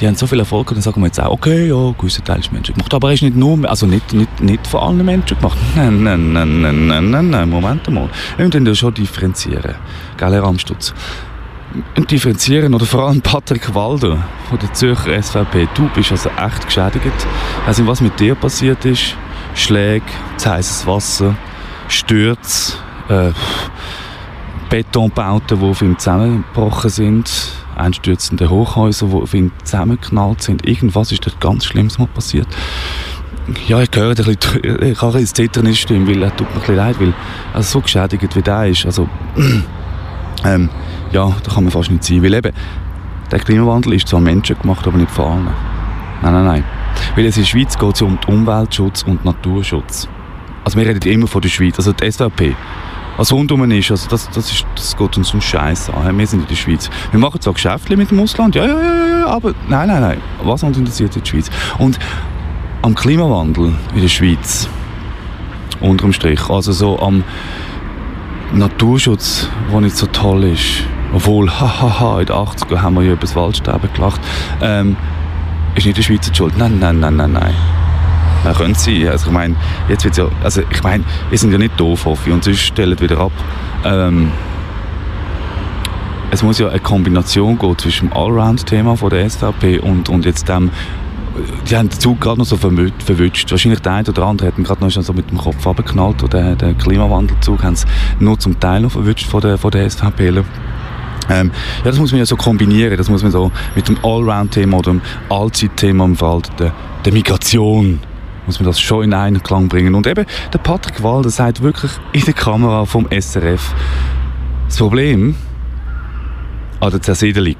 die 0.00 0.06
haben 0.06 0.14
so 0.14 0.26
viel 0.26 0.38
Erfolg, 0.38 0.68
dann 0.68 0.80
sagen 0.80 1.00
wir 1.00 1.06
jetzt 1.06 1.20
auch, 1.20 1.30
okay, 1.30 1.68
ja, 1.68 1.76
ein 1.76 1.94
gewisser 1.98 2.22
Teil 2.22 2.38
ist 2.38 2.52
Menschen 2.52 2.74
gemacht. 2.74 2.92
Aber 2.94 3.08
er 3.08 3.14
ist 3.14 3.22
nicht 3.22 3.36
nur, 3.36 3.68
also 3.68 3.86
nicht, 3.86 4.12
nicht, 4.12 4.40
nicht 4.40 4.66
von 4.66 4.80
allen 4.80 5.04
Menschen 5.04 5.36
gemacht. 5.36 5.58
Nein, 5.74 6.02
nein, 6.02 6.32
nein, 6.32 6.60
nein, 6.60 6.86
nein, 6.86 7.10
nein, 7.10 7.30
nein, 7.30 7.50
Moment 7.50 7.88
mal. 7.90 8.08
Wir 8.36 8.46
müssen 8.46 8.66
ja 8.66 8.74
schon 8.74 8.94
differenzieren. 8.94 9.74
Gell, 10.16 10.32
Herr 10.32 10.44
Amstutz? 10.44 10.94
Und 11.96 12.10
differenzieren, 12.10 12.74
oder 12.74 12.86
vor 12.86 13.08
allem 13.08 13.20
Patrick 13.20 13.74
Walder 13.74 14.24
von 14.48 14.58
der 14.58 14.72
Zürcher 14.72 15.20
SVP. 15.22 15.68
Du 15.74 15.88
bist 15.94 16.12
also 16.12 16.30
echt 16.30 16.64
geschädigt. 16.64 17.26
Also 17.66 17.86
was 17.86 18.00
mit 18.00 18.18
dir 18.18 18.34
passiert 18.34 18.84
ist, 18.84 19.16
Schläge, 19.54 20.06
zu 20.36 20.50
heißes 20.50 20.86
Wasser, 20.86 21.36
Stürze, 21.88 22.74
äh, 23.08 23.32
Betonbauten, 24.70 25.58
die 25.60 25.66
auf 25.66 25.82
ihm 25.82 25.98
zusammengebrochen 25.98 26.90
sind, 26.90 27.30
einstürzende 27.78 28.50
Hochhäuser, 28.50 29.06
die 29.06 29.14
auf 29.14 29.34
zusammengeknallt 29.64 30.42
sind. 30.42 30.66
Irgendwas 30.66 31.12
ist 31.12 31.26
dort 31.26 31.40
ganz 31.40 31.64
Schlimmes 31.64 31.98
mal 31.98 32.06
passiert. 32.08 32.48
Ja, 33.66 33.80
ich 33.80 33.88
höre 33.94 34.10
ein 34.10 34.14
bisschen, 34.14 34.82
ich 34.82 34.98
kann 34.98 35.14
ins 35.14 35.32
Zittern 35.32 35.64
nicht 35.64 35.80
stimmen, 35.80 36.06
weil 36.06 36.22
er 36.22 36.36
tut 36.36 36.54
mir 36.54 36.68
ein 36.68 36.76
leid, 36.76 37.00
weil 37.00 37.14
er 37.54 37.62
so 37.62 37.80
geschädigt 37.80 38.36
wie 38.36 38.42
der 38.42 38.66
ist. 38.66 38.84
Also, 38.84 39.08
ähm, 40.44 40.68
ja, 41.12 41.32
da 41.42 41.52
kann 41.54 41.64
man 41.64 41.72
fast 41.72 41.90
nicht 41.90 42.04
sein, 42.04 42.22
weil 42.22 42.34
eben, 42.34 42.52
der 43.30 43.38
Klimawandel 43.38 43.94
ist 43.94 44.08
zwar 44.08 44.20
menschengemacht, 44.20 44.86
aber 44.86 44.98
nicht 44.98 45.10
von 45.10 45.24
allen. 45.24 45.48
Nein, 46.22 46.32
nein, 46.32 46.44
nein. 46.44 46.64
Weil 47.14 47.26
es 47.26 47.36
in 47.36 47.44
der 47.44 47.48
Schweiz 47.48 47.78
geht 47.78 47.94
es 47.94 48.02
um 48.02 48.18
Umweltschutz 48.26 49.02
und 49.04 49.24
Naturschutz. 49.24 50.08
Also 50.64 50.78
wir 50.78 50.86
reden 50.86 51.10
immer 51.10 51.26
von 51.26 51.40
der 51.40 51.48
Schweiz, 51.48 51.76
also 51.78 51.92
die 51.92 52.10
SVP 52.10 52.54
was 53.18 53.32
rundum 53.32 53.70
ist. 53.70 53.90
Also 53.90 54.08
das, 54.08 54.30
das, 54.30 54.50
ist, 54.50 54.64
das 54.74 54.96
geht 54.96 55.16
uns 55.18 55.34
um 55.34 55.42
Scheiß 55.42 55.90
an. 55.90 56.16
Wir 56.16 56.26
sind 56.26 56.40
in 56.42 56.48
der 56.48 56.54
Schweiz. 56.54 56.88
Wir 57.10 57.20
machen 57.20 57.40
zwar 57.40 57.52
Geschäfte 57.52 57.96
mit 57.96 58.10
dem 58.10 58.20
Ausland, 58.20 58.54
ja, 58.54 58.64
ja, 58.64 58.80
ja, 58.80 59.18
ja, 59.20 59.26
aber 59.26 59.52
nein, 59.68 59.88
nein, 59.88 60.00
nein. 60.00 60.20
Was 60.42 60.62
uns 60.62 60.78
interessiert 60.78 61.14
in 61.16 61.22
der 61.22 61.28
Schweiz? 61.28 61.50
Und 61.78 61.98
am 62.80 62.94
Klimawandel 62.94 63.74
in 63.94 64.00
der 64.00 64.08
Schweiz, 64.08 64.68
unterm 65.80 66.12
Strich, 66.12 66.48
also 66.48 66.72
so 66.72 66.98
am 67.00 67.24
Naturschutz, 68.54 69.48
der 69.70 69.80
nicht 69.80 69.96
so 69.96 70.06
toll 70.06 70.44
ist, 70.44 70.84
obwohl, 71.12 71.50
hahaha, 71.60 72.20
in 72.20 72.26
den 72.26 72.36
80ern 72.36 72.80
haben 72.80 72.94
wir 72.94 73.02
ja 73.02 73.12
über 73.12 73.22
das 73.22 73.34
Waldsterben 73.34 73.90
gelacht, 73.92 74.20
ähm, 74.62 74.96
ist 75.74 75.86
nicht 75.86 75.98
die 75.98 76.02
Schweizer 76.02 76.34
Schuld. 76.34 76.56
Nein, 76.56 76.78
nein, 76.78 77.00
nein, 77.00 77.16
nein, 77.16 77.32
nein. 77.32 77.77
Ja, 78.44 78.52
könnte 78.52 78.78
sein. 78.78 79.08
Also 79.08 79.26
ich 79.26 79.32
meine, 79.32 79.56
jetzt 79.88 80.04
wird's 80.04 80.16
ja, 80.16 80.28
also 80.42 80.62
ich 80.70 80.82
meine, 80.82 81.04
wir 81.28 81.38
sind 81.38 81.52
ja 81.52 81.58
nicht 81.58 81.78
doof, 81.78 82.04
hoffe 82.04 82.28
ich, 82.28 82.34
und 82.34 82.44
sonst 82.44 82.60
stellen 82.60 82.98
wieder 83.00 83.18
ab. 83.18 83.32
Ähm, 83.84 84.30
es 86.30 86.42
muss 86.42 86.58
ja 86.58 86.68
eine 86.68 86.78
Kombination 86.80 87.58
gehen 87.58 87.78
zwischen 87.78 88.10
dem 88.10 88.16
Allround-Thema 88.16 88.94
der 89.10 89.28
SVP 89.28 89.78
und, 89.78 90.08
und 90.08 90.24
jetzt 90.24 90.48
dem 90.48 90.70
die 91.68 91.76
haben 91.76 91.88
den 91.88 92.00
Zug 92.00 92.20
gerade 92.20 92.38
noch 92.38 92.46
so 92.46 92.56
verwünscht. 92.56 93.50
Wahrscheinlich 93.50 93.80
der 93.80 93.92
eine 93.92 94.08
oder 94.08 94.24
andere 94.24 94.48
hat 94.48 94.58
ihn 94.58 94.64
gerade 94.64 94.84
noch 94.84 94.90
so 94.90 95.12
mit 95.12 95.30
dem 95.30 95.38
Kopf 95.38 95.66
abgeknallt. 95.66 96.22
Oder 96.22 96.54
den, 96.54 96.76
Klimawandelzug 96.78 97.62
haben 97.62 97.76
sie 97.76 97.86
nur 98.18 98.38
zum 98.38 98.58
Teil 98.58 98.80
noch 98.80 98.92
verwünscht 98.92 99.26
von 99.26 99.40
der, 99.40 99.58
von 99.58 99.70
der 99.70 99.88
SVP. 99.88 100.28
Ähm, 100.28 100.44
ja, 101.30 101.84
das 101.84 101.98
muss 101.98 102.10
man 102.10 102.18
ja 102.18 102.26
so 102.26 102.36
kombinieren. 102.36 102.96
Das 102.96 103.08
muss 103.08 103.22
man 103.22 103.32
so 103.32 103.52
mit 103.74 103.88
dem 103.88 103.98
Allround-Thema 104.02 104.78
oder 104.78 104.92
dem 104.92 105.02
Allzeit-Thema 105.28 106.04
im 106.04 106.16
Fall 106.16 106.42
der, 106.58 106.72
der 107.04 107.12
Migration 107.12 108.00
muss 108.48 108.58
man 108.58 108.66
das 108.66 108.80
schon 108.80 109.04
in 109.04 109.12
Einklang 109.12 109.68
bringen. 109.68 109.94
Und 109.94 110.06
eben, 110.06 110.24
der 110.52 110.58
Patrick 110.58 111.02
Walder 111.02 111.28
sagt 111.28 111.62
wirklich 111.62 111.92
in 112.12 112.22
der 112.22 112.32
Kamera 112.32 112.86
vom 112.86 113.06
SRF, 113.10 113.74
das 114.66 114.78
Problem 114.78 115.36
an 116.80 116.90
der 116.90 117.02
Zersiedelung, 117.02 117.56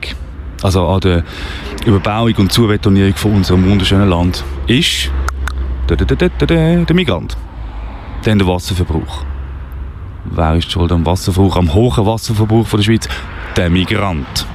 also 0.63 0.89
an 0.89 1.01
der 1.01 1.25
Überbauung 1.85 2.33
und 2.39 2.51
Zubetonierung 2.51 3.15
von 3.15 3.35
unserem 3.35 3.71
wunderschönen 3.71 4.09
Land, 4.09 4.43
ist 4.67 5.11
der 5.91 6.95
Migrant. 6.95 7.37
Dann 8.25 8.39
der 8.39 8.49
Wasserverbrauch. 8.49 9.25
Wer 10.25 10.55
ist 10.55 10.73
schuld 10.73 10.91
am 10.91 11.05
Wasserverbrauch, 11.05 11.57
am 11.57 11.75
hohen 11.75 12.07
Wasserverbrauch 12.07 12.67
von 12.67 12.79
der 12.79 12.85
Schweiz? 12.85 13.09
Der 13.57 13.69
Migrant. 13.69 14.47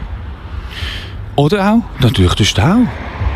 Oder 1.36 1.74
auch 1.74 1.84
natürlich 2.02 2.34
der 2.34 2.44
Stau. 2.44 2.88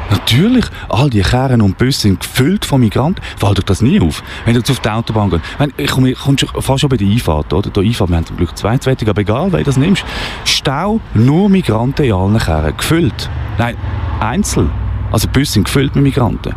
Natürlich, 0.10 0.66
all 0.90 1.10
die 1.10 1.22
Kehren 1.22 1.62
und 1.62 1.78
Busse 1.78 2.02
sind 2.02 2.20
gefüllt 2.20 2.66
von 2.66 2.80
Migranten. 2.80 3.22
Fällt 3.38 3.60
euch 3.60 3.66
das 3.66 3.82
nie 3.82 4.00
auf? 4.00 4.24
Wenn 4.46 4.54
du 4.54 4.60
jetzt 4.60 4.72
auf 4.72 4.80
die 4.80 4.90
Autobahn 4.90 5.30
gehst. 5.30 5.44
Ich 5.78 5.90
komme 5.92 6.14
komm 6.14 6.38
fast 6.38 6.82
schon 6.82 6.90
bei 6.90 6.98
der 6.98 7.08
Einfahrt, 7.08 7.54
oder? 7.54 7.70
Der 7.70 7.84
Einfahrt, 7.84 8.10
wir 8.10 8.18
haben 8.18 8.26
zum 8.26 8.38
Glück 8.38 8.58
zweizweitig, 8.58 9.10
aber 9.10 9.22
egal, 9.22 9.52
wer 9.52 9.64
das 9.64 9.78
nimmst. 9.78 10.06
Stau, 10.46 11.00
nur 11.14 11.50
Migranten 11.50 12.06
in 12.06 12.14
allen 12.14 12.38
Kehren. 12.38 12.78
Gefüllt. 12.78 13.30
Nein, 13.58 13.76
einzeln. 14.20 14.70
Also 15.12 15.28
Busse 15.28 15.54
sind 15.54 15.66
gefüllt 15.66 15.96
mit 15.96 16.04
Migranten. 16.04 16.54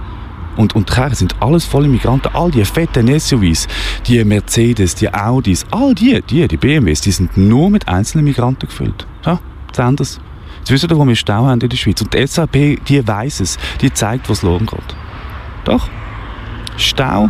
Und, 0.56 0.74
und 0.74 0.90
die 0.90 0.94
Kehren 0.94 1.14
sind 1.14 1.34
alles 1.40 1.64
voll 1.64 1.86
Migranten. 1.88 2.34
All 2.34 2.50
die 2.50 2.64
fetten 2.64 3.06
SUVs, 3.18 3.66
die 4.06 4.22
Mercedes, 4.24 4.94
die 4.94 5.12
Audis, 5.12 5.64
all 5.70 5.94
die, 5.94 6.20
die, 6.22 6.46
die 6.46 6.56
BMWs, 6.56 7.00
die 7.00 7.12
sind 7.12 7.36
nur 7.36 7.70
mit 7.70 7.88
einzelnen 7.88 8.24
Migranten 8.24 8.68
gefüllt. 8.68 9.06
Ja, 9.24 9.40
das 9.72 10.20
Jetzt 10.60 10.70
wissen 10.70 10.90
wir, 10.90 10.96
wo 10.98 11.06
wir 11.06 11.16
Stau 11.16 11.46
haben 11.46 11.60
in 11.60 11.68
der 11.68 11.76
Schweiz. 11.76 12.00
Und 12.00 12.14
die 12.14 12.26
SAP, 12.26 12.84
die 12.86 13.06
weiss 13.06 13.40
es. 13.40 13.58
Die 13.80 13.92
zeigt, 13.92 14.28
was 14.30 14.42
los 14.42 14.60
geht. 14.60 14.96
Doch. 15.64 15.88
Stau. 16.76 17.28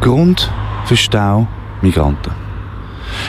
Grund 0.00 0.50
für 0.84 0.96
Stau 0.96 1.48
Migranten. 1.82 2.32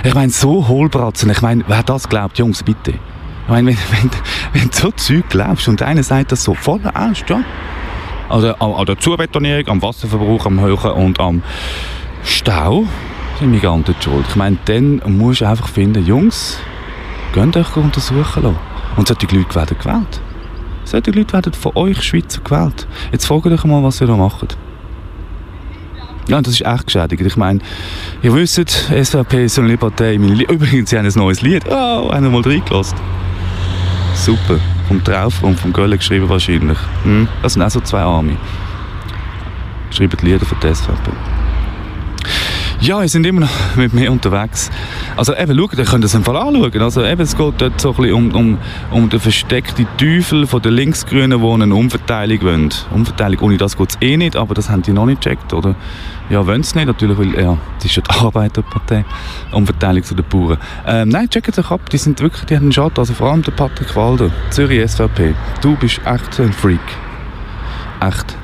Ich 0.04 0.14
meine, 0.14 0.32
so 0.32 0.68
Hohlbratzen, 0.68 1.30
ich 1.30 1.42
meine, 1.42 1.64
wer 1.68 1.84
das 1.84 2.10
glaubt, 2.10 2.38
Jungs, 2.38 2.64
bitte. 2.64 2.92
Ich 2.92 3.50
meine, 3.50 3.68
wenn, 3.68 3.78
wenn, 3.92 4.12
wenn 4.54 4.70
du 4.70 4.76
so 4.78 4.92
Zeug 4.92 5.30
glaubst 5.30 5.68
und 5.68 5.82
einer 5.82 6.04
sagt 6.04 6.32
das 6.32 6.44
so 6.44 6.54
voller 6.54 6.92
Ernst, 6.94 7.30
ja. 7.30 7.42
Also 8.28 8.54
an, 8.56 8.74
an 8.74 8.86
der 8.86 9.00
Zubetonierung, 9.00 9.68
am 9.68 9.82
Wasserverbrauch, 9.82 10.46
am 10.46 10.60
Höhen 10.60 10.78
und 10.78 11.20
am 11.20 11.42
Stau 12.24 12.86
sind 13.40 13.52
Migranten 13.52 13.96
schuld. 14.00 14.26
Ich 14.30 14.36
meine, 14.36 14.58
dann 14.66 15.02
musst 15.18 15.42
du 15.42 15.48
einfach 15.48 15.68
finden, 15.68 16.06
Jungs, 16.06 16.60
geht 17.34 17.58
euch 17.58 17.76
untersuchen 17.76 18.44
lassen. 18.44 18.58
Und 18.96 19.08
solche 19.08 19.28
Leute 19.36 19.56
werden 19.56 19.78
gewählt. 19.78 20.22
Solche 20.84 21.12
Leute 21.12 21.34
werden 21.34 21.54
von 21.54 21.72
euch 21.76 22.02
Schweizer 22.02 22.42
gewählt. 22.42 22.88
Jetzt 23.12 23.26
fragt 23.26 23.46
euch 23.46 23.64
mal, 23.64 23.84
was 23.84 24.02
ihr 24.02 24.08
da 24.08 24.16
macht. 24.16 24.58
Ja, 26.28 26.42
das 26.42 26.54
ist 26.54 26.66
echt 26.66 26.86
geschädigt. 26.86 27.24
Ich 27.26 27.38
meine, 27.38 27.60
ihr 28.22 28.34
wisst, 28.34 28.56
SVP 28.56 29.46
ist 29.46 29.58
eine 29.58 29.78
Partei. 29.78 30.16
Übrigens, 30.16 30.90
sie 30.90 30.98
haben 30.98 31.06
ein 31.06 31.14
neues 31.16 31.42
Lied. 31.42 31.64
Oh, 31.68 32.12
haben 32.12 32.24
wir 32.24 32.30
mal 32.30 32.42
reingelassen. 32.42 32.98
Super. 34.14 34.60
Vom 34.88 35.04
Trauf 35.04 35.42
und 35.44 35.60
vom 35.60 35.74
Gölle 35.74 35.98
geschrieben 35.98 36.30
wahrscheinlich. 36.30 36.78
Hm? 37.04 37.28
Das 37.42 37.54
sind 37.54 37.64
auch 37.64 37.70
so 37.70 37.80
zwei 37.80 38.02
Arme. 38.02 38.38
Schreiben 39.92 40.18
Lieder 40.22 40.46
für 40.46 40.56
die 40.56 40.74
SVP. 40.74 41.12
Ja, 42.82 43.02
wir 43.02 43.10
sind 43.10 43.26
immer 43.26 43.42
noch 43.42 43.76
mit 43.76 43.94
mir 43.94 44.10
unterwegs. 44.10 44.72
Also 45.18 45.36
eben, 45.36 45.58
schaut, 45.58 45.78
ihr 45.78 45.84
könnt 45.84 46.14
im 46.14 46.24
Fall 46.24 46.38
anschauen. 46.38 46.82
Also 46.82 47.04
eben, 47.04 47.22
es 47.22 47.36
geht 47.36 47.54
dort 47.58 47.82
so 47.82 47.90
ein 47.90 47.96
bisschen 47.98 48.14
um, 48.14 48.32
um, 48.32 48.58
um 48.92 49.10
den 49.10 49.20
versteckten 49.20 49.86
Teufel 49.98 50.48
von 50.48 50.62
den 50.62 50.74
Linksgrünen, 50.76 51.42
die 51.42 51.46
eine 51.46 51.76
Umverteilung 51.76 52.42
wollen. 52.42 52.70
Umverteilung, 52.92 53.40
ohne 53.42 53.58
das 53.58 53.76
geht 53.76 53.90
es 53.90 53.98
eh 54.00 54.16
nicht, 54.16 54.38
aber 54.38 54.54
das 54.54 54.70
haben 54.70 54.82
die 54.82 54.94
noch 54.94 55.06
nicht 55.06 55.22
gecheckt, 55.22 55.52
oder? 55.52 55.76
Ja, 56.30 56.48
wollen 56.48 56.64
sie 56.64 56.78
nicht, 56.78 56.88
natürlich, 56.88 57.18
weil, 57.18 57.38
ja, 57.38 57.58
das 57.76 57.86
ist 57.86 57.98
ja 57.98 58.02
die 58.02 58.18
Arbeiterpartei. 58.18 59.04
Umverteilung 59.52 60.04
zu 60.04 60.16
den 60.16 60.26
Bauern. 60.30 60.58
Ähm, 60.88 61.10
nein, 61.10 61.30
checken 61.30 61.54
sich 61.54 61.70
ab, 61.70 61.90
die 61.90 61.98
sind 61.98 62.22
wirklich, 62.22 62.46
die 62.46 62.56
haben 62.56 62.64
einen 62.64 62.72
Schatten, 62.72 63.00
also 63.00 63.14
vor 63.14 63.30
allem 63.30 63.42
der 63.44 63.52
Patrick 63.52 63.94
Walder, 63.98 64.32
Zürich 64.52 64.90
SVP. 64.90 65.36
Du 65.60 65.76
bist 65.76 66.00
echt 66.06 66.40
ein 66.40 66.54
Freak. 66.54 66.80
Echt. 68.00 68.38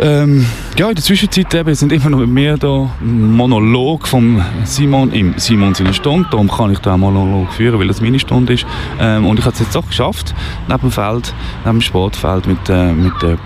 Ähm, 0.00 0.44
ja, 0.76 0.88
in 0.88 0.94
der 0.96 1.04
Zwischenzeit 1.04 1.54
eben, 1.54 1.74
sind 1.74 1.92
immer 1.92 2.10
noch 2.10 2.18
mit 2.18 2.28
mir 2.28 2.56
da 2.56 2.90
Monolog 3.00 4.08
von 4.08 4.44
Simon 4.64 5.12
im 5.12 5.34
Simon 5.38 5.74
seine 5.74 5.94
Stunde. 5.94 6.28
Darum 6.30 6.50
kann 6.50 6.72
ich 6.72 6.80
da 6.80 6.94
einen 6.94 7.00
Monolog 7.00 7.52
führen, 7.52 7.78
weil 7.78 7.86
das 7.86 8.00
meine 8.00 8.18
Stunde 8.18 8.54
ist. 8.54 8.66
Ähm, 8.98 9.24
und 9.24 9.38
ich 9.38 9.44
habe 9.44 9.54
es 9.54 9.60
jetzt 9.60 9.74
doch 9.74 9.86
geschafft, 9.86 10.34
neben 10.68 10.80
dem 10.80 10.90
Feld, 10.90 11.32
neben 11.64 11.78
dem 11.78 11.80
Sportfeld 11.80 12.46
mit, 12.46 12.68
äh, 12.68 12.92
mit 12.92 13.12
der 13.22 13.38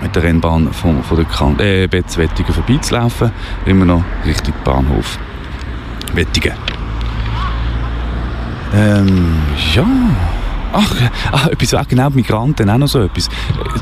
mit 0.00 0.14
der 0.14 0.22
Rennbahn 0.22 0.72
von, 0.72 1.02
von 1.02 1.16
der 1.16 1.26
kan 1.26 1.58
äh, 1.58 1.88
Betz 1.88 2.16
Wettigen 2.16 2.54
vorbeizulaufen. 2.54 3.32
Immer 3.66 3.84
noch 3.84 4.04
Richtung 4.24 4.54
Bahnhof 4.64 5.18
Wettigen. 6.14 6.52
Ähm, 8.74 9.36
ja... 9.74 9.84
Ach, 10.72 10.94
ach 11.32 11.46
etwas 11.48 11.74
auch 11.74 11.88
genau, 11.88 12.10
Migranten, 12.10 12.68
auch 12.68 12.78
noch 12.78 12.88
so 12.88 13.00
etwas. 13.00 13.28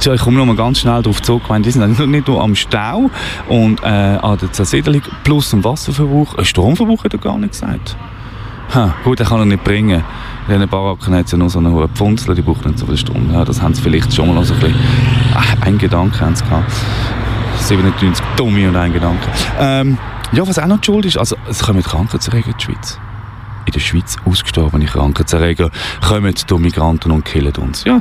Ich 0.01 0.20
komme 0.20 0.39
noch 0.39 0.47
mal 0.47 0.57
ganz 0.57 0.80
schnell 0.80 1.03
darauf 1.03 1.20
zurück, 1.22 1.43
meine, 1.49 1.64
die 1.64 1.70
sind 1.70 1.99
nicht 2.11 2.28
nur 2.28 2.43
am 2.43 2.55
Stau 2.55 3.11
und 3.49 3.82
äh, 3.82 3.87
an 3.87 4.39
der 4.39 4.53
Zersiedelung 4.53 5.03
plus 5.24 5.53
am 5.53 5.64
Wasserverbrauch. 5.64 6.39
Ein 6.39 6.45
Stromverbrauch 6.45 7.05
hat 7.05 7.12
er 7.12 7.18
gar 7.18 7.39
nicht 7.39 7.53
gesagt. 7.53 7.97
Ha, 8.74 8.95
gut, 9.05 9.20
den 9.20 9.26
kann 9.26 9.41
er 9.41 9.47
nicht 9.47 9.64
bringen. 9.64 10.03
In 10.49 10.55
diesen 10.55 10.68
Baracken 10.68 11.14
hat 11.14 11.26
es 11.26 11.32
ja 11.32 11.39
nur 11.39 11.51
so 11.51 11.59
eine 11.59 11.70
hohe 11.70 11.89
Pfunzel, 11.89 12.34
die 12.34 12.43
brauchen 12.43 12.68
nicht 12.68 12.78
so 12.78 12.87
viel 12.87 12.97
Strom. 12.97 13.32
Ja, 13.32 13.45
das 13.45 13.61
haben 13.61 13.74
sie 13.74 13.82
vielleicht 13.82 14.14
schon 14.14 14.32
mal 14.32 14.45
so 14.45 14.55
ein 14.55 14.61
bisschen, 14.61 14.78
ach, 15.34 15.57
ein 15.62 15.78
Gedanke 15.78 16.20
haben 16.20 16.37
sie 16.37 16.45
gehabt. 16.45 16.70
97 17.61 18.24
Dumme 18.37 18.68
und 18.68 18.76
ein 18.76 18.93
Gedanke. 18.93 19.28
Ähm, 19.59 19.99
ja, 20.32 20.47
was 20.47 20.59
auch 20.59 20.66
noch 20.66 20.80
die 20.80 20.87
Schuld 20.87 21.07
ist, 21.07 21.18
also 21.18 21.37
es 21.49 21.62
kommen 21.62 21.82
Krankheitserreger 21.82 22.49
in 22.49 22.55
die 22.59 22.64
Schweiz 22.64 22.99
in 23.66 23.72
der 23.72 23.80
Schweiz 23.80 24.16
ausgestorbene 24.24 24.86
Krankheitserreger 24.86 25.70
kommen 26.06 26.34
durch 26.46 26.60
Migranten 26.60 27.10
und 27.10 27.24
killen 27.24 27.54
uns. 27.56 27.84
Ja. 27.84 28.00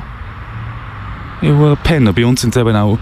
Ja, 1.41 1.75
Penner. 1.75 2.13
Bei 2.13 2.25
uns 2.25 2.41
sind 2.41 2.53
sie 2.53 2.61
eben 2.61 2.75
auch 2.75 2.97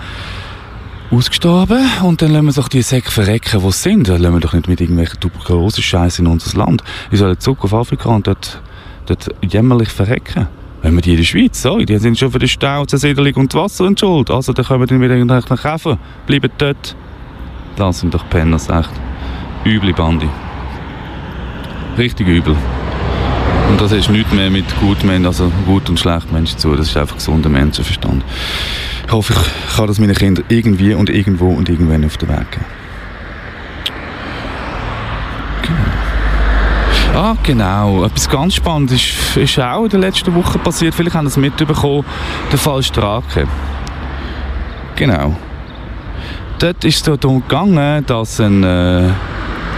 ausgestorben 1.11 1.85
und 2.01 2.21
dann 2.21 2.31
lassen 2.31 2.45
wir 2.47 2.53
doch 2.53 2.67
die 2.67 2.81
Säcke 2.81 3.11
verrecken, 3.11 3.61
die 3.63 3.71
sind. 3.71 4.09
Dann 4.09 4.21
lassen 4.21 4.33
wir 4.33 4.39
doch 4.39 4.53
nicht 4.53 4.67
mit 4.67 4.81
irgendwelchen 4.81 5.19
Tuberkulose-Scheiß 5.19 6.19
in 6.19 6.27
unser 6.27 6.57
Land. 6.57 6.83
Wir 7.09 7.19
sollen 7.19 7.39
zurück 7.39 7.63
auf 7.63 7.73
Afrika 7.73 8.09
und 8.09 8.25
dort, 8.25 8.61
dort 9.05 9.29
jämmerlich 9.41 9.89
verrecken. 9.89 10.47
Wenn 10.81 10.95
wir 10.95 11.01
die 11.01 11.11
in 11.11 11.17
der 11.17 11.23
Schweiz, 11.23 11.61
sorry, 11.61 11.85
die 11.85 11.97
sind 11.97 12.17
schon 12.17 12.31
für 12.31 12.39
den 12.39 12.49
Stau, 12.49 12.85
Zersiedelung 12.85 13.33
und 13.35 13.53
Wasser 13.53 13.89
Schuld. 13.97 14.31
Also 14.31 14.51
dann 14.51 14.65
können 14.65 14.81
wir 14.81 14.87
dann 14.87 15.01
wieder 15.01 15.23
nach 15.25 15.61
Käfer. 15.61 15.97
Bleiben 16.25 16.51
dort. 16.57 16.95
Das 17.75 17.99
sind 17.99 18.13
doch 18.13 18.27
Penner, 18.29 18.57
echt. 18.57 18.91
Üble 19.65 19.93
Bande 19.93 20.27
richtig 21.97 22.27
übel. 22.27 22.55
Und 23.69 23.81
das 23.81 23.91
ist 23.91 24.09
nichts 24.09 24.31
mehr 24.31 24.49
mit 24.49 24.65
gut 24.79 24.97
also 25.25 25.51
gut 25.65 25.89
und 25.89 25.99
schlecht 25.99 26.31
Menschen 26.31 26.57
zu. 26.59 26.75
Das 26.75 26.89
ist 26.89 26.97
einfach 26.97 27.15
gesunder 27.15 27.49
Menschenverstand. 27.49 28.23
Ich 29.05 29.11
hoffe, 29.11 29.33
ich 29.33 29.75
kann 29.75 29.87
das 29.87 29.99
meinen 29.99 30.15
Kindern 30.15 30.45
irgendwie 30.49 30.93
und 30.93 31.09
irgendwo 31.09 31.49
und 31.49 31.69
irgendwann 31.69 32.05
auf 32.05 32.17
den 32.17 32.29
Weg 32.29 32.51
geben. 32.51 32.65
Genau. 35.63 37.19
Ah, 37.19 37.35
genau. 37.43 38.05
Etwas 38.05 38.29
ganz 38.29 38.55
Spannendes 38.55 39.01
ist, 39.01 39.37
ist 39.37 39.59
auch 39.59 39.83
in 39.83 39.89
der 39.89 39.99
letzten 39.99 40.33
Woche 40.35 40.59
passiert. 40.59 40.93
Vielleicht 40.93 41.15
haben 41.15 41.27
Sie 41.27 41.31
es 41.31 41.37
mitbekommen. 41.37 42.05
Der 42.51 42.59
Fall 42.59 42.83
Strake. 42.83 43.47
Genau. 44.95 45.35
Dort 46.59 46.83
ist 46.85 47.07
es 47.07 47.19
darum 47.19 47.41
gegangen, 47.41 48.05
dass 48.05 48.39
ein... 48.39 48.63
Äh, 48.63 49.09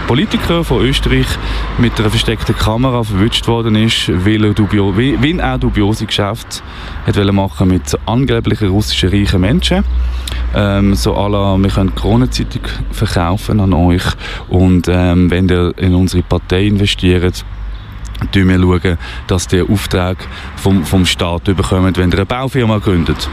Politiker 0.06 0.62
von 0.62 0.82
Österreich 0.82 1.26
mit 1.78 1.98
einer 1.98 2.10
versteckten 2.10 2.56
Kamera 2.56 3.02
verwünscht 3.02 3.48
worden 3.48 3.74
ist, 3.74 4.08
weil 4.08 4.44
er, 4.44 4.54
dubio 4.54 4.96
weil 4.96 5.40
er 5.40 5.58
dubiose 5.58 6.06
Geschäfte 6.06 6.62
hat 7.04 7.32
machen 7.32 7.68
mit 7.68 7.98
angeblichen 8.06 8.68
russischen 8.68 9.08
reichen 9.08 9.40
Menschen. 9.40 9.84
Ähm, 10.54 10.94
so 10.94 11.12
la, 11.12 11.56
wir 11.58 11.70
können 11.70 11.94
Corona-Zeitung 11.94 12.62
verkaufen 12.92 13.58
an 13.58 13.72
euch 13.72 14.04
und 14.48 14.86
ähm, 14.88 15.28
wenn 15.30 15.48
ihr 15.48 15.72
in 15.76 15.94
unsere 15.94 16.22
Partei 16.22 16.66
investiert, 16.66 17.44
schauen 18.32 18.48
wir 18.48 18.60
schauen, 18.60 18.98
dass 19.26 19.48
der 19.48 19.68
Auftrag 19.68 20.18
vom, 20.54 20.84
vom 20.84 21.04
Staat 21.04 21.44
bekommt, 21.44 21.98
wenn 21.98 22.10
ihr 22.10 22.16
eine 22.16 22.26
Baufirma 22.26 22.78
gründet. 22.78 23.28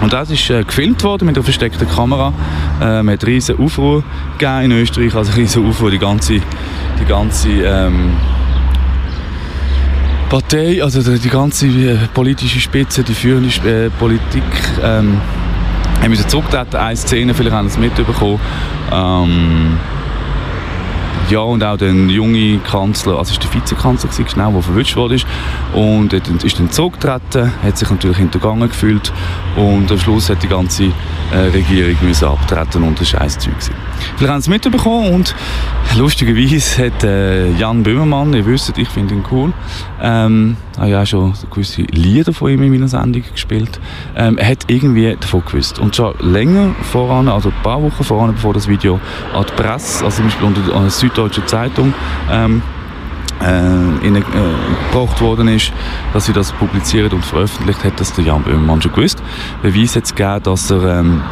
Und 0.00 0.12
das 0.12 0.30
ist 0.30 0.50
äh, 0.50 0.62
gefilmt 0.62 1.02
worden 1.04 1.26
mit 1.26 1.36
einer 1.36 1.44
versteckten 1.44 1.88
Kamera. 1.88 2.32
Äh, 2.80 3.02
man 3.02 3.14
hat 3.14 3.26
riesen 3.26 3.58
Aufruhr 3.58 4.02
in 4.40 4.72
Österreich, 4.72 5.14
also 5.14 5.32
riesen 5.32 5.66
Aufruhr, 5.66 5.90
die 5.90 5.98
ganze, 5.98 6.34
die 6.34 7.04
ganze 7.08 7.48
ähm, 7.48 8.12
Partei, 10.28 10.82
also 10.82 11.00
die, 11.16 11.28
ganze 11.28 11.66
äh, 11.66 11.96
politische 12.12 12.60
Spitze, 12.60 13.02
die 13.02 13.14
führende 13.14 13.86
äh, 13.86 13.90
Politik, 13.90 14.42
ähm, 14.82 15.20
haben 16.02 16.10
müssen 16.10 16.28
zurücktreten. 16.28 16.76
Eine 16.76 16.96
Szene, 16.96 17.34
vielleicht 17.34 17.54
haben 17.54 17.68
Sie 17.68 17.74
es 17.74 17.78
mitbekommen. 17.78 18.40
Ähm, 18.92 19.78
ja, 21.30 21.40
und 21.40 21.62
auch 21.64 21.76
der 21.76 21.92
junge 21.92 22.58
Kanzler, 22.58 23.18
also 23.18 23.32
ist 23.32 23.42
der 23.42 23.52
Vizekanzler 23.52 24.10
gewesen, 24.10 24.26
genau, 24.32 24.52
der 24.52 24.62
verwünscht 24.62 24.96
wurde. 24.96 25.16
Und 25.74 26.12
er 26.12 26.20
ist 26.44 26.58
dann 26.58 26.70
zurückgetreten, 26.70 27.52
hat 27.62 27.78
sich 27.78 27.90
natürlich 27.90 28.18
hintergangen 28.18 28.68
gefühlt 28.68 29.12
und 29.56 29.90
am 29.90 29.98
Schluss 29.98 30.30
hat 30.30 30.42
die 30.42 30.48
ganze 30.48 30.84
äh, 31.32 31.36
Regierung 31.52 31.96
müssen 32.02 32.26
abtreten 32.26 32.82
und 32.82 33.00
das 33.00 33.12
war 33.12 33.20
Scheißzeug. 33.20 33.54
Vielleicht 34.16 34.32
haben 34.32 34.40
Sie 34.40 34.50
es 34.50 34.64
mitbekommen 34.64 35.14
und 35.14 35.34
lustigerweise 35.96 36.86
hat 36.86 37.04
äh, 37.04 37.50
Jan 37.52 37.82
Böhmermann, 37.82 38.32
ihr 38.34 38.46
wisst, 38.46 38.76
ich 38.78 38.88
finde 38.88 39.14
ihn 39.14 39.24
cool, 39.30 39.52
ähm, 40.00 40.56
habe 40.78 40.90
ja 40.90 41.02
auch 41.02 41.06
schon 41.06 41.32
gewisse 41.50 41.82
Lieder 41.82 42.32
von 42.32 42.50
ihm 42.50 42.62
in 42.62 42.70
meiner 42.70 42.88
Sendung 42.88 43.22
gespielt, 43.32 43.80
ähm, 44.14 44.38
er 44.38 44.48
hat 44.48 44.64
irgendwie 44.68 45.16
davon 45.18 45.42
gewusst. 45.44 45.78
Und 45.78 45.96
schon 45.96 46.14
länger 46.20 46.74
voran, 46.92 47.28
also 47.28 47.48
ein 47.48 47.62
paar 47.62 47.82
Wochen 47.82 48.04
voran, 48.04 48.32
bevor 48.32 48.54
das 48.54 48.68
Video 48.68 49.00
an 49.34 49.44
die 49.48 49.62
Presse, 49.62 50.04
also 50.04 50.16
zum 50.16 50.26
Beispiel 50.26 50.46
unter 50.46 50.60
der 50.62 50.74
Süddeutschen 51.06 51.46
Zeitung, 51.46 51.94
ähm, 52.30 52.62
äh, 53.40 54.06
in, 54.06 54.16
äh, 54.16 54.22
gebracht 54.90 55.20
worden 55.20 55.48
ist, 55.48 55.72
dass 56.12 56.26
sie 56.26 56.32
das 56.32 56.52
publiziert 56.52 57.12
und 57.12 57.24
veröffentlicht 57.24 57.84
hat, 57.84 58.00
dass 58.00 58.12
der 58.12 58.24
Jan 58.24 58.42
Böhmermann 58.42 58.82
schon 58.82 58.92
gewusst. 58.92 59.22
Beweis 59.62 59.94
hat 59.94 60.04
es 60.04 60.14
gegeben, 60.14 60.42
dass 60.42 60.70
er 60.70 60.98
ähm, 60.98 61.22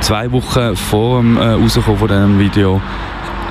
zwei 0.00 0.32
Wochen 0.32 0.76
vor 0.76 1.20
dem 1.20 1.36
äh, 1.36 1.52
Rauskommen 1.52 1.98
von 1.98 2.08
diesem 2.08 2.38
Video 2.38 2.80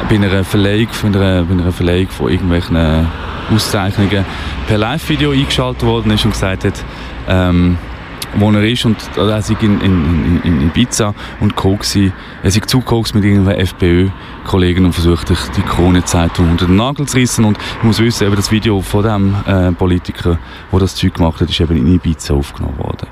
bei 0.10 0.16
einer 0.16 0.44
Verleihung, 0.44 0.88
bei 1.04 1.08
einer, 1.08 1.44
bei 1.44 1.54
einer 1.54 1.72
Verleihung 1.72 2.10
von 2.10 2.30
irgendwelchen 2.30 3.08
Auszeichnungen 3.54 4.26
per 4.68 4.78
Live-Video 4.78 5.32
eingeschaltet 5.32 5.84
worden 5.84 6.12
ist 6.12 6.26
und 6.26 6.32
gesagt 6.32 6.66
hat, 6.66 6.84
ähm, 7.30 7.78
wo 8.36 8.52
er 8.52 8.64
ist 8.64 8.86
und 8.86 8.98
also 9.18 9.30
er 9.30 9.42
sei 9.42 9.56
in, 9.62 9.82
in, 9.82 10.42
in, 10.44 10.62
in 10.62 10.70
Pizza 10.72 11.14
und 11.40 11.56
Koks, 11.56 11.96
er 11.96 12.52
sei 12.52 12.60
zugekokst 12.60 13.16
mit 13.16 13.24
irgendwelchen 13.24 13.62
FPÖ-Kollegen 13.62 14.86
und 14.86 14.94
versucht 14.94 15.30
die 15.30 15.62
Krone-Zeitung 15.62 16.52
unter 16.52 16.66
den 16.66 16.76
Nagel 16.76 17.08
zu 17.08 17.18
reissen 17.18 17.46
und 17.46 17.58
ich 17.58 17.84
muss 17.84 18.00
wissen, 18.00 18.26
eben 18.26 18.36
das 18.36 18.52
Video 18.52 18.82
von 18.82 19.04
dem 19.04 19.36
äh, 19.46 19.72
Politiker, 19.72 20.38
der 20.72 20.80
das 20.80 20.96
Zeug 20.96 21.16
gemacht 21.16 21.42
hat, 21.42 21.50
ist 21.50 21.60
eben 21.60 21.78
in 21.78 21.88
Ibiza 21.88 22.34
aufgenommen 22.34 22.78
worden. 22.78 23.08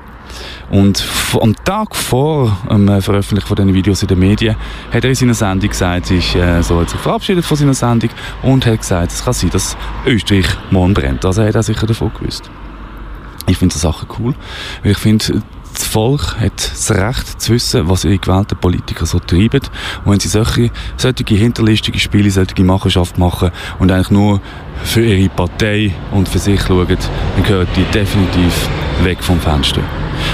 Und 0.70 1.04
am 1.40 1.54
Tag 1.64 1.94
vor 1.94 2.56
dem 2.70 2.88
äh, 2.88 3.00
Veröffentlichen 3.00 3.46
von 3.46 3.56
diesen 3.56 3.74
Videos 3.74 4.02
in 4.02 4.08
den 4.08 4.18
Medien 4.18 4.56
hat 4.92 5.04
er 5.04 5.10
in 5.10 5.14
seiner 5.14 5.34
Sendung 5.34 5.70
gesagt, 5.70 6.10
ich 6.10 6.34
äh, 6.34 6.62
soll 6.62 6.88
sich 6.88 6.98
verabschiedet 6.98 7.44
von 7.44 7.56
seiner 7.56 7.74
Sendung 7.74 8.10
und 8.42 8.66
hat 8.66 8.80
gesagt, 8.80 9.12
es 9.12 9.24
kann 9.24 9.34
sein, 9.34 9.50
dass 9.50 9.76
Österreich 10.06 10.46
morgen 10.70 10.94
brennt. 10.94 11.24
Also 11.24 11.42
er 11.42 11.48
hat 11.48 11.56
auch 11.56 11.62
sicher 11.62 11.86
davon 11.86 12.12
gewusst. 12.12 12.50
Ich 13.46 13.58
finde 13.58 13.74
so 13.74 13.80
Sachen 13.80 14.08
cool, 14.18 14.34
weil 14.82 14.92
ich 14.92 14.98
finde, 14.98 15.42
das 15.74 15.84
Volk 15.84 16.36
hat 16.38 16.70
das 16.70 16.90
Recht 16.92 17.40
zu 17.40 17.52
wissen, 17.52 17.88
was 17.88 18.04
ihre 18.04 18.18
gewählten 18.18 18.56
Politiker 18.56 19.06
so 19.06 19.18
treiben. 19.18 19.60
Und 20.04 20.12
wenn 20.12 20.20
sie 20.20 20.28
solche, 20.28 20.70
solche 20.96 21.24
hinterlistige 21.34 21.98
Spiele, 21.98 22.30
solche 22.30 22.62
Machenschaft 22.62 23.18
machen 23.18 23.50
und 23.80 23.90
eigentlich 23.90 24.10
nur 24.10 24.40
für 24.82 25.04
ihre 25.04 25.28
Partei 25.28 25.92
und 26.10 26.28
für 26.28 26.38
sich 26.38 26.60
schauen, 26.60 26.86
dann 26.88 27.44
gehört 27.44 27.68
die 27.76 27.84
definitiv 27.92 28.68
weg 29.02 29.22
vom 29.22 29.40
Fenster. 29.40 29.82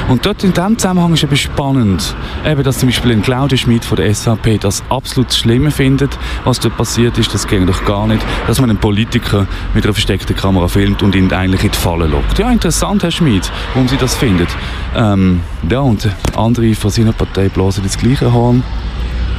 Und 0.09 0.27
dort 0.27 0.43
in 0.45 0.53
diesem 0.53 0.79
Zusammenhang 0.79 1.13
ist 1.15 1.23
eben 1.23 1.37
spannend, 1.37 2.15
eben, 2.45 2.63
dass 2.63 2.79
zum 2.79 2.89
Beispiel 2.89 3.13
ein 3.13 3.23
Claudia 3.23 3.57
Schmidt 3.57 3.85
von 3.85 3.97
der 3.97 4.13
SVP 4.15 4.59
das 4.59 4.83
absolut 4.89 5.33
Schlimme 5.33 5.71
findet, 5.71 6.19
was 6.45 6.61
dort 6.61 6.77
passiert 6.77 7.19
ist, 7.19 7.33
das 7.33 7.47
ging 7.47 7.67
doch 7.67 7.85
gar 7.85 8.07
nicht, 8.07 8.23
dass 8.47 8.61
man 8.61 8.71
einen 8.71 8.79
Politiker 8.79 9.47
mit 9.75 9.85
einer 9.85 9.95
versteckten 9.95 10.37
Kamera 10.37 10.69
filmt 10.69 11.03
und 11.03 11.15
ihn 11.15 11.33
eigentlich 11.33 11.65
in 11.65 11.71
die 11.71 11.79
Falle 11.79 12.07
lockt. 12.07 12.39
Ja, 12.39 12.51
interessant, 12.51 13.03
Herr 13.03 13.11
Schmidt, 13.11 13.51
warum 13.75 13.89
Sie 13.89 13.97
das 13.97 14.15
findet. 14.15 14.49
Ähm, 14.97 15.41
ja, 15.69 15.81
und 15.81 16.09
andere 16.37 16.75
von 16.75 16.91
seiner 16.91 17.13
Partei 17.13 17.49
blasen 17.49 17.83
das 17.83 17.99
gleiche 17.99 18.33
Horn. 18.33 18.63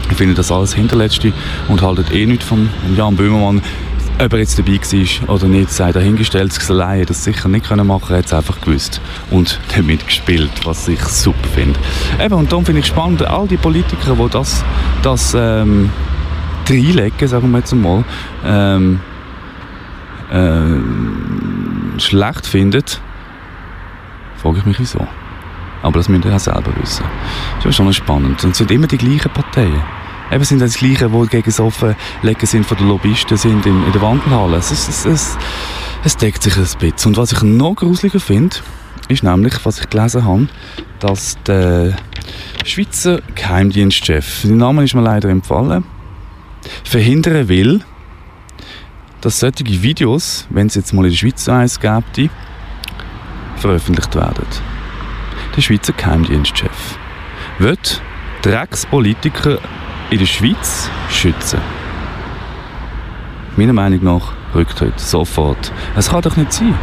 Ich 0.09 0.17
finde 0.17 0.35
das 0.35 0.51
alles 0.51 0.73
Hinterletzte 0.73 1.31
und 1.69 1.81
haltet 1.81 2.11
eh 2.11 2.25
nicht 2.25 2.43
von 2.43 2.69
Jan 2.97 3.15
Böhmermann 3.15 3.61
ob 4.25 4.33
er 4.33 4.39
jetzt 4.39 4.57
dabei 4.59 4.79
war 4.79 5.35
oder 5.35 5.47
nicht, 5.47 5.71
sei 5.71 5.91
dahingestellt. 5.91 6.57
Alleine 6.69 7.05
das 7.05 7.23
sicher 7.23 7.49
nicht 7.49 7.67
können 7.67 7.87
machen, 7.87 8.11
er 8.11 8.19
hat 8.19 8.25
es 8.25 8.33
einfach 8.33 8.61
gewusst 8.61 9.01
und 9.31 9.59
damit 9.75 10.05
gespielt, 10.05 10.51
was 10.63 10.87
ich 10.87 11.01
super 11.03 11.47
finde. 11.53 11.79
Eben, 12.23 12.35
und 12.35 12.51
darum 12.51 12.65
finde 12.65 12.81
ich 12.81 12.87
spannend, 12.87 13.23
all 13.23 13.47
die 13.47 13.57
Politiker, 13.57 14.15
die 14.15 14.29
das, 14.29 14.63
das 15.01 15.33
ähm, 15.37 15.89
reinlegen, 16.69 17.27
sagen 17.27 17.51
wir 17.51 17.59
jetzt 17.59 17.73
mal, 17.73 18.03
ähm, 18.45 18.99
äh, 20.31 21.99
schlecht 21.99 22.45
finden, 22.45 22.83
frage 24.37 24.59
ich 24.59 24.65
mich 24.65 24.79
wieso. 24.79 25.05
Aber 25.81 25.97
das 25.97 26.09
müsst 26.09 26.25
ihr 26.25 26.35
auch 26.35 26.39
selber 26.39 26.71
wissen. 26.79 27.05
Das 27.57 27.65
ist 27.65 27.75
schon 27.75 27.91
spannend. 27.91 28.43
Und 28.43 28.51
es 28.51 28.57
sind 28.59 28.69
immer 28.69 28.85
die 28.85 28.99
gleichen 28.99 29.31
Parteien 29.31 29.81
eben 30.31 30.43
sind 30.43 30.59
das 30.59 30.77
Gleiche, 30.77 31.09
die 31.09 31.27
gegen 31.27 31.45
das 31.45 31.59
Offenlegen 31.59 32.47
sind 32.47 32.65
von 32.65 32.77
den 32.77 32.87
Lobbyisten 32.87 33.37
sind 33.37 33.65
in, 33.65 33.85
in 33.85 33.91
der 33.91 34.01
Wandelhalle. 34.01 34.57
Es, 34.57 34.71
es, 34.71 35.05
es, 35.05 35.37
es 36.03 36.17
deckt 36.17 36.43
sich 36.43 36.55
ein 36.55 36.63
bisschen. 36.63 37.09
Und 37.09 37.17
was 37.17 37.31
ich 37.31 37.41
noch 37.43 37.75
gruseliger 37.75 38.19
finde, 38.19 38.55
ist 39.07 39.23
nämlich, 39.23 39.53
was 39.65 39.79
ich 39.79 39.89
gelesen 39.89 40.25
habe, 40.25 40.47
dass 40.99 41.37
der 41.45 41.95
Schweizer 42.65 43.21
Geheimdienstchef, 43.35 44.43
sein 44.43 44.57
Name 44.57 44.83
ist 44.83 44.95
mir 44.95 45.01
leider 45.01 45.29
empfallen, 45.29 45.83
verhindern 46.83 47.47
will, 47.47 47.81
dass 49.19 49.39
solche 49.39 49.65
Videos, 49.65 50.47
wenn 50.49 50.67
es 50.67 50.75
jetzt 50.75 50.93
mal 50.93 51.05
in 51.05 51.11
der 51.11 51.17
Schweiz 51.17 51.47
eins 51.49 51.79
gäbe, 51.79 52.29
veröffentlicht 53.57 54.15
werden. 54.15 54.45
Der 55.55 55.61
Schweizer 55.61 55.93
Geheimdienstchef 55.93 56.97
wird 57.59 58.01
Dreckspolitiker 58.41 59.59
in 60.11 60.19
der 60.19 60.25
Schweiz 60.25 60.89
schützen? 61.09 61.59
Meiner 63.55 63.73
Meinung 63.73 64.03
nach 64.03 64.33
Rücktritt, 64.53 64.99
sofort. 64.99 65.71
Es 65.95 66.09
kann 66.09 66.21
doch 66.21 66.35
nicht 66.35 66.53
sein. 66.53 66.75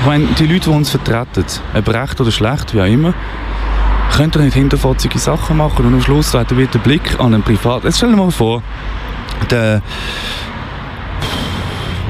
Ich 0.00 0.06
meine, 0.06 0.26
die 0.38 0.46
Leute, 0.46 0.68
die 0.68 0.76
uns 0.76 0.90
vertreten, 0.90 1.44
ob 1.72 1.88
recht 1.88 2.20
oder 2.20 2.30
schlecht, 2.30 2.74
wie 2.74 2.80
auch 2.80 2.86
immer, 2.86 3.14
können 4.12 4.30
doch 4.32 4.40
nicht 4.40 4.54
hinterfotzige 4.54 5.18
Sachen 5.18 5.56
machen 5.56 5.86
und 5.86 5.94
am 5.94 6.02
Schluss 6.02 6.34
wird 6.34 6.74
der 6.74 6.78
Blick 6.80 7.18
an 7.18 7.32
einen 7.32 7.42
Privat... 7.42 7.84
Jetzt 7.84 7.98
stell 7.98 8.10
dir 8.10 8.16
mal 8.16 8.30
vor, 8.30 8.62
der... 9.50 9.80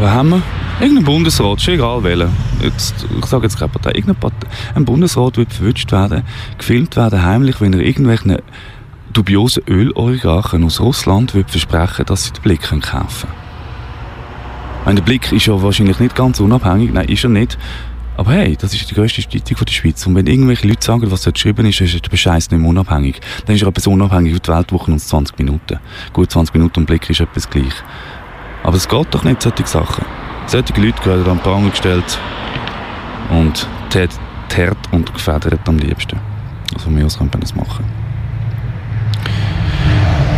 Was 0.01 0.11
haben 0.11 0.30
wir? 0.30 0.43
Irgendein 0.80 1.05
Bundesrat, 1.05 1.59
ist 1.61 1.68
egal 1.68 2.03
welcher. 2.03 2.30
Jetzt, 2.61 3.07
ich 3.16 3.26
sage 3.26 3.45
jetzt 3.45 3.59
keine 3.59 3.68
Partei. 3.68 3.91
Irgendein 3.91 4.16
Partei, 4.16 4.49
ein 4.74 4.85
Bundesrat 4.85 5.37
wird 5.37 5.53
verwünscht 5.53 5.93
werden, 5.93 6.24
gefilmt 6.59 6.97
werden 6.97 7.22
heimlich, 7.22 7.61
wenn 7.61 7.72
er 7.74 7.80
irgendwelchen 7.80 8.39
dubiose 9.15 9.62
Öloligarchen 9.67 10.65
aus 10.65 10.81
Russland 10.81 11.31
versprechen, 11.31 12.05
dass 12.07 12.25
sie 12.25 12.33
den 12.33 12.43
Blick 12.43 12.62
kaufen 12.62 13.29
können. 14.85 14.97
Der 14.97 15.03
Blick 15.03 15.33
ist 15.33 15.47
ja 15.47 15.62
wahrscheinlich 15.62 15.99
nicht 16.01 16.15
ganz 16.15 16.41
unabhängig, 16.41 16.93
nein, 16.93 17.09
ist 17.09 17.25
er 17.25 17.31
nicht. 17.31 17.57
Aber 18.17 18.33
hey, 18.33 18.57
das 18.57 18.75
ist 18.75 18.91
die 18.91 18.95
grösste 18.95 19.23
Zeitung 19.23 19.65
der 19.65 19.73
Schweiz. 19.73 20.07
Und 20.07 20.15
wenn 20.15 20.27
irgendwelche 20.27 20.69
Leute 20.69 20.85
sagen, 20.85 21.11
was 21.11 21.23
dort 21.23 21.35
geschrieben 21.35 21.67
ist, 21.67 21.81
ist 21.81 22.05
der 22.05 22.11
Bescheiß 22.11 22.51
nicht 22.51 22.61
mehr 22.61 22.69
unabhängig. 22.69 23.21
Dann 23.47 23.57
ist 23.57 23.62
er 23.62 23.69
etwas 23.69 23.87
unabhängig 23.87 24.35
wie 24.35 24.41
die 24.41 24.49
Weltwoche 24.49 24.93
und 24.93 25.01
20 25.01 25.39
Minuten. 25.39 25.81
Gut, 26.12 26.31
20 26.31 26.55
Minuten 26.55 26.81
und 26.81 26.87
Blick 26.87 27.09
ist 27.11 27.21
etwas 27.21 27.49
gleich. 27.51 27.75
Aber 28.62 28.77
es 28.77 28.89
geht 28.89 29.07
doch 29.11 29.25
nicht, 29.25 29.43
solche 29.43 29.67
Sachen. 29.67 30.05
Solche 30.47 30.81
Leute 30.81 31.05
werden 31.07 31.27
an 31.29 31.39
Pranger 31.41 31.71
gestellt 31.71 32.19
und 33.31 33.67
teert 33.91 34.79
und 34.93 35.12
gefedert 35.12 35.69
am 35.69 35.79
liebsten. 35.79 36.19
Also 36.73 36.85
von 36.85 36.95
mir 36.95 37.07
aus 37.07 37.19
könnte 37.19 37.39
das 37.39 37.55
machen. 37.55 38.03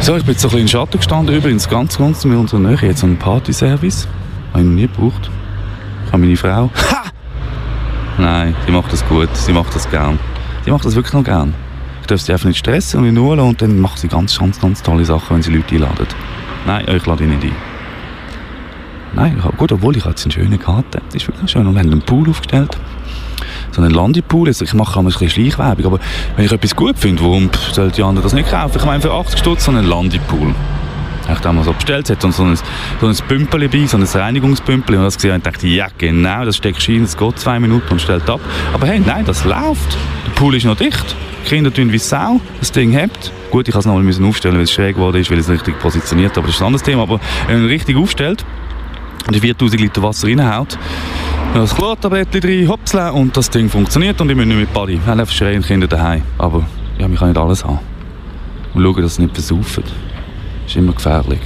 So, 0.01 0.17
ich 0.17 0.25
bin 0.25 0.33
jetzt 0.33 0.43
so 0.43 0.49
ein 0.49 0.51
bisschen 0.51 0.61
in 0.61 0.69
Schatten 0.69 0.99
gestanden. 0.99 1.35
Übrigens, 1.35 1.69
ganz 1.69 1.99
ganz 1.99 2.25
in 2.25 2.37
unserer 2.37 2.61
Nähe 2.61 2.79
jetzt 2.83 3.03
einen 3.03 3.19
Partyservice. 3.19 4.07
Habe 4.53 4.61
ich 4.61 4.67
noch 4.69 4.75
nie 4.75 4.83
gebraucht. 4.83 5.31
Ich 6.07 6.13
habe 6.13 6.23
meine 6.23 6.37
Frau. 6.37 6.71
Ha! 6.93 7.03
Nein, 8.19 8.55
sie 8.65 8.73
macht 8.73 8.93
das 8.93 9.07
gut. 9.09 9.29
Sie 9.35 9.53
macht 9.53 9.75
das 9.75 9.91
gern. 9.91 10.19
Sie 10.65 10.71
macht 10.71 10.85
das 10.85 10.95
wirklich 10.95 11.13
noch 11.13 11.25
gern. 11.25 11.55
Ich 12.01 12.07
darf 12.07 12.21
sie 12.21 12.33
einfach 12.33 12.47
nicht 12.47 12.59
stressen 12.59 13.01
und 13.01 13.07
in 13.07 13.19
Ruhe 13.19 13.43
und 13.43 13.61
dann 13.61 13.81
macht 13.81 13.99
sie 13.99 14.09
ganz, 14.09 14.39
ganz, 14.39 14.61
ganz 14.61 14.83
tolle 14.83 15.05
Sachen, 15.05 15.35
wenn 15.37 15.43
sie 15.43 15.53
Leute 15.53 15.75
einladen. 15.75 16.07
Nein, 16.67 16.87
ich 16.89 17.05
lade 17.05 17.25
ihn 17.25 17.31
nicht 17.31 17.45
ein. 17.45 17.53
Nein, 19.15 19.43
gut, 19.57 19.73
obwohl 19.73 19.97
ich 19.97 20.05
jetzt 20.05 20.25
eine 20.25 20.33
schöne 20.33 20.59
Karte. 20.59 21.01
Das 21.07 21.15
ist 21.17 21.27
wirklich 21.27 21.51
schön. 21.51 21.67
Und 21.67 21.75
wir 21.75 21.81
haben 21.81 21.91
einen 21.91 22.03
Pool 22.03 22.31
aufgestellt 22.31 22.79
so 23.73 23.83
einen 23.83 23.93
Landepool. 23.93 24.49
Also 24.49 24.65
ich 24.65 24.75
mache 24.75 24.99
immer 24.99 25.09
ein 25.09 25.13
bisschen 25.13 25.31
Schleichwerbung, 25.31 25.87
aber 25.87 26.01
wenn 26.37 26.45
ich 26.45 26.53
etwas 26.53 26.75
gut 26.75 26.99
finde, 26.99 27.23
warum 27.23 27.51
sollen 27.73 27.93
die 27.93 28.03
anderen 28.03 28.23
das 28.23 28.33
nicht 28.33 28.51
kaufen? 28.51 28.79
Ich 28.79 28.85
meine, 28.85 29.01
für 29.01 29.13
80 29.13 29.39
Stutz 29.39 29.65
so 29.65 29.71
einen 29.71 29.87
Landepool. 29.87 30.55
Ich 31.29 31.45
habe 31.45 31.65
so 31.65 31.73
bestellt, 31.73 32.09
es 32.09 32.11
hat 32.11 32.33
so 32.33 32.45
ein, 32.45 32.57
so 33.01 33.07
ein 33.07 33.17
Pümpel 33.27 33.69
bei, 33.69 33.85
so 33.87 33.97
ein 33.97 34.05
Reinigungspümpel 34.05 34.97
und 34.97 35.03
das 35.03 35.17
gesehen 35.17 35.35
und 35.35 35.45
dachte, 35.45 35.67
ja 35.67 35.89
genau, 35.99 36.45
das 36.45 36.57
steckt 36.57 36.89
rein, 36.89 37.03
es 37.03 37.17
geht 37.17 37.39
zwei 37.39 37.59
Minuten 37.59 37.91
und 37.91 38.01
stellt 38.01 38.31
ab. 38.31 38.41
Aber 38.73 38.87
hey, 38.87 39.01
nein, 39.05 39.25
das 39.25 39.45
läuft. 39.45 39.97
Der 40.25 40.31
Pool 40.37 40.55
ist 40.55 40.65
noch 40.65 40.77
dicht. 40.77 41.17
Die 41.45 41.49
Kinder 41.49 41.73
tun 41.73 41.91
wie 41.91 41.99
Sau, 41.99 42.41
das 42.61 42.71
Ding 42.71 42.93
hebt. 42.93 43.33
Gut, 43.51 43.67
ich 43.69 43.75
musste 43.75 43.91
es 43.91 44.19
nochmal 44.19 44.29
aufstellen, 44.29 44.57
weil 44.57 44.65
es 44.65 44.71
schräg 44.71 44.97
geworden 44.97 45.17
ist, 45.17 45.31
weil 45.31 45.39
es 45.39 45.49
richtig 45.49 45.79
positioniert, 45.81 46.37
aber 46.39 46.47
das 46.47 46.57
ist 46.57 46.63
ein 46.63 46.67
anderes 46.67 46.83
Thema. 46.85 47.03
Aber 47.03 47.21
wenn 47.49 47.61
man 47.61 47.69
richtig 47.69 47.97
aufstellt 47.97 48.45
und 49.27 49.35
die 49.35 49.41
4000 49.41 49.81
Liter 49.81 50.03
Wasser 50.03 50.29
reinhaut, 50.29 50.79
das 51.61 51.75
Chlortablettchen 51.75 52.41
drin, 52.41 52.69
hopsle, 52.69 53.13
und 53.13 53.37
das 53.37 53.49
Ding 53.49 53.69
funktioniert 53.69 54.21
und 54.21 54.29
ich 54.31 54.37
muss 54.37 54.47
nicht 54.47 54.59
mit 54.59 54.73
Buddy. 54.73 55.01
Wir 55.03 55.07
haben 55.07 55.27
schreien 55.27 55.63
Kinder 55.63 55.87
daheim. 55.87 56.23
Aber 56.39 56.67
ja, 56.99 57.09
wir 57.09 57.17
können 57.17 57.33
nicht 57.33 57.41
alles 57.41 57.65
haben. 57.65 57.79
Und 58.75 58.83
schauen, 58.83 59.03
dass 59.03 59.15
sie 59.15 59.23
nicht 59.23 59.35
versaufen. 59.35 59.85
Ist 60.67 60.77
immer 60.77 60.93
gefährlich. 60.93 61.41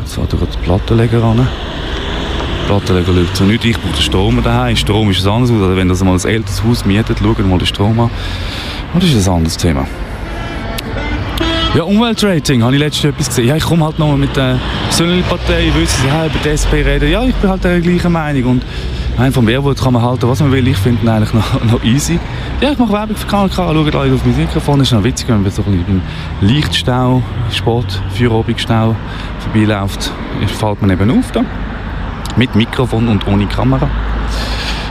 Jetzt 0.00 0.14
fährt 0.14 0.32
er 0.32 0.38
den 0.38 0.62
Plattenleger 0.62 1.22
an. 1.22 1.46
Plattenleger 2.66 3.12
schaut 3.12 3.36
so 3.36 3.44
nicht. 3.44 3.64
Ich 3.64 3.78
brauche 3.78 3.92
den 3.92 4.02
Strom 4.02 4.42
daheim. 4.42 4.76
Strom 4.76 5.10
ist 5.10 5.26
ein 5.26 5.32
anderes 5.32 5.50
Also 5.50 5.76
wenn 5.76 5.88
das 5.88 6.02
mal 6.02 6.14
ein 6.14 6.24
älteres 6.24 6.64
Haus 6.64 6.84
mietet, 6.84 7.18
schauen 7.18 7.50
mal 7.50 7.58
den 7.58 7.66
Strom 7.66 8.00
an. 8.00 8.10
Und 8.94 9.02
das 9.02 9.10
ist 9.10 9.28
ein 9.28 9.34
anderes 9.34 9.56
Thema. 9.56 9.86
Ja, 11.74 11.82
Umweltrating, 11.82 12.62
habe 12.62 12.74
ich 12.74 12.80
letztens 12.80 13.12
etwas 13.12 13.28
gesehen. 13.28 13.48
Ja, 13.48 13.56
ich 13.56 13.64
komme 13.64 13.84
halt 13.84 13.98
nochmal 13.98 14.16
mit 14.16 14.34
der 14.34 14.58
Partei, 15.28 15.70
wissen 15.74 16.02
Sie, 16.02 16.08
über 16.08 16.38
die 16.42 16.48
SP 16.56 16.80
reden. 16.80 17.10
Ja, 17.10 17.22
ich 17.22 17.34
bin 17.34 17.50
halt 17.50 17.64
der 17.64 17.80
gleichen 17.80 18.12
Meinung. 18.12 18.44
Und 18.52 18.62
nein, 19.18 19.30
vom 19.32 19.46
Wehrwort 19.46 19.78
kann 19.78 19.92
man 19.92 20.02
halten, 20.02 20.26
was 20.28 20.40
man 20.40 20.52
will. 20.52 20.66
Ich 20.68 20.76
finde 20.78 21.02
ihn 21.02 21.08
eigentlich 21.08 21.34
noch, 21.34 21.64
noch 21.72 21.84
easy. 21.84 22.18
Ja, 22.62 22.70
ich 22.72 22.78
mache 22.78 22.92
Werbung 22.92 23.16
für 23.16 23.26
KNK, 23.26 23.54
schaut 23.54 23.94
alle 23.94 24.14
auf 24.14 24.24
mein 24.24 24.36
Mikrofon. 24.36 24.78
Das 24.78 24.88
ist 24.88 24.94
noch 24.94 25.04
witzig, 25.04 25.28
wenn 25.28 25.42
man 25.42 25.50
so 25.50 25.62
ein 25.66 26.02
Lichtstau, 26.40 27.22
Sport, 27.52 28.00
Feierabendstau 28.14 28.96
vorbeiläuft, 29.40 30.10
fällt 30.46 30.80
man 30.80 30.90
eben 30.90 31.18
auf 31.18 31.30
da. 31.32 31.44
Mit 32.36 32.54
Mikrofon 32.54 33.08
und 33.08 33.26
ohne 33.26 33.46
Kamera. 33.46 33.88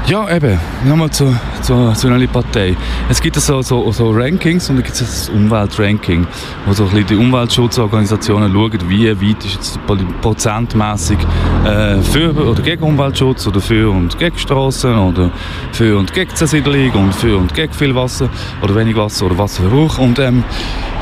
Ja, 0.08 0.30
eben, 0.30 0.60
nochmal 0.88 1.10
zur, 1.10 1.34
zur, 1.64 1.96
zur 1.96 2.28
Partei. 2.28 2.78
Es 3.10 3.20
gibt 3.20 3.38
so, 3.38 3.64
so, 3.64 3.92
so 3.92 4.12
Rankings 4.12 4.70
und 4.70 4.76
dann 4.76 4.84
gibt 4.84 4.94
es 4.94 5.00
das 5.00 5.30
Umweltranking, 5.30 6.28
wo 6.68 6.74
so 6.74 6.84
ein 6.84 6.90
bisschen 6.92 7.08
die 7.08 7.16
Umweltschutzorganisationen 7.16 8.54
schauen, 8.54 8.80
wie 8.88 9.10
weit 9.10 9.44
ist 9.44 9.56
jetzt 9.56 9.80
prozentmäßig 10.22 11.18
äh, 11.66 11.98
für 12.04 12.36
oder 12.36 12.62
gegen 12.62 12.84
Umweltschutz 12.84 13.48
oder 13.48 13.60
für 13.60 13.90
und 13.90 14.20
gegen 14.20 14.38
Straßen 14.38 14.96
oder 14.96 15.32
für 15.72 15.98
und 15.98 16.14
gegen 16.14 16.36
Zersiedlung 16.36 16.92
und 16.92 17.16
für 17.16 17.38
und 17.38 17.56
gegen 17.56 17.74
viel 17.74 17.96
Wasser 17.96 18.30
oder 18.62 18.76
wenig 18.76 18.96
Wasser 18.96 19.26
oder 19.26 19.40
Wasserverbrauch. 19.40 19.98
Und 19.98 20.20
ähm, 20.20 20.44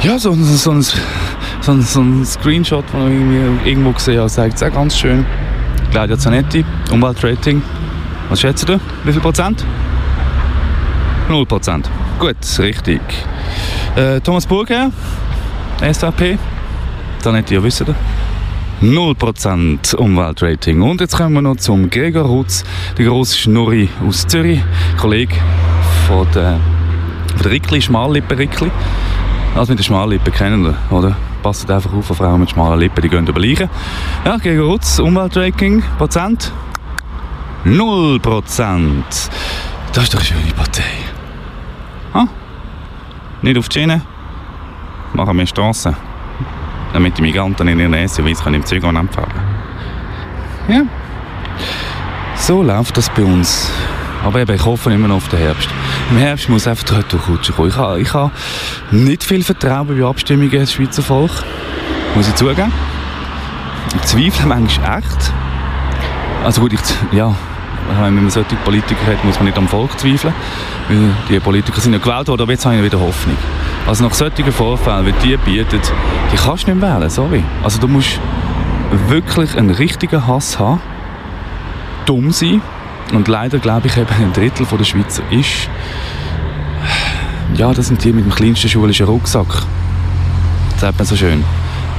ja, 0.01 0.17
so, 0.17 0.31
so, 0.31 0.43
so, 0.43 0.71
ein, 0.71 0.81
so, 0.81 1.71
ein, 1.73 1.81
so 1.81 1.99
ein 1.99 2.25
Screenshot, 2.25 2.85
den 2.93 3.59
ich 3.61 3.67
irgendwo 3.67 3.91
gesehen 3.91 4.19
habe, 4.19 4.29
zeigt 4.29 4.55
es 4.55 4.63
auch 4.63 4.71
ganz 4.71 4.97
schön. 4.97 5.25
Claudia 5.91 6.17
Zanetti, 6.17 6.63
Umweltrating. 6.89 7.61
Was 8.33 8.41
schätzt 8.41 8.67
du? 8.67 8.79
Wie 9.03 9.11
viel 9.11 9.21
Prozent? 9.21 9.63
0%. 11.29 11.83
Gut, 12.17 12.35
richtig. 12.57 12.99
Äh, 13.95 14.21
Thomas 14.21 14.47
Burger, 14.47 14.89
SVP. 15.79 16.39
Dann 17.21 17.35
hätte 17.35 17.53
ihr 17.53 17.61
wissen. 17.61 17.93
0% 18.81 19.95
Umweltrating. 19.95 20.81
Und 20.81 20.99
jetzt 20.99 21.15
kommen 21.15 21.35
wir 21.35 21.43
noch 21.43 21.57
zum 21.57 21.91
Gregor 21.91 22.23
Rutz, 22.23 22.63
der 22.97 23.05
grosse 23.05 23.37
Schnurri 23.37 23.87
aus 24.03 24.25
Zürich, 24.25 24.63
Kollege 24.99 25.35
von 26.07 26.25
der, 26.33 26.59
von 27.35 27.43
der 27.43 27.51
Rickli, 27.51 27.83
Schmallippen-Rickli. 27.83 28.71
Also 29.55 29.73
mit 29.73 29.79
den 29.79 29.83
Schmallippen 29.83 30.33
kennen 30.33 30.63
wir, 30.63 30.75
oder? 30.89 31.15
Passt 31.43 31.69
einfach 31.69 31.93
auf, 31.93 32.07
Frauen 32.07 32.39
mit 32.39 32.49
schmalen 32.49 32.79
Lippen, 32.79 32.99
die 32.99 33.09
gehen 33.09 33.27
überleichen. 33.27 33.69
Ja, 34.25 34.37
Gregor 34.37 34.71
Rutz, 34.71 34.97
Umweltrating, 34.97 35.83
Prozent? 35.99 36.51
0%. 37.65 39.03
Das 39.93 40.03
ist 40.03 40.13
doch 40.13 40.19
eine 40.19 40.25
schöne 40.25 40.53
Partei. 40.55 40.83
Ha? 42.13 42.27
Nicht 43.41 43.57
auf 43.57 43.69
die 43.69 43.79
Schiene, 43.79 44.01
machen 45.13 45.37
wir 45.37 45.47
Strassen 45.47 45.95
damit 46.93 47.17
die 47.17 47.23
Migranten 47.23 47.67
in 47.67 47.79
ihren 47.79 48.07
SUVs 48.07 48.45
im 48.45 48.65
Züge 48.65 48.87
abfahren 48.87 49.33
Ja. 50.67 50.83
So 52.35 52.63
läuft 52.63 52.97
das 52.97 53.09
bei 53.09 53.23
uns. 53.23 53.69
Aber 54.23 54.39
eben, 54.39 54.55
ich 54.55 54.63
hoffe 54.63 54.93
immer 54.93 55.07
noch 55.07 55.17
auf 55.17 55.27
den 55.27 55.39
Herbst. 55.39 55.67
Im 56.11 56.17
Herbst 56.17 56.47
muss 56.49 56.67
einfach 56.67 56.83
die 56.83 56.93
Retourkutsche 56.93 57.51
kommen. 57.51 57.69
Ich 57.69 57.75
habe, 57.75 57.99
ich 57.99 58.13
habe 58.13 58.31
nicht 58.91 59.23
viel 59.23 59.43
Vertrauen 59.43 59.87
bei 59.87 60.05
Abstimmungen 60.05 60.51
des 60.51 60.71
Schweizer 60.71 61.01
Volk. 61.01 61.31
Muss 62.15 62.27
ich 62.27 62.35
zugeben. 62.35 62.71
Ich 63.95 64.01
zweifle 64.03 64.45
manchmal 64.45 64.99
echt. 64.99 65.33
Also 66.43 66.61
gut, 66.61 66.73
ich, 66.73 66.79
ja, 67.11 67.35
wenn 68.01 68.15
man 68.15 68.29
solche 68.29 68.55
Politiker 68.57 69.05
hat, 69.07 69.23
muss 69.23 69.35
man 69.35 69.45
nicht 69.45 69.57
am 69.57 69.67
Volk 69.67 69.97
zweifeln. 69.99 70.33
Weil 70.87 71.09
die 71.29 71.39
Politiker 71.39 71.79
sind 71.79 71.93
ja 71.93 71.99
gewählt 71.99 72.27
worden, 72.27 72.41
aber 72.41 72.51
jetzt 72.51 72.65
habe 72.65 72.75
ich 72.75 72.83
wieder 72.83 72.99
Hoffnung. 72.99 73.37
Also 73.87 74.03
nach 74.03 74.13
solchen 74.13 74.51
Vorfällen, 74.51 75.05
wie 75.05 75.13
die 75.23 75.37
bieten, 75.37 75.79
die 76.31 76.35
kannst 76.35 76.67
du 76.67 76.73
nicht 76.73 76.81
wählen, 76.81 77.09
sorry. 77.09 77.43
Also 77.63 77.79
du 77.79 77.87
musst 77.87 78.19
wirklich 79.07 79.57
einen 79.57 79.71
richtigen 79.71 80.25
Hass 80.27 80.59
haben, 80.59 80.81
dumm 82.05 82.31
sein 82.31 82.61
und 83.13 83.27
leider 83.27 83.59
glaube 83.59 83.87
ich 83.87 83.97
eben 83.97 84.13
ein 84.19 84.33
Drittel 84.33 84.65
der 84.65 84.83
Schweizer 84.83 85.23
ist 85.31 85.69
ja, 87.55 87.71
das 87.71 87.87
sind 87.87 88.03
die 88.03 88.11
mit 88.11 88.25
dem 88.25 88.33
kleinsten 88.33 88.67
schulischen 88.67 89.05
Rucksack. 89.05 89.47
Das 90.71 90.81
sagt 90.81 90.97
man 90.97 91.05
so 91.05 91.15
schön. 91.15 91.43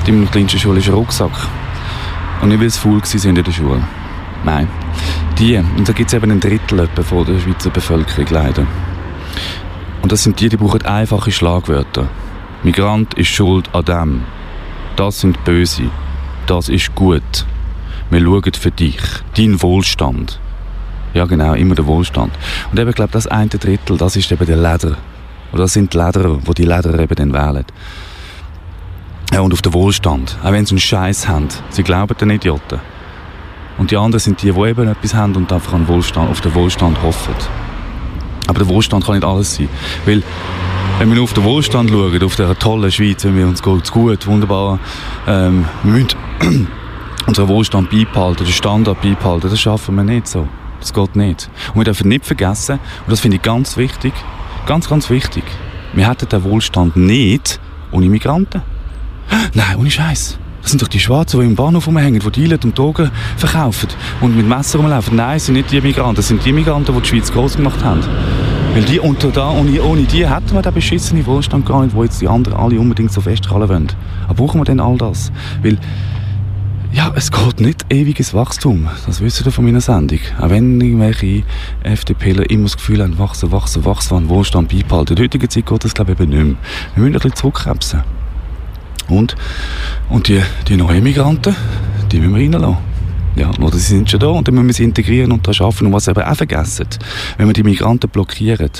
Die 0.07 0.13
mit 0.13 0.29
dem 0.29 0.31
kleinsten 0.31 0.59
schulischen 0.59 0.95
Rucksack. 0.95 1.31
Und 2.43 2.49
nicht, 2.49 2.61
weil 2.61 2.71
sie 2.71 2.79
faul 2.79 3.01
sind 3.05 3.39
in 3.39 3.45
der 3.45 3.53
Schule. 3.53 3.83
Nein. 4.45 4.69
Die. 5.39 5.57
Und 5.57 5.89
da 5.89 5.93
gibt 5.93 6.09
es 6.09 6.15
eben 6.15 6.31
ein 6.31 6.41
Drittel 6.41 6.89
von 7.03 7.27
der 7.27 7.41
Schweizer 7.41 7.71
Bevölkerung 7.71 8.27
leider. 8.31 8.67
Und 10.03 10.13
das 10.13 10.23
sind 10.23 10.39
die, 10.39 10.49
die 10.49 10.57
brauchen 10.57 10.83
einfache 10.83 11.33
Schlagwörter. 11.33 12.09
Migrant 12.63 13.15
ist 13.15 13.29
schuld 13.29 13.69
an 13.75 13.85
dem. 13.85 14.23
Das 14.97 15.21
sind 15.21 15.43
Böse. 15.45 15.91
Das 16.47 16.69
ist 16.69 16.95
gut. 16.95 17.47
Wir 18.11 18.21
schauen 18.21 18.53
für 18.53 18.71
dich. 18.71 19.01
Dein 19.37 19.61
Wohlstand. 19.61 20.39
Ja, 21.15 21.25
genau, 21.25 21.55
immer 21.55 21.75
der 21.75 21.87
Wohlstand. 21.87 22.33
Und 22.71 22.79
eben, 22.79 22.91
ich 22.91 22.97
glaube, 22.97 23.13
das 23.13 23.27
eine 23.27 23.49
Drittel, 23.49 23.97
das 23.97 24.17
ist 24.17 24.31
eben 24.31 24.47
der 24.47 24.57
Leder. 24.57 24.97
Oder 25.53 25.63
das 25.63 25.73
sind 25.73 25.95
die 25.95 25.99
Lederer, 25.99 26.39
wo 26.45 26.53
die 26.53 26.65
Lederer 26.65 26.99
eben 26.99 27.15
dann 27.15 27.33
wählen. 27.33 27.65
Ja, 29.33 29.41
und 29.41 29.53
auf 29.53 29.63
den 29.63 29.73
Wohlstand. 29.73 30.37
Auch 30.45 30.53
wenn 30.53 30.65
sie 30.65 30.75
einen 30.75 30.81
Scheiß 30.81 31.27
haben. 31.27 31.49
Sie 31.71 31.83
glauben 31.83 32.17
den 32.19 32.31
Idioten. 32.31 32.81
Und 33.79 33.91
die 33.91 33.97
anderen 33.97 34.21
sind 34.21 34.43
die, 34.43 34.53
die 34.53 34.61
eben 34.61 34.89
etwas 34.89 35.15
haben 35.15 35.35
und 35.35 35.53
einfach 35.53 35.73
an 35.73 35.89
Wohlstand, 35.89 36.31
auf 36.31 36.41
den 36.41 36.55
Wohlstand 36.55 37.03
hoffen. 37.03 37.35
Aber 38.47 38.59
der 38.59 38.69
Wohlstand 38.69 39.05
kann 39.05 39.15
nicht 39.15 39.25
alles 39.25 39.57
sein. 39.57 39.69
Weil, 40.05 40.23
wenn 40.99 41.13
wir 41.13 41.23
auf 41.23 41.33
den 41.33 41.45
Wohlstand 41.45 41.91
schauen, 41.91 42.23
auf 42.23 42.37
der 42.37 42.59
tollen 42.59 42.91
Schweiz, 42.91 43.25
wenn 43.25 43.37
wir 43.37 43.49
uns 43.49 43.63
gut, 43.63 43.91
gut 43.91 44.27
wunderbar, 44.27 44.79
ähm, 45.27 45.65
wir 45.83 45.93
müssen 45.93 46.69
unseren 47.27 47.49
Wohlstand 47.49 47.91
beibehalten, 47.91 48.45
den 48.45 48.53
Standard 48.53 49.01
beibehalten, 49.01 49.51
das 49.51 49.61
schaffen 49.61 49.97
wir 49.97 50.05
nicht 50.05 50.29
so. 50.29 50.47
Das 50.81 50.93
geht 50.93 51.17
nicht. 51.17 51.49
Und 51.73 51.81
wir 51.81 51.85
dürfen 51.85 52.09
nicht 52.09 52.27
vergessen, 52.27 52.79
und 53.07 53.11
das 53.11 53.21
finde 53.21 53.39
ich 53.39 53.43
ganz 53.43 53.77
wichtig, 53.77 54.13
ganz, 54.67 54.89
ganz 54.89 55.09
wichtig, 55.09 55.45
wir 55.95 56.09
hätten 56.09 56.29
den 56.29 56.45
Wohlstand 56.45 56.97
nicht 56.97 57.59
ohne 57.91 58.09
Migranten. 58.09 58.63
Nein, 59.55 59.77
ohne 59.77 59.91
Scheiß. 59.91 60.39
Das 60.65 60.71
sind 60.71 60.81
doch 60.81 60.89
die 60.89 60.99
Schwarzen, 60.99 61.41
die 61.41 61.47
im 61.47 61.57
Bahnhof 61.57 61.87
rumhängen, 61.87 62.21
die 62.21 62.31
Dealen 62.31 62.59
und 62.65 62.79
Drogen 62.79 63.11
verkaufen 63.37 63.91
und 64.23 64.35
mit 64.35 64.49
Messer 64.49 64.79
rumlaufen. 64.79 65.15
Nein, 65.15 65.37
es 65.37 65.45
sind 65.45 65.57
nicht 65.57 65.71
die 65.71 65.79
Migranten, 65.83 66.17
das 66.17 66.29
sind 66.29 66.43
die 66.43 66.55
Migranten, 66.55 66.95
die 66.95 67.03
die 67.03 67.07
Schweiz 67.07 67.31
groß 67.31 67.57
gemacht 67.57 67.85
haben. 67.85 68.01
Weil 68.73 68.83
die 68.85 68.99
unter 68.99 69.31
da, 69.31 69.51
ohne, 69.51 69.83
ohne 69.83 70.05
die 70.05 70.27
hätten 70.27 70.55
wir 70.55 70.63
den 70.63 70.73
beschissenen 70.73 71.27
Wohlstand 71.27 71.67
gar 71.67 71.85
nicht, 71.85 71.95
wo 71.95 72.03
jetzt 72.03 72.23
die 72.23 72.29
anderen 72.29 72.57
alle 72.57 72.81
unbedingt 72.81 73.13
so 73.13 73.21
festhalten 73.21 73.69
wollen. 73.69 73.93
Aber 74.25 74.35
brauchen 74.37 74.59
wir 74.59 74.65
denn 74.65 74.81
all 74.81 74.97
das? 74.97 75.31
Weil, 75.63 75.77
ja, 76.93 77.13
es 77.15 77.31
geht 77.31 77.61
nicht 77.61 77.85
ewiges 77.93 78.33
Wachstum. 78.33 78.89
Das 79.05 79.21
wissen 79.21 79.45
wir 79.45 79.53
von 79.53 79.67
meiner 79.67 79.83
Sendung. 79.83 80.21
Auch 80.41 80.49
wenn 80.49 80.81
irgendwelche 80.81 81.43
FDPler 81.83 82.49
immer 82.49 82.65
das 82.65 82.79
Gefühl 82.79 83.03
haben, 83.03 83.19
wachsen, 83.19 83.53
wachsen, 83.53 83.85
wachsen, 83.85 84.17
an 84.17 84.29
Wohlstand 84.31 84.71
beibehalten. 84.71 85.11
In 85.11 85.17
der 85.17 85.25
heutigen 85.25 85.51
Zeit 85.51 85.67
geht 85.67 85.85
das, 85.85 85.93
glaube 85.93 86.13
ich, 86.13 86.21
eben 86.21 86.31
nicht 86.31 86.43
mehr. 86.43 86.57
Wir 86.95 87.03
müssen 87.03 87.07
ein 87.09 87.13
bisschen 87.13 87.35
zurückkrebsen. 87.35 88.24
Und, 89.09 89.35
und 90.09 90.29
die, 90.29 90.43
die 90.69 90.77
neuen 90.77 91.03
Migranten, 91.03 91.55
die 92.11 92.19
müssen 92.19 92.35
wir 92.35 92.43
reinlassen. 92.43 92.77
Ja, 93.37 93.51
oder 93.61 93.77
sie 93.77 93.97
sind 93.97 94.09
schon 94.09 94.21
da 94.21 94.29
und 94.29 94.47
dann 94.47 94.55
müssen 94.55 94.69
wir 94.69 94.75
sie 94.75 94.85
integrieren 94.85 95.33
und 95.33 95.47
das 95.47 95.57
schaffen. 95.57 95.89
Und 95.89 95.93
was 95.93 96.07
eben 96.07 96.23
auch 96.23 96.37
vergessen, 96.37 96.87
wenn 97.37 97.47
wir 97.49 97.53
die 97.53 97.65
Migranten 97.65 98.09
blockieren, 98.09 98.71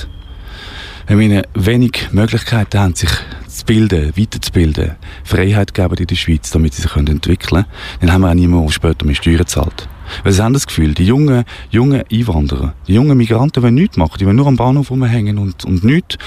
wenn 1.07 1.19
wir 1.19 1.25
ihnen 1.25 1.43
wenig 1.53 2.09
Möglichkeiten 2.11 2.79
haben, 2.79 2.95
sich 2.95 3.09
zu 3.47 3.65
bilden, 3.65 4.13
weiterzubilden, 4.15 4.95
Freiheit 5.23 5.73
geben 5.73 5.95
in 5.97 6.07
der 6.07 6.15
Schweiz, 6.15 6.49
damit 6.51 6.73
sie 6.73 6.83
sich 6.83 6.95
entwickeln 6.95 7.37
können, 7.37 7.65
dann 7.99 8.11
haben 8.11 8.21
wir 8.21 8.29
auch 8.29 8.33
niemanden, 8.33 8.67
der 8.67 8.73
später 8.73 9.05
mehr 9.05 9.15
Steuern 9.15 9.45
zahlt. 9.45 9.87
Weil 10.23 10.33
sie 10.33 10.43
haben 10.43 10.53
das 10.53 10.67
Gefühl, 10.67 10.93
die 10.93 11.05
jungen, 11.05 11.43
jungen 11.69 12.03
Einwanderer, 12.11 12.73
die 12.87 12.93
jungen 12.93 13.17
Migranten 13.17 13.63
wollen 13.63 13.75
nichts 13.75 13.97
machen, 13.97 14.15
die 14.19 14.25
wollen 14.25 14.35
nur 14.35 14.47
am 14.47 14.55
Bahnhof 14.55 14.91
rumhängen 14.91 15.37
und, 15.37 15.65
und 15.65 15.83
nichts, 15.83 16.17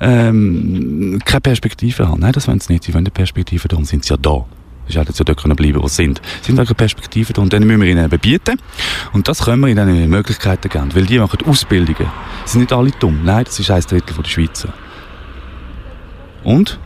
ähm, 0.00 1.18
keine 1.24 1.40
Perspektive 1.40 2.08
haben. 2.08 2.20
Nein, 2.20 2.32
das 2.32 2.48
wollen 2.48 2.60
sie 2.60 2.72
nicht. 2.72 2.84
Sie 2.84 2.94
wollen 2.94 3.04
eine 3.04 3.10
Perspektive, 3.10 3.68
darum 3.68 3.84
sind 3.84 4.04
sie 4.04 4.10
ja 4.10 4.16
da. 4.16 4.44
Sie 4.88 4.98
hätten 4.98 5.12
ja 5.14 5.24
dort 5.24 5.42
können 5.42 5.56
bleiben, 5.56 5.82
wo 5.82 5.88
sie 5.88 5.96
sind. 5.96 6.20
Sie 6.40 6.46
sind 6.52 6.58
wegen 6.58 6.74
Perspektive 6.74 7.32
da 7.32 7.42
und 7.42 7.52
dann 7.52 7.64
müssen 7.64 7.82
wir 7.82 7.88
ihnen 7.88 8.08
bieten. 8.08 8.58
Und 9.12 9.28
das 9.28 9.44
können 9.44 9.60
wir 9.60 9.68
ihnen 9.68 10.08
Möglichkeiten 10.08 10.68
geben. 10.68 10.94
Weil 10.94 11.04
die 11.04 11.18
machen 11.18 11.38
Ausbildungen. 11.46 12.10
Sie 12.46 12.52
sind 12.52 12.60
nicht 12.62 12.72
alle 12.72 12.90
dumm. 12.92 13.20
Nein, 13.24 13.44
das 13.44 13.60
ist 13.60 13.70
ein 13.70 13.82
Drittel 13.82 14.16
der 14.16 14.28
Schweizer. 14.28 14.72
Und 16.42 16.78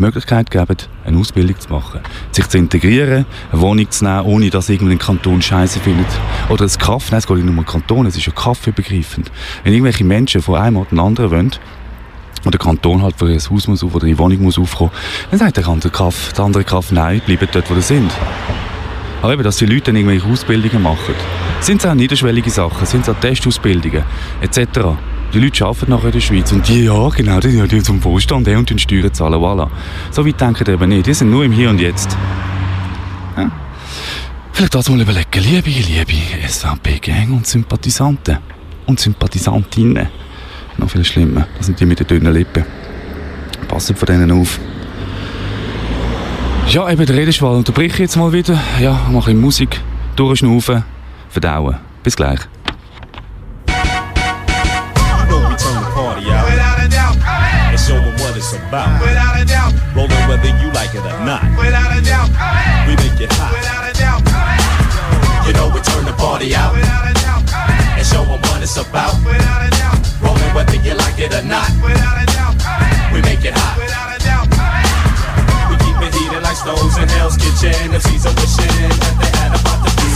Möglichkeit 0.00 0.50
geben, 0.50 0.76
eine 1.04 1.18
Ausbildung 1.18 1.58
zu 1.58 1.68
machen, 1.68 2.00
sich 2.32 2.48
zu 2.48 2.58
integrieren, 2.58 3.26
eine 3.52 3.60
Wohnung 3.60 3.90
zu 3.90 4.04
nehmen, 4.04 4.22
ohne 4.22 4.50
dass 4.50 4.68
irgendein 4.68 4.98
Kanton 4.98 5.42
Scheiße 5.42 5.80
findet. 5.80 6.06
Oder 6.48 6.64
ein 6.64 6.78
Kaffee, 6.78 7.12
nein, 7.12 7.18
es 7.18 7.26
geht 7.26 7.36
nicht 7.36 7.46
nur 7.46 7.58
um 7.58 7.66
Kanton, 7.66 8.06
es 8.06 8.16
ist 8.16 8.26
ja 8.26 8.32
kaffeeübergreifend. 8.32 9.30
Wenn 9.64 9.72
irgendwelche 9.72 10.04
Menschen 10.04 10.42
von 10.42 10.56
einem 10.56 10.86
den 10.90 10.98
anderen 10.98 11.30
wollen, 11.30 11.52
und 12.44 12.54
der 12.54 12.58
Kanton 12.58 13.02
halt 13.02 13.16
für 13.18 13.26
ein 13.26 13.38
Haus 13.38 13.68
muss 13.68 13.84
auf 13.84 13.94
oder 13.94 14.06
eine 14.06 14.18
Wohnung 14.18 14.42
muss 14.42 14.58
aufkommen, 14.58 14.92
dann 15.30 15.38
sagt 15.38 15.58
der 15.58 15.68
andere 15.68 15.90
Kaff, 15.90 16.32
der 16.32 16.44
andere 16.44 16.64
Kaff, 16.64 16.90
nein, 16.90 17.20
bleiben 17.24 17.46
dort, 17.52 17.70
wo 17.70 17.74
sie 17.74 17.82
sind. 17.82 18.10
Aber 19.22 19.34
eben, 19.34 19.42
dass 19.42 19.58
die 19.58 19.66
Leute 19.66 19.86
dann 19.86 19.96
irgendwelche 19.96 20.26
Ausbildungen 20.26 20.82
machen. 20.82 21.14
Sind 21.60 21.84
es 21.84 21.86
auch 21.86 21.94
niederschwellige 21.94 22.48
Sachen, 22.48 22.86
sind 22.86 23.02
es 23.02 23.10
auch 23.10 23.20
Testausbildungen, 23.20 24.02
etc. 24.40 24.96
Die 25.32 25.38
Leute 25.38 25.64
arbeiten 25.64 25.90
nachher 25.90 26.06
in 26.06 26.12
der 26.12 26.20
Schweiz 26.20 26.50
und 26.50 26.66
die, 26.66 26.84
ja, 26.84 27.08
genau, 27.10 27.38
die, 27.38 27.68
die 27.68 27.82
zum 27.82 28.02
Wohlstand 28.02 28.48
und 28.48 28.68
die 28.68 28.78
Steuern 28.78 29.14
zahlen, 29.14 29.34
voilà. 29.34 29.68
So 30.10 30.26
weit 30.26 30.40
denken 30.40 30.64
die 30.64 30.72
eben 30.72 30.88
nicht. 30.88 31.06
Die 31.06 31.14
sind 31.14 31.30
nur 31.30 31.44
im 31.44 31.52
Hier 31.52 31.70
und 31.70 31.80
Jetzt. 31.80 32.16
Ja. 33.36 33.50
Vielleicht 34.52 34.74
das 34.74 34.88
mal 34.88 35.00
überlegen, 35.00 35.40
liebe, 35.40 35.70
liebe 35.70 36.48
SVP-Gang 36.48 37.32
und 37.32 37.46
Sympathisanten 37.46 38.38
und 38.86 38.98
Sympathisantinnen. 38.98 40.08
Noch 40.78 40.90
viel 40.90 41.04
schlimmer, 41.04 41.46
das 41.56 41.66
sind 41.66 41.78
die 41.78 41.86
mit 41.86 42.00
den 42.00 42.08
dünnen 42.08 42.32
Lippen. 42.32 42.64
Passt 43.68 43.96
von 43.96 44.06
denen 44.06 44.32
auf. 44.32 44.58
Ja, 46.68 46.90
eben 46.90 47.06
der 47.06 47.16
Redeschwall 47.16 47.56
unterbreche 47.56 47.94
ich 47.94 47.98
jetzt 47.98 48.16
mal 48.16 48.32
wieder. 48.32 48.58
Ja, 48.80 48.92
mache 49.10 49.26
bisschen 49.26 49.40
Musik, 49.40 49.80
durchschnaufen, 50.16 50.82
verdauen. 51.28 51.76
Bis 52.02 52.16
gleich. 52.16 52.40
Whether 60.30 60.54
you 60.62 60.70
like 60.70 60.94
it 60.94 61.02
or 61.02 61.18
not. 61.26 61.42
Without 61.58 61.90
a 61.90 61.98
doubt. 62.06 62.30
We 62.86 62.94
make 63.02 63.18
it 63.18 63.34
hot. 63.34 63.50
Without 63.50 63.82
a 63.82 63.94
doubt. 63.98 64.22
You 65.42 65.52
know 65.58 65.66
we 65.74 65.82
turn 65.82 66.06
the 66.06 66.14
party 66.14 66.54
out. 66.54 66.70
Without 66.70 67.10
a 67.10 67.14
doubt. 67.18 67.42
And 67.98 68.06
show 68.06 68.22
them 68.22 68.38
what 68.46 68.62
it's 68.62 68.78
about. 68.78 69.18
Without 69.26 69.66
a 69.66 69.70
doubt. 69.74 69.98
Rolling 70.22 70.54
whether 70.54 70.78
you 70.86 70.94
like 70.94 71.18
it 71.18 71.34
or 71.34 71.42
not. 71.42 71.66
Without 71.82 72.22
a 72.22 72.26
doubt. 72.30 72.54
We 73.10 73.18
make 73.26 73.42
it 73.42 73.58
hot. 73.58 73.74
Without 73.74 74.14
a 74.14 74.18
doubt. 74.22 74.46
We 75.66 75.74
keep 75.82 75.98
it 75.98 76.14
heated 76.14 76.42
like 76.46 76.54
stoves 76.54 76.94
in 76.94 77.10
Hell's 77.10 77.34
Kitchen. 77.34 77.90
If 77.90 78.06
a 78.06 78.30
wishing 78.38 78.86
that 79.02 79.14
they 79.18 79.30
had 79.34 79.50
about 79.58 79.82
to 79.82 79.90
be 79.98 80.06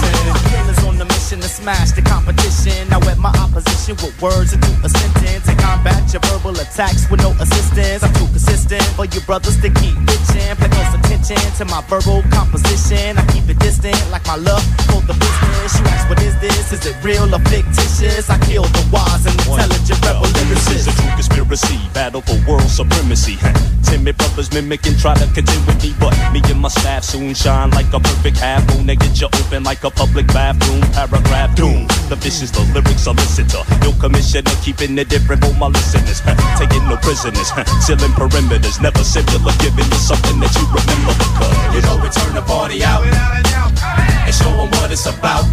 on 0.86 0.94
the 0.94 1.06
mission 1.10 1.23
to 1.40 1.48
smash 1.48 1.92
the 1.92 2.02
competition. 2.02 2.92
I 2.92 2.98
wet 2.98 3.18
my 3.18 3.32
opposition 3.40 3.96
with 3.96 4.14
words 4.20 4.52
into 4.52 4.70
a 4.84 4.88
sentence 4.88 5.48
and 5.48 5.58
combat 5.58 6.12
your 6.12 6.20
verbal 6.30 6.54
attacks 6.60 7.10
with 7.10 7.22
no 7.22 7.30
assistance. 7.40 8.02
I'm 8.04 8.12
too 8.14 8.28
consistent 8.28 8.84
for 8.94 9.06
you 9.06 9.20
brothers 9.22 9.56
to 9.62 9.70
keep 9.70 9.96
bitching. 10.04 10.52
Pay 10.60 10.68
close 10.68 10.94
attention 10.94 11.40
to 11.58 11.64
my 11.66 11.80
verbal 11.88 12.22
composition. 12.30 13.18
I 13.18 13.24
keep 13.32 13.48
it 13.48 13.58
distant 13.58 13.98
like 14.10 14.26
my 14.26 14.36
love 14.36 14.62
for 14.90 15.00
the 15.08 15.14
business. 15.16 15.80
You 15.80 15.84
ask, 15.90 16.08
what 16.08 16.20
is 16.22 16.38
this? 16.40 16.72
Is 16.72 16.86
it 16.86 16.96
real 17.02 17.26
or 17.34 17.42
fictitious? 17.50 18.30
I 18.30 18.38
kill 18.46 18.64
the 18.64 18.84
wise 18.92 19.26
and 19.26 19.34
intelligent 19.34 20.00
rebel 20.04 20.28
This 20.52 20.70
is 20.70 20.86
a 20.86 20.92
true 20.92 21.14
conspiracy, 21.16 21.80
battle 21.94 22.22
for 22.22 22.38
world 22.46 22.68
supremacy. 22.68 23.38
Timid 23.82 24.16
brothers 24.18 24.52
mimic 24.52 24.86
and 24.86 24.98
try 24.98 25.14
to 25.14 25.26
contend 25.32 25.66
with 25.66 25.82
me, 25.82 25.94
but 25.98 26.14
me 26.32 26.40
and 26.46 26.60
my 26.60 26.68
staff 26.68 27.04
soon 27.04 27.34
shine 27.34 27.70
like 27.70 27.90
a 27.92 28.00
perfect 28.00 28.38
half 28.38 28.62
moon. 28.70 28.86
They 28.86 28.96
get 28.96 29.20
you 29.20 29.26
open 29.26 29.64
like 29.64 29.84
a 29.84 29.90
public 29.90 30.26
bathroom. 30.28 30.82
Paragraph 31.24 31.56
doom. 31.56 31.86
The 32.08 32.16
vicious, 32.16 32.50
the 32.50 32.60
lyrics 32.76 33.08
solicitor. 33.08 33.64
No 33.80 33.92
commissioner, 33.96 34.52
keeping 34.62 34.98
it 34.98 35.08
different 35.08 35.44
for 35.44 35.54
my 35.54 35.68
listeners. 35.68 36.20
Taking 36.60 36.84
no 36.88 36.96
prisoners, 37.00 37.48
sealing 37.80 38.12
perimeters. 38.12 38.80
Never 38.80 39.04
similar, 39.04 39.52
giving 39.58 39.88
you 39.88 40.00
something 40.00 40.38
that 40.40 40.52
you 40.52 40.64
remember 40.68 41.14
because 41.16 41.56
you 41.72 41.80
know 41.80 41.96
we 41.96 42.08
turn 42.12 42.34
the 42.36 42.44
party 42.44 42.84
out 42.84 43.04
and 43.04 44.34
show 44.34 44.52
them 44.52 44.68
what 44.76 44.92
it's 44.92 45.06
about. 45.06 45.48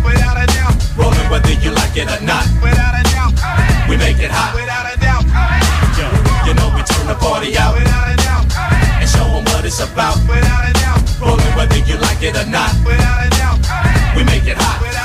Rolling 1.00 1.28
whether 1.32 1.56
you 1.64 1.72
like 1.72 1.96
it 1.96 2.12
or 2.12 2.22
not. 2.24 2.44
We 3.88 3.96
make 3.96 4.20
it 4.20 4.32
hot. 4.32 4.52
You 6.46 6.54
know 6.54 6.68
we 6.76 6.84
turn 6.84 7.08
the 7.08 7.16
party 7.16 7.56
out 7.58 7.80
and 7.80 9.08
show 9.08 9.24
them 9.32 9.46
what 9.56 9.64
it's 9.64 9.80
about. 9.80 10.20
Rolling 11.22 11.54
whether 11.56 11.80
you 11.88 11.96
like 11.96 12.22
it 12.22 12.36
or 12.36 12.48
not. 12.52 12.76
We 14.16 14.24
make 14.28 14.46
it 14.46 14.58
hot. 14.60 15.01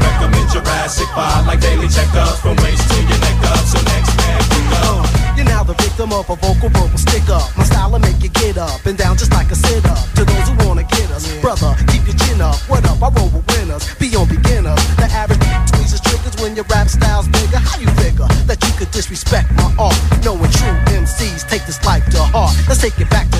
We 0.00 0.06
recommend 0.08 0.48
Jurassic 0.48 1.08
5 1.12 1.46
like 1.46 1.60
daily 1.60 1.86
checkups 1.86 2.40
from 2.40 2.56
waist 2.64 2.88
to 2.88 2.96
your 3.04 3.20
neck 3.20 3.36
up. 3.52 3.60
So 3.68 3.78
next 3.92 4.16
man, 4.16 4.40
pick 4.48 4.68
up. 4.80 5.04
You're 5.36 5.44
now 5.44 5.62
the 5.62 5.74
victim 5.74 6.12
of 6.12 6.24
a 6.30 6.36
vocal 6.36 6.70
verbal 6.72 6.96
stick 6.96 7.28
up. 7.28 7.44
My 7.56 7.64
style 7.64 7.92
will 7.92 8.00
make 8.00 8.22
you 8.22 8.30
get 8.30 8.56
up 8.56 8.84
and 8.86 8.96
down 8.96 9.16
just 9.16 9.32
like 9.32 9.50
a 9.50 9.54
sit 9.54 9.84
up. 9.84 10.00
To 10.16 10.24
those 10.24 10.48
who 10.48 10.56
wanna 10.66 10.84
get 10.84 11.10
us, 11.12 11.28
brother, 11.40 11.76
keep 11.92 12.06
your 12.08 12.16
chin 12.16 12.40
up. 12.40 12.56
What 12.64 12.84
up? 12.88 12.96
I 13.02 13.12
roll 13.12 13.28
with 13.28 13.44
winners, 13.52 13.84
be 14.00 14.08
on 14.16 14.28
beginners. 14.28 14.80
The 14.96 15.08
average 15.12 15.44
squeezes 15.68 16.00
triggers 16.00 16.36
when 16.40 16.56
your 16.56 16.64
rap 16.72 16.88
style's 16.88 17.28
bigger. 17.28 17.60
How 17.60 17.76
you 17.78 17.88
figure 18.00 18.28
that 18.48 18.56
you 18.64 18.72
could 18.80 18.90
disrespect 18.90 19.52
my 19.52 19.68
art? 19.78 19.96
Knowing 20.24 20.50
true 20.56 20.76
MCs 20.96 21.44
take 21.48 21.66
this 21.66 21.84
life 21.84 22.08
to 22.16 22.24
heart. 22.32 22.56
Let's 22.68 22.80
take 22.80 22.96
it 23.00 23.10
back 23.10 23.28
to 23.36 23.39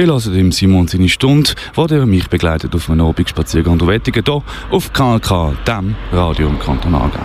Ihr 0.00 0.06
hört 0.06 0.24
dem 0.24 0.50
Simon 0.50 0.88
seine 0.88 1.10
Stunde, 1.10 1.50
wo 1.74 1.86
der 1.86 2.06
mich 2.06 2.26
begleitet 2.30 2.74
auf 2.74 2.88
einem 2.88 3.04
Abendspaziergang 3.06 3.76
durch 3.76 3.90
Wettigen, 3.90 4.22
hier 4.24 4.42
auf 4.70 4.92
KLK, 4.94 5.52
dem 5.66 5.94
Radio 6.10 6.48
im 6.48 6.58
Kanton 6.58 6.94
Aargau. 6.94 7.20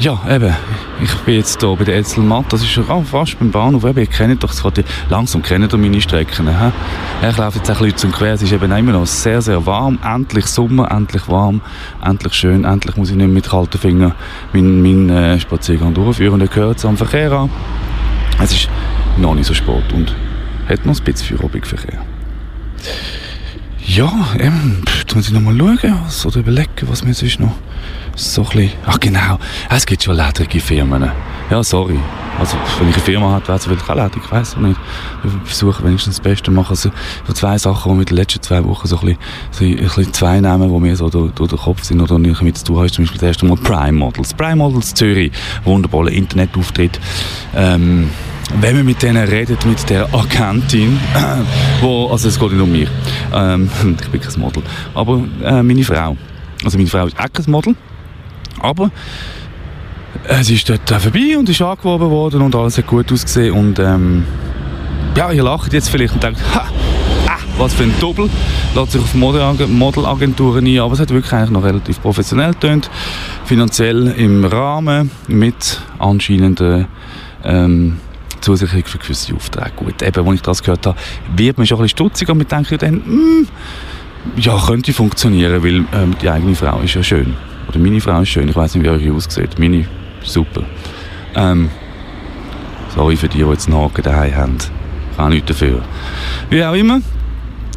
Ja, 0.00 0.18
eben, 0.28 0.52
ich 1.00 1.14
bin 1.18 1.36
jetzt 1.36 1.60
hier 1.60 1.76
bei 1.76 1.84
der 1.84 1.98
Etzelmatt, 1.98 2.52
das 2.52 2.62
ist 2.62 2.70
schon 2.70 3.04
fast 3.04 3.38
beim 3.38 3.52
Bahnhof, 3.52 3.84
eben, 3.84 4.00
ihr 4.00 4.06
kennt 4.06 4.42
doch, 4.42 4.52
gerade 4.52 4.82
langsam 5.10 5.42
kennt 5.42 5.72
ihr 5.72 5.78
meine 5.78 6.00
Strecken. 6.00 6.48
He? 6.48 6.72
Ich 7.30 7.36
laufe 7.36 7.58
jetzt 7.58 7.70
ein 7.70 7.76
bisschen 7.76 7.96
zum 7.98 8.10
Quer, 8.10 8.34
es 8.34 8.42
ist 8.42 8.50
eben 8.50 8.72
immer 8.72 8.90
noch 8.90 9.06
sehr, 9.06 9.40
sehr 9.40 9.64
warm, 9.64 10.00
endlich 10.04 10.46
Sommer, 10.46 10.90
endlich 10.90 11.28
warm, 11.28 11.60
endlich 12.04 12.32
schön, 12.32 12.64
endlich 12.64 12.96
muss 12.96 13.10
ich 13.10 13.16
nicht 13.16 13.30
mit 13.30 13.48
kalten 13.48 13.78
Fingern 13.78 14.16
meinen, 14.52 14.82
meinen 14.82 15.10
äh, 15.10 15.38
Spaziergang 15.38 15.94
durchführen 15.94 16.34
und 16.34 16.42
ihr 16.42 16.52
hört 16.52 16.78
es 16.78 16.84
am 16.84 16.96
Verkehr 16.96 17.30
an. 17.30 17.50
Es 18.42 18.50
ist 18.50 18.68
noch 19.18 19.36
nicht 19.36 19.46
so 19.46 19.54
spät 19.54 19.84
und 19.92 20.12
hat 20.72 20.86
noch 20.86 20.98
ein 20.98 21.04
bisschen 21.04 21.36
Feierabendverkehr. 21.36 22.04
Ja, 23.84 24.12
ähm, 24.38 24.82
muss 25.14 25.26
ich 25.26 25.32
noch 25.32 25.40
mal 25.40 25.56
schauen 25.56 25.96
was, 26.04 26.24
oder 26.24 26.38
überlegen, 26.38 26.88
was 26.88 27.04
mir 27.04 27.14
sonst 27.14 27.40
noch 27.40 27.52
so 28.14 28.42
ein 28.42 28.48
bisschen... 28.48 28.72
Ach 28.86 29.00
genau, 29.00 29.38
es 29.70 29.84
gibt 29.84 30.02
schon 30.02 30.16
ledrige 30.16 30.60
Firmen. 30.60 31.10
Ja, 31.50 31.62
sorry. 31.62 31.98
Also, 32.38 32.56
wenn 32.78 32.88
ich 32.88 32.94
eine 32.94 33.04
Firma 33.04 33.30
habe, 33.32 33.48
wäre 33.48 33.58
es 33.58 33.64
vielleicht 33.64 33.90
auch 33.90 33.94
ledrig, 33.94 34.22
ich 34.24 34.32
weiss 34.32 34.56
nicht. 34.56 34.80
Ich 35.24 35.48
versuche 35.48 35.84
wenigstens 35.84 36.16
das 36.16 36.22
Beste 36.22 36.44
zu 36.44 36.50
machen. 36.52 36.70
Also, 36.70 36.90
so 37.26 37.32
zwei 37.32 37.58
Sachen, 37.58 37.90
die 37.90 37.96
mir 37.96 38.02
in 38.02 38.06
den 38.06 38.16
letzten 38.16 38.42
zwei 38.42 38.64
Wochen 38.64 38.86
so 38.86 38.98
ein 39.00 39.06
bisschen, 39.06 39.18
so 39.50 39.64
ein 39.64 39.76
bisschen 39.76 40.12
zwei 40.14 40.40
Namen, 40.40 40.72
die 40.72 40.80
mir 40.80 40.96
so 40.96 41.10
durch, 41.10 41.32
durch 41.32 41.50
den 41.50 41.58
Kopf 41.58 41.82
sind 41.82 42.00
oder 42.00 42.18
nicht 42.18 42.40
mit 42.40 42.56
zu 42.56 42.64
tun 42.64 42.78
haben, 42.78 42.88
zum 42.88 43.04
Beispiel 43.04 43.20
das 43.20 43.28
erste 43.28 43.46
Mal 43.46 43.56
Prime 43.56 43.92
Models. 43.98 44.32
Prime 44.32 44.56
Models 44.56 44.94
Zürich, 44.94 45.32
wunderbarer 45.64 46.10
Internetauftritt. 46.10 46.98
Ähm, 47.54 48.10
wenn 48.60 48.76
man 48.76 48.84
mit 48.84 49.02
denen 49.02 49.26
redet, 49.28 49.64
mit 49.64 49.88
der 49.88 50.12
Agentin, 50.14 50.98
wo, 51.80 52.08
also 52.08 52.28
es 52.28 52.38
geht 52.38 52.52
nicht 52.52 52.60
um 52.60 52.72
mich, 52.72 52.88
ähm, 53.34 53.70
ich 54.00 54.08
bin 54.08 54.20
kein 54.20 54.40
Model, 54.40 54.62
aber 54.94 55.22
äh, 55.42 55.62
meine 55.62 55.84
Frau, 55.84 56.16
also 56.64 56.76
meine 56.76 56.90
Frau 56.90 57.06
ist 57.06 57.18
auch 57.18 57.32
kein 57.32 57.50
Model, 57.50 57.74
aber 58.60 58.90
sie 60.42 60.54
ist 60.54 60.68
dort 60.68 60.90
äh, 60.90 61.00
vorbei 61.00 61.36
und 61.38 61.48
ist 61.48 61.62
angeworben 61.62 62.10
worden 62.10 62.42
und 62.42 62.54
alles 62.54 62.78
hat 62.78 62.86
gut 62.86 63.10
ausgesehen 63.12 63.52
und 63.52 63.78
ähm, 63.78 64.24
ja, 65.16 65.30
ihr 65.30 65.42
lacht 65.42 65.72
jetzt 65.72 65.88
vielleicht 65.88 66.14
und 66.14 66.22
denkt, 66.22 66.40
ha, 66.54 66.66
ah, 67.26 67.38
was 67.58 67.74
für 67.74 67.84
ein 67.84 67.94
Doppel, 68.00 68.30
lässt 68.74 68.92
sich 68.92 69.00
auf 69.00 69.14
Model- 69.14 69.66
Modelagenturen 69.66 70.66
ein, 70.66 70.78
aber 70.78 70.94
es 70.94 71.00
hat 71.00 71.10
wirklich 71.10 71.32
eigentlich 71.32 71.50
noch 71.50 71.64
relativ 71.64 72.00
professionell 72.00 72.52
getönt, 72.52 72.90
finanziell 73.44 74.08
im 74.08 74.44
Rahmen 74.44 75.10
mit 75.26 75.80
anscheinenden 75.98 76.86
ähm, 77.44 77.98
Zusicherung 78.42 78.84
für 78.84 78.98
gewisse 78.98 79.34
Aufträge. 79.34 79.72
Gut, 79.76 80.02
eben, 80.02 80.26
als 80.28 80.34
ich 80.34 80.42
das 80.42 80.62
gehört 80.62 80.86
habe, 80.86 80.98
wird 81.36 81.58
man 81.58 81.66
schon 81.66 81.78
ein 81.78 81.82
bisschen 81.82 81.96
stutzig 81.96 82.28
und 82.28 82.38
man 82.38 82.48
denkt 82.48 82.82
dann, 82.82 82.94
mm, 82.94 83.48
ja, 84.36 84.58
könnte 84.66 84.92
funktionieren, 84.92 85.62
weil 85.62 85.84
ähm, 85.92 86.14
die 86.20 86.28
eigene 86.28 86.54
Frau 86.54 86.80
ist 86.80 86.94
ja 86.94 87.02
schön. 87.02 87.34
Oder 87.68 87.78
meine 87.78 88.00
Frau 88.00 88.20
ist 88.20 88.28
schön, 88.28 88.48
ich 88.48 88.56
weiß 88.56 88.74
nicht, 88.74 88.84
wie 88.84 88.90
eure 88.90 89.16
aussieht. 89.16 89.58
Meine 89.58 89.86
super. 90.22 90.62
Ähm, 91.34 91.70
sorry 92.94 93.16
für 93.16 93.28
die, 93.28 93.38
die 93.38 93.44
jetzt 93.44 93.68
einen 93.68 93.78
Haken 93.78 94.02
daheim 94.02 94.34
haben. 94.34 94.58
Ich 95.10 95.16
kann 95.16 95.30
nichts 95.30 95.48
dafür. 95.48 95.82
Wie 96.50 96.64
auch 96.64 96.74
immer. 96.74 97.00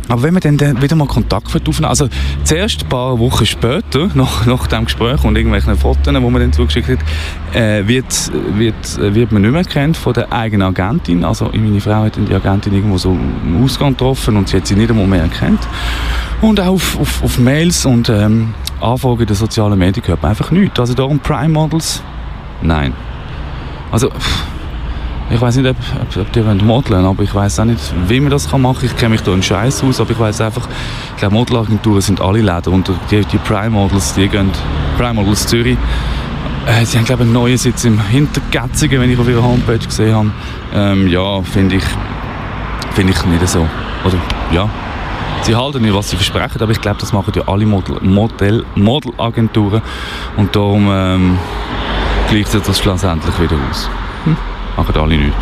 Aber 0.07 0.21
wenn 0.21 0.33
man 0.33 0.41
dann, 0.41 0.81
wieder 0.81 0.95
mal 0.95 1.07
Kontakt 1.07 1.47
aufnehmen 1.67 1.85
also 1.85 2.07
zuerst 2.43 2.83
ein 2.83 2.89
paar 2.89 3.17
Wochen 3.19 3.45
später, 3.45 4.09
nach, 4.13 4.45
nach 4.45 4.67
dem 4.67 4.85
Gespräch 4.85 5.23
und 5.23 5.35
irgendwelchen 5.35 5.75
Fotos, 5.77 6.03
die 6.03 6.11
man 6.11 6.33
dann 6.33 6.53
zugeschickt 6.53 6.89
hat, 6.89 6.99
äh, 7.55 7.87
wird, 7.87 8.31
wird, 8.55 9.15
wird 9.15 9.31
man 9.31 9.41
nicht 9.41 9.51
mehr 9.51 9.63
kennt 9.63 9.97
von 9.97 10.13
der 10.13 10.31
eigenen 10.31 10.67
Agentin. 10.67 11.23
Also 11.23 11.49
meine 11.53 11.81
Frau 11.81 12.03
hat 12.03 12.17
die 12.17 12.33
Agentin 12.33 12.73
irgendwo 12.73 12.97
so 12.97 13.11
im 13.11 13.63
Ausgang 13.63 13.93
getroffen 13.93 14.37
und 14.37 14.49
sie 14.49 14.57
hat 14.57 14.67
sie 14.67 14.75
nicht 14.75 14.89
einmal 14.89 15.07
mehr 15.07 15.23
erkannt. 15.23 15.67
Und 16.41 16.59
auch 16.59 16.73
auf, 16.73 16.99
auf, 16.99 17.23
auf 17.23 17.39
Mails 17.39 17.85
und 17.85 18.09
ähm, 18.09 18.53
Anfragen 18.81 19.25
der 19.25 19.35
sozialen 19.35 19.79
Medien 19.79 20.05
hört 20.05 20.21
man 20.21 20.31
einfach 20.31 20.51
nichts. 20.51 20.79
Also 20.79 20.93
darum 20.93 21.19
Prime 21.19 21.49
Models, 21.49 22.03
nein. 22.61 22.93
Also... 23.91 24.09
Pff, 24.09 24.54
ich 25.29 25.41
weiß 25.41 25.57
nicht, 25.57 25.69
ob, 25.69 25.77
ob, 26.01 26.17
ob 26.17 26.31
die 26.31 26.41
modeln 26.41 27.05
aber 27.05 27.23
ich 27.23 27.33
weiß 27.33 27.59
auch 27.59 27.65
nicht, 27.65 27.81
wie 28.07 28.19
man 28.19 28.29
das 28.29 28.51
machen 28.51 28.61
kann. 28.61 28.85
Ich 28.85 28.95
kenne 28.95 29.09
mich 29.09 29.21
da 29.21 29.33
einen 29.33 29.41
Scheiß 29.41 29.83
aus, 29.83 29.99
aber 29.99 30.11
ich 30.11 30.19
weiß 30.19 30.41
einfach, 30.41 30.67
ich 31.11 31.17
glaube, 31.17 31.33
Modelagenturen 31.33 32.01
sind 32.01 32.21
alle 32.21 32.41
Läden 32.41 32.73
und 32.73 32.91
die, 33.09 33.25
die 33.25 33.37
Prime 33.39 33.71
Models, 33.71 34.13
die 34.13 34.27
gehen, 34.27 34.51
Prime 34.97 35.15
Models 35.15 35.47
Zürich, 35.47 35.77
äh, 36.67 36.85
sie 36.85 36.97
haben, 36.97 37.05
glaube 37.05 37.23
ich, 37.23 37.27
einen 37.27 37.33
neuen 37.33 37.57
Sitz 37.57 37.85
im 37.85 37.99
Hintergätzigen, 38.07 39.01
wenn 39.01 39.09
ich 39.09 39.19
auf 39.19 39.27
ihrer 39.27 39.43
Homepage 39.43 39.79
gesehen 39.79 40.15
habe. 40.15 40.31
Ähm, 40.73 41.07
ja, 41.07 41.41
finde 41.41 41.75
ich, 41.77 41.83
finde 42.93 43.13
ich 43.13 43.25
nicht 43.25 43.47
so. 43.47 43.67
Oder, 44.03 44.17
ja, 44.51 44.69
sie 45.41 45.55
halten 45.55 45.81
nicht, 45.81 45.93
was 45.93 46.09
sie 46.09 46.17
versprechen, 46.17 46.61
aber 46.61 46.71
ich 46.71 46.81
glaube, 46.81 46.99
das 46.99 47.13
machen 47.13 47.33
ja 47.35 47.43
alle 47.47 47.65
Model, 47.65 47.99
Model, 48.01 48.63
Modelagenturen 48.75 49.81
und 50.37 50.55
darum 50.55 50.87
ähm, 50.91 51.39
gleicht 52.29 52.51
sich 52.51 52.61
das 52.61 52.79
schlussendlich 52.79 53.39
wieder 53.39 53.57
aus. 53.69 53.89
Machen 54.77 54.97
alle 54.97 55.17
nichts. 55.17 55.37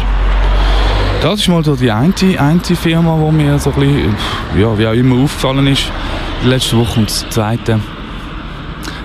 Das 1.21 1.39
ist 1.39 1.47
mal 1.47 1.63
so 1.63 1.75
die 1.75 1.89
eine, 1.89 2.13
eine 2.37 2.59
Firma, 2.59 3.17
die 3.17 3.35
mir 3.35 3.57
so 3.57 3.71
ein 3.71 3.79
bisschen, 3.79 4.15
ja, 4.59 4.77
wie 4.77 4.87
auch 4.87 4.93
immer 4.93 5.23
aufgefallen 5.23 5.67
ist, 5.67 5.89
die 6.43 6.47
letzte 6.49 6.77
Woche. 6.77 6.99
Und 6.99 7.09
das 7.09 7.29
zweite, 7.29 7.79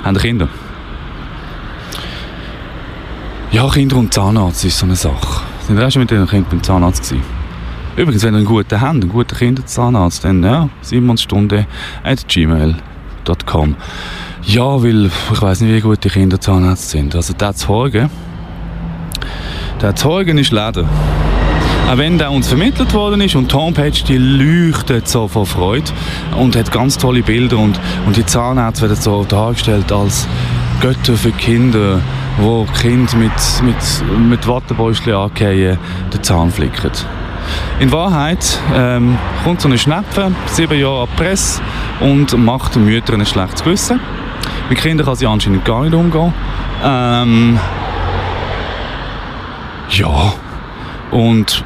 haben 0.05 0.17
Kinder. 0.17 0.49
Ja, 3.53 3.69
Kinder 3.69 3.97
und 3.97 4.13
Zahnarzt 4.13 4.65
ist 4.65 4.79
so 4.79 4.87
eine 4.87 4.97
Sache. 4.97 5.43
Sind 5.67 5.79
wir 5.79 5.91
schon 5.91 6.01
mit 6.01 6.11
den 6.11 6.27
Kindern 6.27 6.51
beim 6.51 6.63
Zahnarzt 6.63 7.09
gewesen? 7.09 7.23
Übrigens, 7.97 8.23
wenn 8.23 8.35
ihr 8.35 8.39
einen 8.39 8.47
guten 8.47 8.81
habt, 8.81 8.95
einen 8.95 9.09
guten 9.09 9.37
Kinderzahnarzt, 9.37 10.25
dann 10.25 10.43
ja, 10.43 10.69
Simonstunde 10.83 11.67
at 12.05 12.29
gmail.com. 12.29 13.77
Ja, 14.45 14.83
weil 14.83 15.07
ich 15.07 15.43
weiß 15.43 15.63
nicht, 15.63 15.75
wie 15.75 15.81
gut 15.81 16.05
die 16.05 16.09
Kinderzahnärzte 16.09 16.99
sind. 16.99 17.15
Also 17.15 17.33
der 17.33 17.55
Zeuge, 17.55 18.09
der 19.81 19.95
Zeuge 19.97 20.39
ist 20.39 20.53
leider 20.53 20.89
auch 21.91 21.97
wenn 21.97 22.19
der 22.19 22.31
uns 22.31 22.49
vermittelt 22.49 22.93
worden 22.93 23.23
ist 23.23 23.35
und 23.35 23.51
die 23.51 23.57
Homepage, 23.57 23.91
die 23.91 24.19
leuchtet 24.19 25.09
so 25.09 25.27
vor 25.27 25.47
Freude 25.47 25.91
und 26.37 26.55
hat 26.55 26.71
ganz 26.71 26.99
tolle 26.99 27.23
Bilder 27.23 27.57
und, 27.57 27.81
und 28.05 28.15
die 28.15 28.27
Zahnärzte 28.27 28.83
werden 28.83 28.97
so 28.97 29.25
dargestellt 29.25 29.91
als 29.91 30.29
Götter 30.83 31.15
für 31.15 31.33
Kinder, 31.33 32.03
wo 32.37 32.67
Kind 32.79 33.17
mit, 33.17 33.33
mit, 33.63 34.19
mit 34.19 34.47
Wattebäuschen 34.47 35.15
angehen, 35.15 35.79
den 36.13 36.23
Zahn 36.23 36.51
flicken. 36.51 36.91
In 37.81 37.91
Wahrheit 37.91 38.61
ähm, 38.75 39.17
kommt 39.43 39.63
so 39.63 39.69
eine 39.69 39.79
Schnepfe, 39.79 40.31
sieben 40.45 40.79
Jahre 40.79 41.05
ab 41.05 41.09
Presse 41.17 41.63
und 42.01 42.37
macht 42.37 42.75
den 42.75 42.85
Müttern 42.85 43.21
ein 43.21 43.27
schlechtes 43.27 43.65
Gewissen. 43.65 43.99
Mit 44.69 44.79
Kindern 44.79 45.07
kann 45.07 45.17
sie 45.17 45.27
anscheinend 45.27 45.65
gar 45.65 45.83
nicht 45.85 45.95
umgehen. 45.95 46.35
Ähm, 46.85 47.59
ja, 49.99 50.33
und 51.11 51.65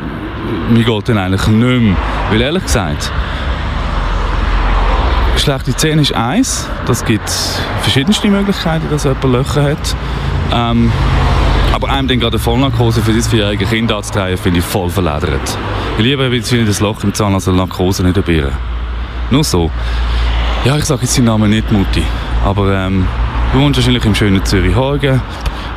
mir 0.71 0.85
geht 0.85 1.09
dann 1.09 1.19
eigentlich 1.19 1.47
nicht 1.47 1.81
mehr. 1.83 1.97
Weil 2.31 2.41
ehrlich 2.41 2.63
gesagt, 2.63 3.13
schlechte 5.37 5.77
Zähne 5.77 6.03
ist 6.03 6.15
eins. 6.15 6.69
Das 6.87 7.05
gibt 7.05 7.29
verschiedenste 7.83 8.29
Möglichkeiten, 8.29 8.87
dass 8.91 9.05
jemand 9.05 9.25
Löcher 9.25 9.63
hat. 9.63 9.97
Ähm, 10.53 10.93
aber 11.73 11.89
einem 11.89 12.09
dann 12.09 12.21
gerade 12.21 12.37
eine 12.37 12.43
Vollnarkose 12.43 13.03
für 13.03 13.13
sein 13.13 13.23
vierjährige 13.23 13.65
Kind 13.65 13.91
anzutreiben, 13.91 14.39
finde 14.39 14.61
ich 14.61 14.65
voll 14.65 14.89
verledert. 14.89 15.59
Ich 15.99 16.05
liebe 16.05 16.25
ein 16.25 16.67
das 16.67 16.81
Loch 16.81 17.03
im 17.03 17.15
Zahn, 17.15 17.35
also 17.35 17.51
Narkose 17.53 18.05
nicht 18.05 18.17
erbieren. 18.17 18.53
Nur 19.31 19.43
so. 19.43 19.71
Ja, 20.65 20.77
ich 20.77 20.85
sage 20.85 21.03
jetzt 21.03 21.17
den 21.17 21.25
Namen 21.25 21.51
nicht 21.51 21.73
Mutti. 21.73 22.05
Aber 22.45 22.73
ähm, 22.73 23.07
du 23.53 23.61
wohnst 23.61 23.79
wahrscheinlich 23.79 24.05
im 24.05 24.15
schönen 24.15 24.45
Zürich-Horgen 24.45 25.21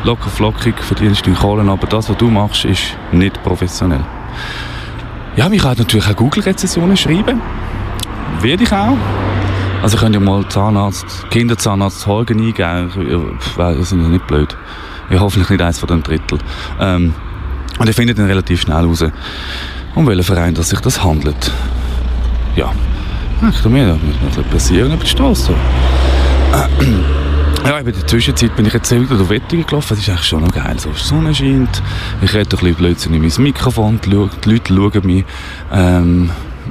locker 0.05 0.29
flockig, 0.29 0.75
verdienst 0.79 1.25
deine 1.25 1.35
Kohlen, 1.35 1.67
aber 1.67 1.87
das, 1.87 2.09
was 2.09 2.17
du 2.17 2.29
machst, 2.29 2.63
ist 2.65 2.95
nicht 3.11 3.41
professionell. 3.43 4.03
Ja, 5.35 5.49
ich 5.51 5.61
kann 5.61 5.77
natürlich 5.77 6.07
auch 6.07 6.15
Google-Rezessionen 6.15 6.95
schreiben. 6.95 7.41
Werde 8.39 8.63
ich 8.63 8.71
auch. 8.71 8.97
Also 9.81 9.97
könnt 9.97 10.15
ihr 10.15 10.21
mal 10.21 10.47
Zahnarzt, 10.47 11.29
Kinderzahnarzt 11.29 12.07
Horgen 12.07 12.39
eingeben. 12.39 13.39
Das 13.57 13.89
sind 13.89 14.01
ja 14.01 14.07
nicht 14.07 14.25
blöd. 14.27 14.55
Ich 15.09 15.19
hoffentlich 15.19 15.49
nicht 15.49 15.61
eins 15.61 15.79
von 15.79 15.87
dem 15.87 16.03
Drittel. 16.03 16.39
Ähm, 16.79 17.13
und 17.77 17.87
ihr 17.87 17.93
findet 17.93 18.17
dann 18.17 18.25
relativ 18.25 18.61
schnell 18.61 18.85
raus, 18.85 19.03
um 19.95 20.07
welchen 20.07 20.23
Verein 20.23 20.53
dass 20.53 20.69
sich 20.69 20.79
das 20.79 21.03
handelt. 21.03 21.51
Ja. 22.55 22.71
Ich 23.49 23.65
mir 23.65 23.99
wird 24.33 24.49
passieren 24.49 24.93
über 24.93 25.03
die 25.03 25.09
Straße. 25.09 25.53
Ja, 27.65 27.79
in 27.79 27.85
der 27.85 28.05
Zwischenzeit 28.05 28.55
bin 28.55 28.67
ich 28.67 28.73
jetzt 28.73 28.91
wieder 28.91 29.17
durch 29.17 29.27
Wettigen 29.27 29.65
gelaufen. 29.65 29.87
Das 29.89 29.97
ist 29.97 30.07
eigentlich 30.07 30.27
schon 30.27 30.43
noch 30.43 30.51
geil. 30.51 30.77
So, 30.77 30.91
die 30.91 30.99
Sonne 30.99 31.33
scheint. 31.33 31.81
Ich 32.21 32.31
rede 32.35 32.41
ein 32.41 32.59
bisschen 32.59 32.75
Blödsinn 32.75 33.13
in 33.15 33.21
mein 33.21 33.31
Mikrofon. 33.39 33.99
Die 34.05 34.11
Leute 34.11 34.61
schauen 34.67 35.01
mich. 35.03 35.25
Ähm, 35.73 36.29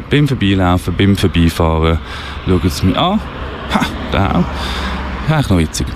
beim 0.08 0.28
Vorbeilaufen, 0.28 0.94
beim 0.96 1.16
Vorbeifahren 1.16 1.98
schauen 2.46 2.70
sie 2.70 2.86
mich 2.86 2.96
an. 2.96 3.18
Ha, 3.74 3.80
da 4.12 4.30
auch. 4.30 5.32
Eigentlich 5.32 5.50
noch 5.50 5.58
witzig. 5.58 5.86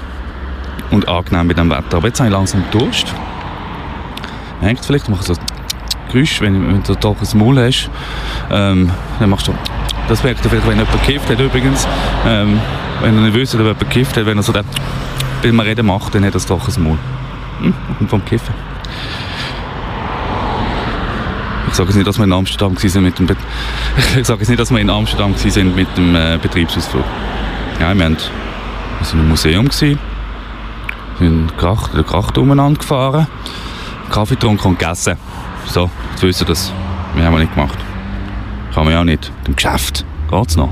Und 0.90 1.06
angenehm 1.06 1.46
mit 1.46 1.58
dem 1.58 1.70
Wetter. 1.70 1.98
Aber 1.98 2.08
jetzt 2.08 2.18
habe 2.18 2.30
ich 2.30 2.34
langsam 2.34 2.64
Durst. 2.72 3.14
Hängt 4.60 4.84
vielleicht, 4.84 5.08
mache 5.08 5.22
so 5.22 5.34
ein 5.34 5.38
Geräusch, 6.10 6.40
wenn, 6.40 6.82
du 6.82 6.94
doch 6.96 7.16
ein 7.20 7.38
Maul 7.38 7.60
hast. 7.60 7.88
Ähm, 8.50 8.90
dann 9.20 9.30
machst 9.30 9.46
du 9.46 9.54
das 10.08 10.24
merkt 10.24 10.44
ihr 10.44 10.50
vielleicht, 10.50 10.66
wenn 10.66 10.78
jemand 10.78 11.04
gekifft 11.04 11.30
hat 11.30 11.38
übrigens. 11.38 11.86
Ähm, 12.26 12.60
wenn 13.00 13.14
ihr 13.14 13.20
nicht 13.22 13.34
wisst, 13.34 13.54
ob 13.54 13.60
jemand 13.60 13.80
gekifft 13.80 14.16
hat, 14.16 14.26
wenn 14.26 14.38
er 14.38 14.42
so 14.42 14.52
den, 14.52 15.54
man 15.54 15.66
reden 15.66 15.86
macht, 15.86 16.14
dann 16.14 16.24
hat 16.24 16.34
er 16.34 16.36
es 16.36 16.46
doch 16.46 16.66
ein 16.68 16.82
Maul. 16.82 16.98
Hm? 17.60 17.74
Und 18.00 18.10
vom 18.10 18.24
Kiffen. 18.24 18.54
Ich 21.68 21.74
sage 21.74 21.90
jetzt 21.90 21.96
nicht, 21.96 22.08
dass 22.08 22.16
wir 22.18 22.24
in 22.24 22.32
Amsterdam 22.32 22.76
waren 22.76 23.02
mit 23.02 23.18
dem 23.18 23.26
Be 23.26 23.36
ich 24.18 24.26
sage 24.26 24.40
jetzt 24.40 24.48
nicht, 24.48 24.58
dass 24.58 24.70
wir 24.70 24.78
in 24.78 24.90
Amsterdam 24.90 25.34
waren 25.34 25.74
mit 25.74 25.96
dem 25.96 26.14
äh, 26.14 26.38
Betriebsausflug. 26.40 27.04
Ja, 27.78 27.94
wir, 27.94 28.04
haben, 28.04 28.16
im 29.12 29.28
Museum, 29.28 29.66
gewesen, 29.66 29.98
sind 31.18 31.56
Kracht, 31.58 31.94
den 31.94 32.06
Kracht 32.06 32.38
umeinander 32.38 32.78
gefahren, 32.78 33.26
Kaffee 34.10 34.34
getrunken 34.34 34.68
und 34.68 34.78
gegessen. 34.78 35.16
So, 35.66 35.90
jetzt 36.12 36.22
wissen 36.22 36.46
das. 36.46 36.72
Wir 37.14 37.24
haben 37.24 37.34
wir 37.34 37.40
nicht 37.40 37.54
gemacht. 37.54 37.87
Kann 38.78 38.84
man 38.84 38.94
ja 38.94 39.00
auch 39.00 39.04
nicht. 39.04 39.32
Im 39.48 39.56
Geschäft 39.56 40.04
geht's 40.30 40.56
noch. 40.56 40.68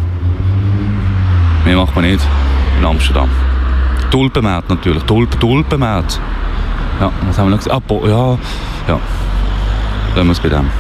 Mehr 1.64 1.76
macht 1.76 1.92
man 1.96 2.04
nicht 2.04 2.20
in 2.78 2.86
Amsterdam. 2.86 3.28
Tulpenmarkt 4.12 4.70
natürlich. 4.70 5.02
Tulp, 5.02 5.40
Tulpenmarkt. 5.40 6.20
Ja, 7.00 7.11
was 7.26 7.36
haben 7.36 7.46
wir 7.46 7.57
noch 7.57 7.64
gesagt? 7.64 7.90
Ah, 7.90 8.07
ja, 8.07 8.38
ja. 8.86 9.00
Lassen 10.14 10.28
wir 10.28 10.30
es 10.30 10.38
bei 10.38 10.48
dem. 10.50 10.70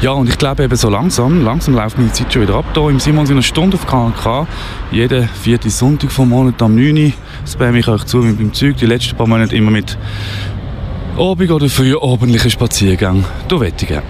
Ja, 0.00 0.10
und 0.10 0.28
ich 0.28 0.36
glaube 0.36 0.64
eben 0.64 0.74
so 0.74 0.90
langsam, 0.90 1.44
langsam 1.44 1.74
läuft 1.74 1.96
meine 1.96 2.10
Zeit 2.10 2.32
schon 2.32 2.42
wieder 2.42 2.56
ab. 2.56 2.64
Hier 2.74 2.88
im 2.90 2.98
Simon 2.98 3.26
sind 3.26 3.36
eine 3.36 3.44
Stunde 3.44 3.76
auf 3.76 3.86
KNK. 3.86 4.48
Jeden 4.90 5.28
vierten 5.28 5.70
Sonntag 5.70 6.10
vom 6.10 6.28
Monat 6.28 6.60
am 6.60 6.74
9 6.74 6.96
Uhr 6.96 7.12
spamme 7.48 7.78
ich 7.78 7.86
euch 7.86 8.02
zu 8.02 8.16
mit 8.16 8.40
dem 8.40 8.52
Zeug. 8.52 8.78
Die 8.78 8.86
letzten 8.86 9.16
paar 9.16 9.28
Monate 9.28 9.54
immer 9.54 9.70
mit 9.70 9.96
Abend 11.16 11.52
oder 11.52 11.68
früh 11.68 11.96
abendlichen 11.96 12.50
Spaziergängen 12.50 13.24
durch 13.46 13.60
Wettigen. 13.60 14.02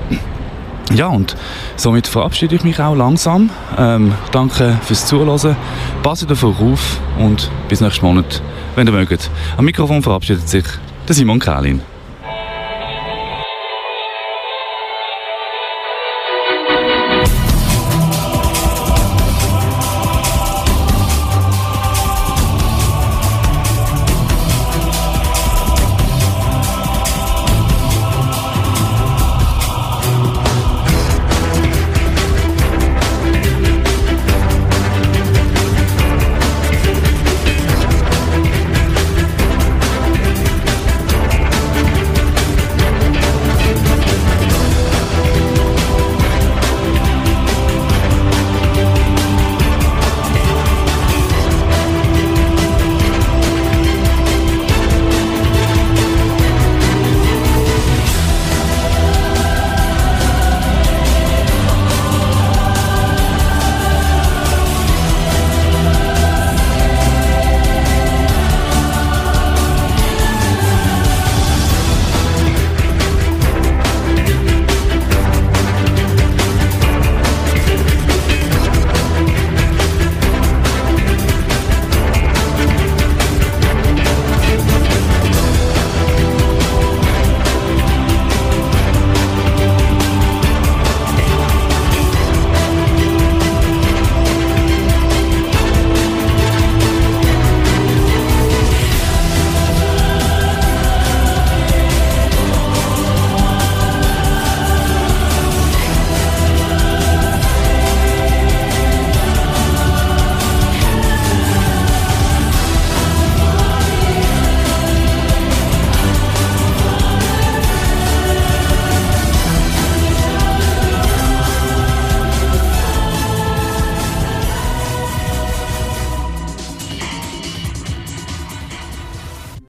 Ja, 0.93 1.07
und 1.07 1.37
somit 1.77 2.07
verabschiede 2.07 2.55
ich 2.55 2.65
mich 2.65 2.79
auch 2.81 2.95
langsam. 2.95 3.51
Ähm, 3.79 4.13
danke 4.33 4.79
fürs 4.83 5.07
Zuhören. 5.07 5.57
Passt 6.03 6.31
davon 6.31 6.55
auf 6.55 7.01
und 7.19 7.51
bis 7.69 7.81
nächsten 7.81 8.05
Monat, 8.05 8.43
wenn 8.77 8.87
ihr 8.87 8.93
mögt. 8.93 9.31
Am 9.57 9.65
Mikrofon 9.65 10.03
verabschiedet 10.03 10.49
sich 10.49 10.65
der 11.09 11.15
Simon 11.15 11.41
Kählin. 11.41 11.81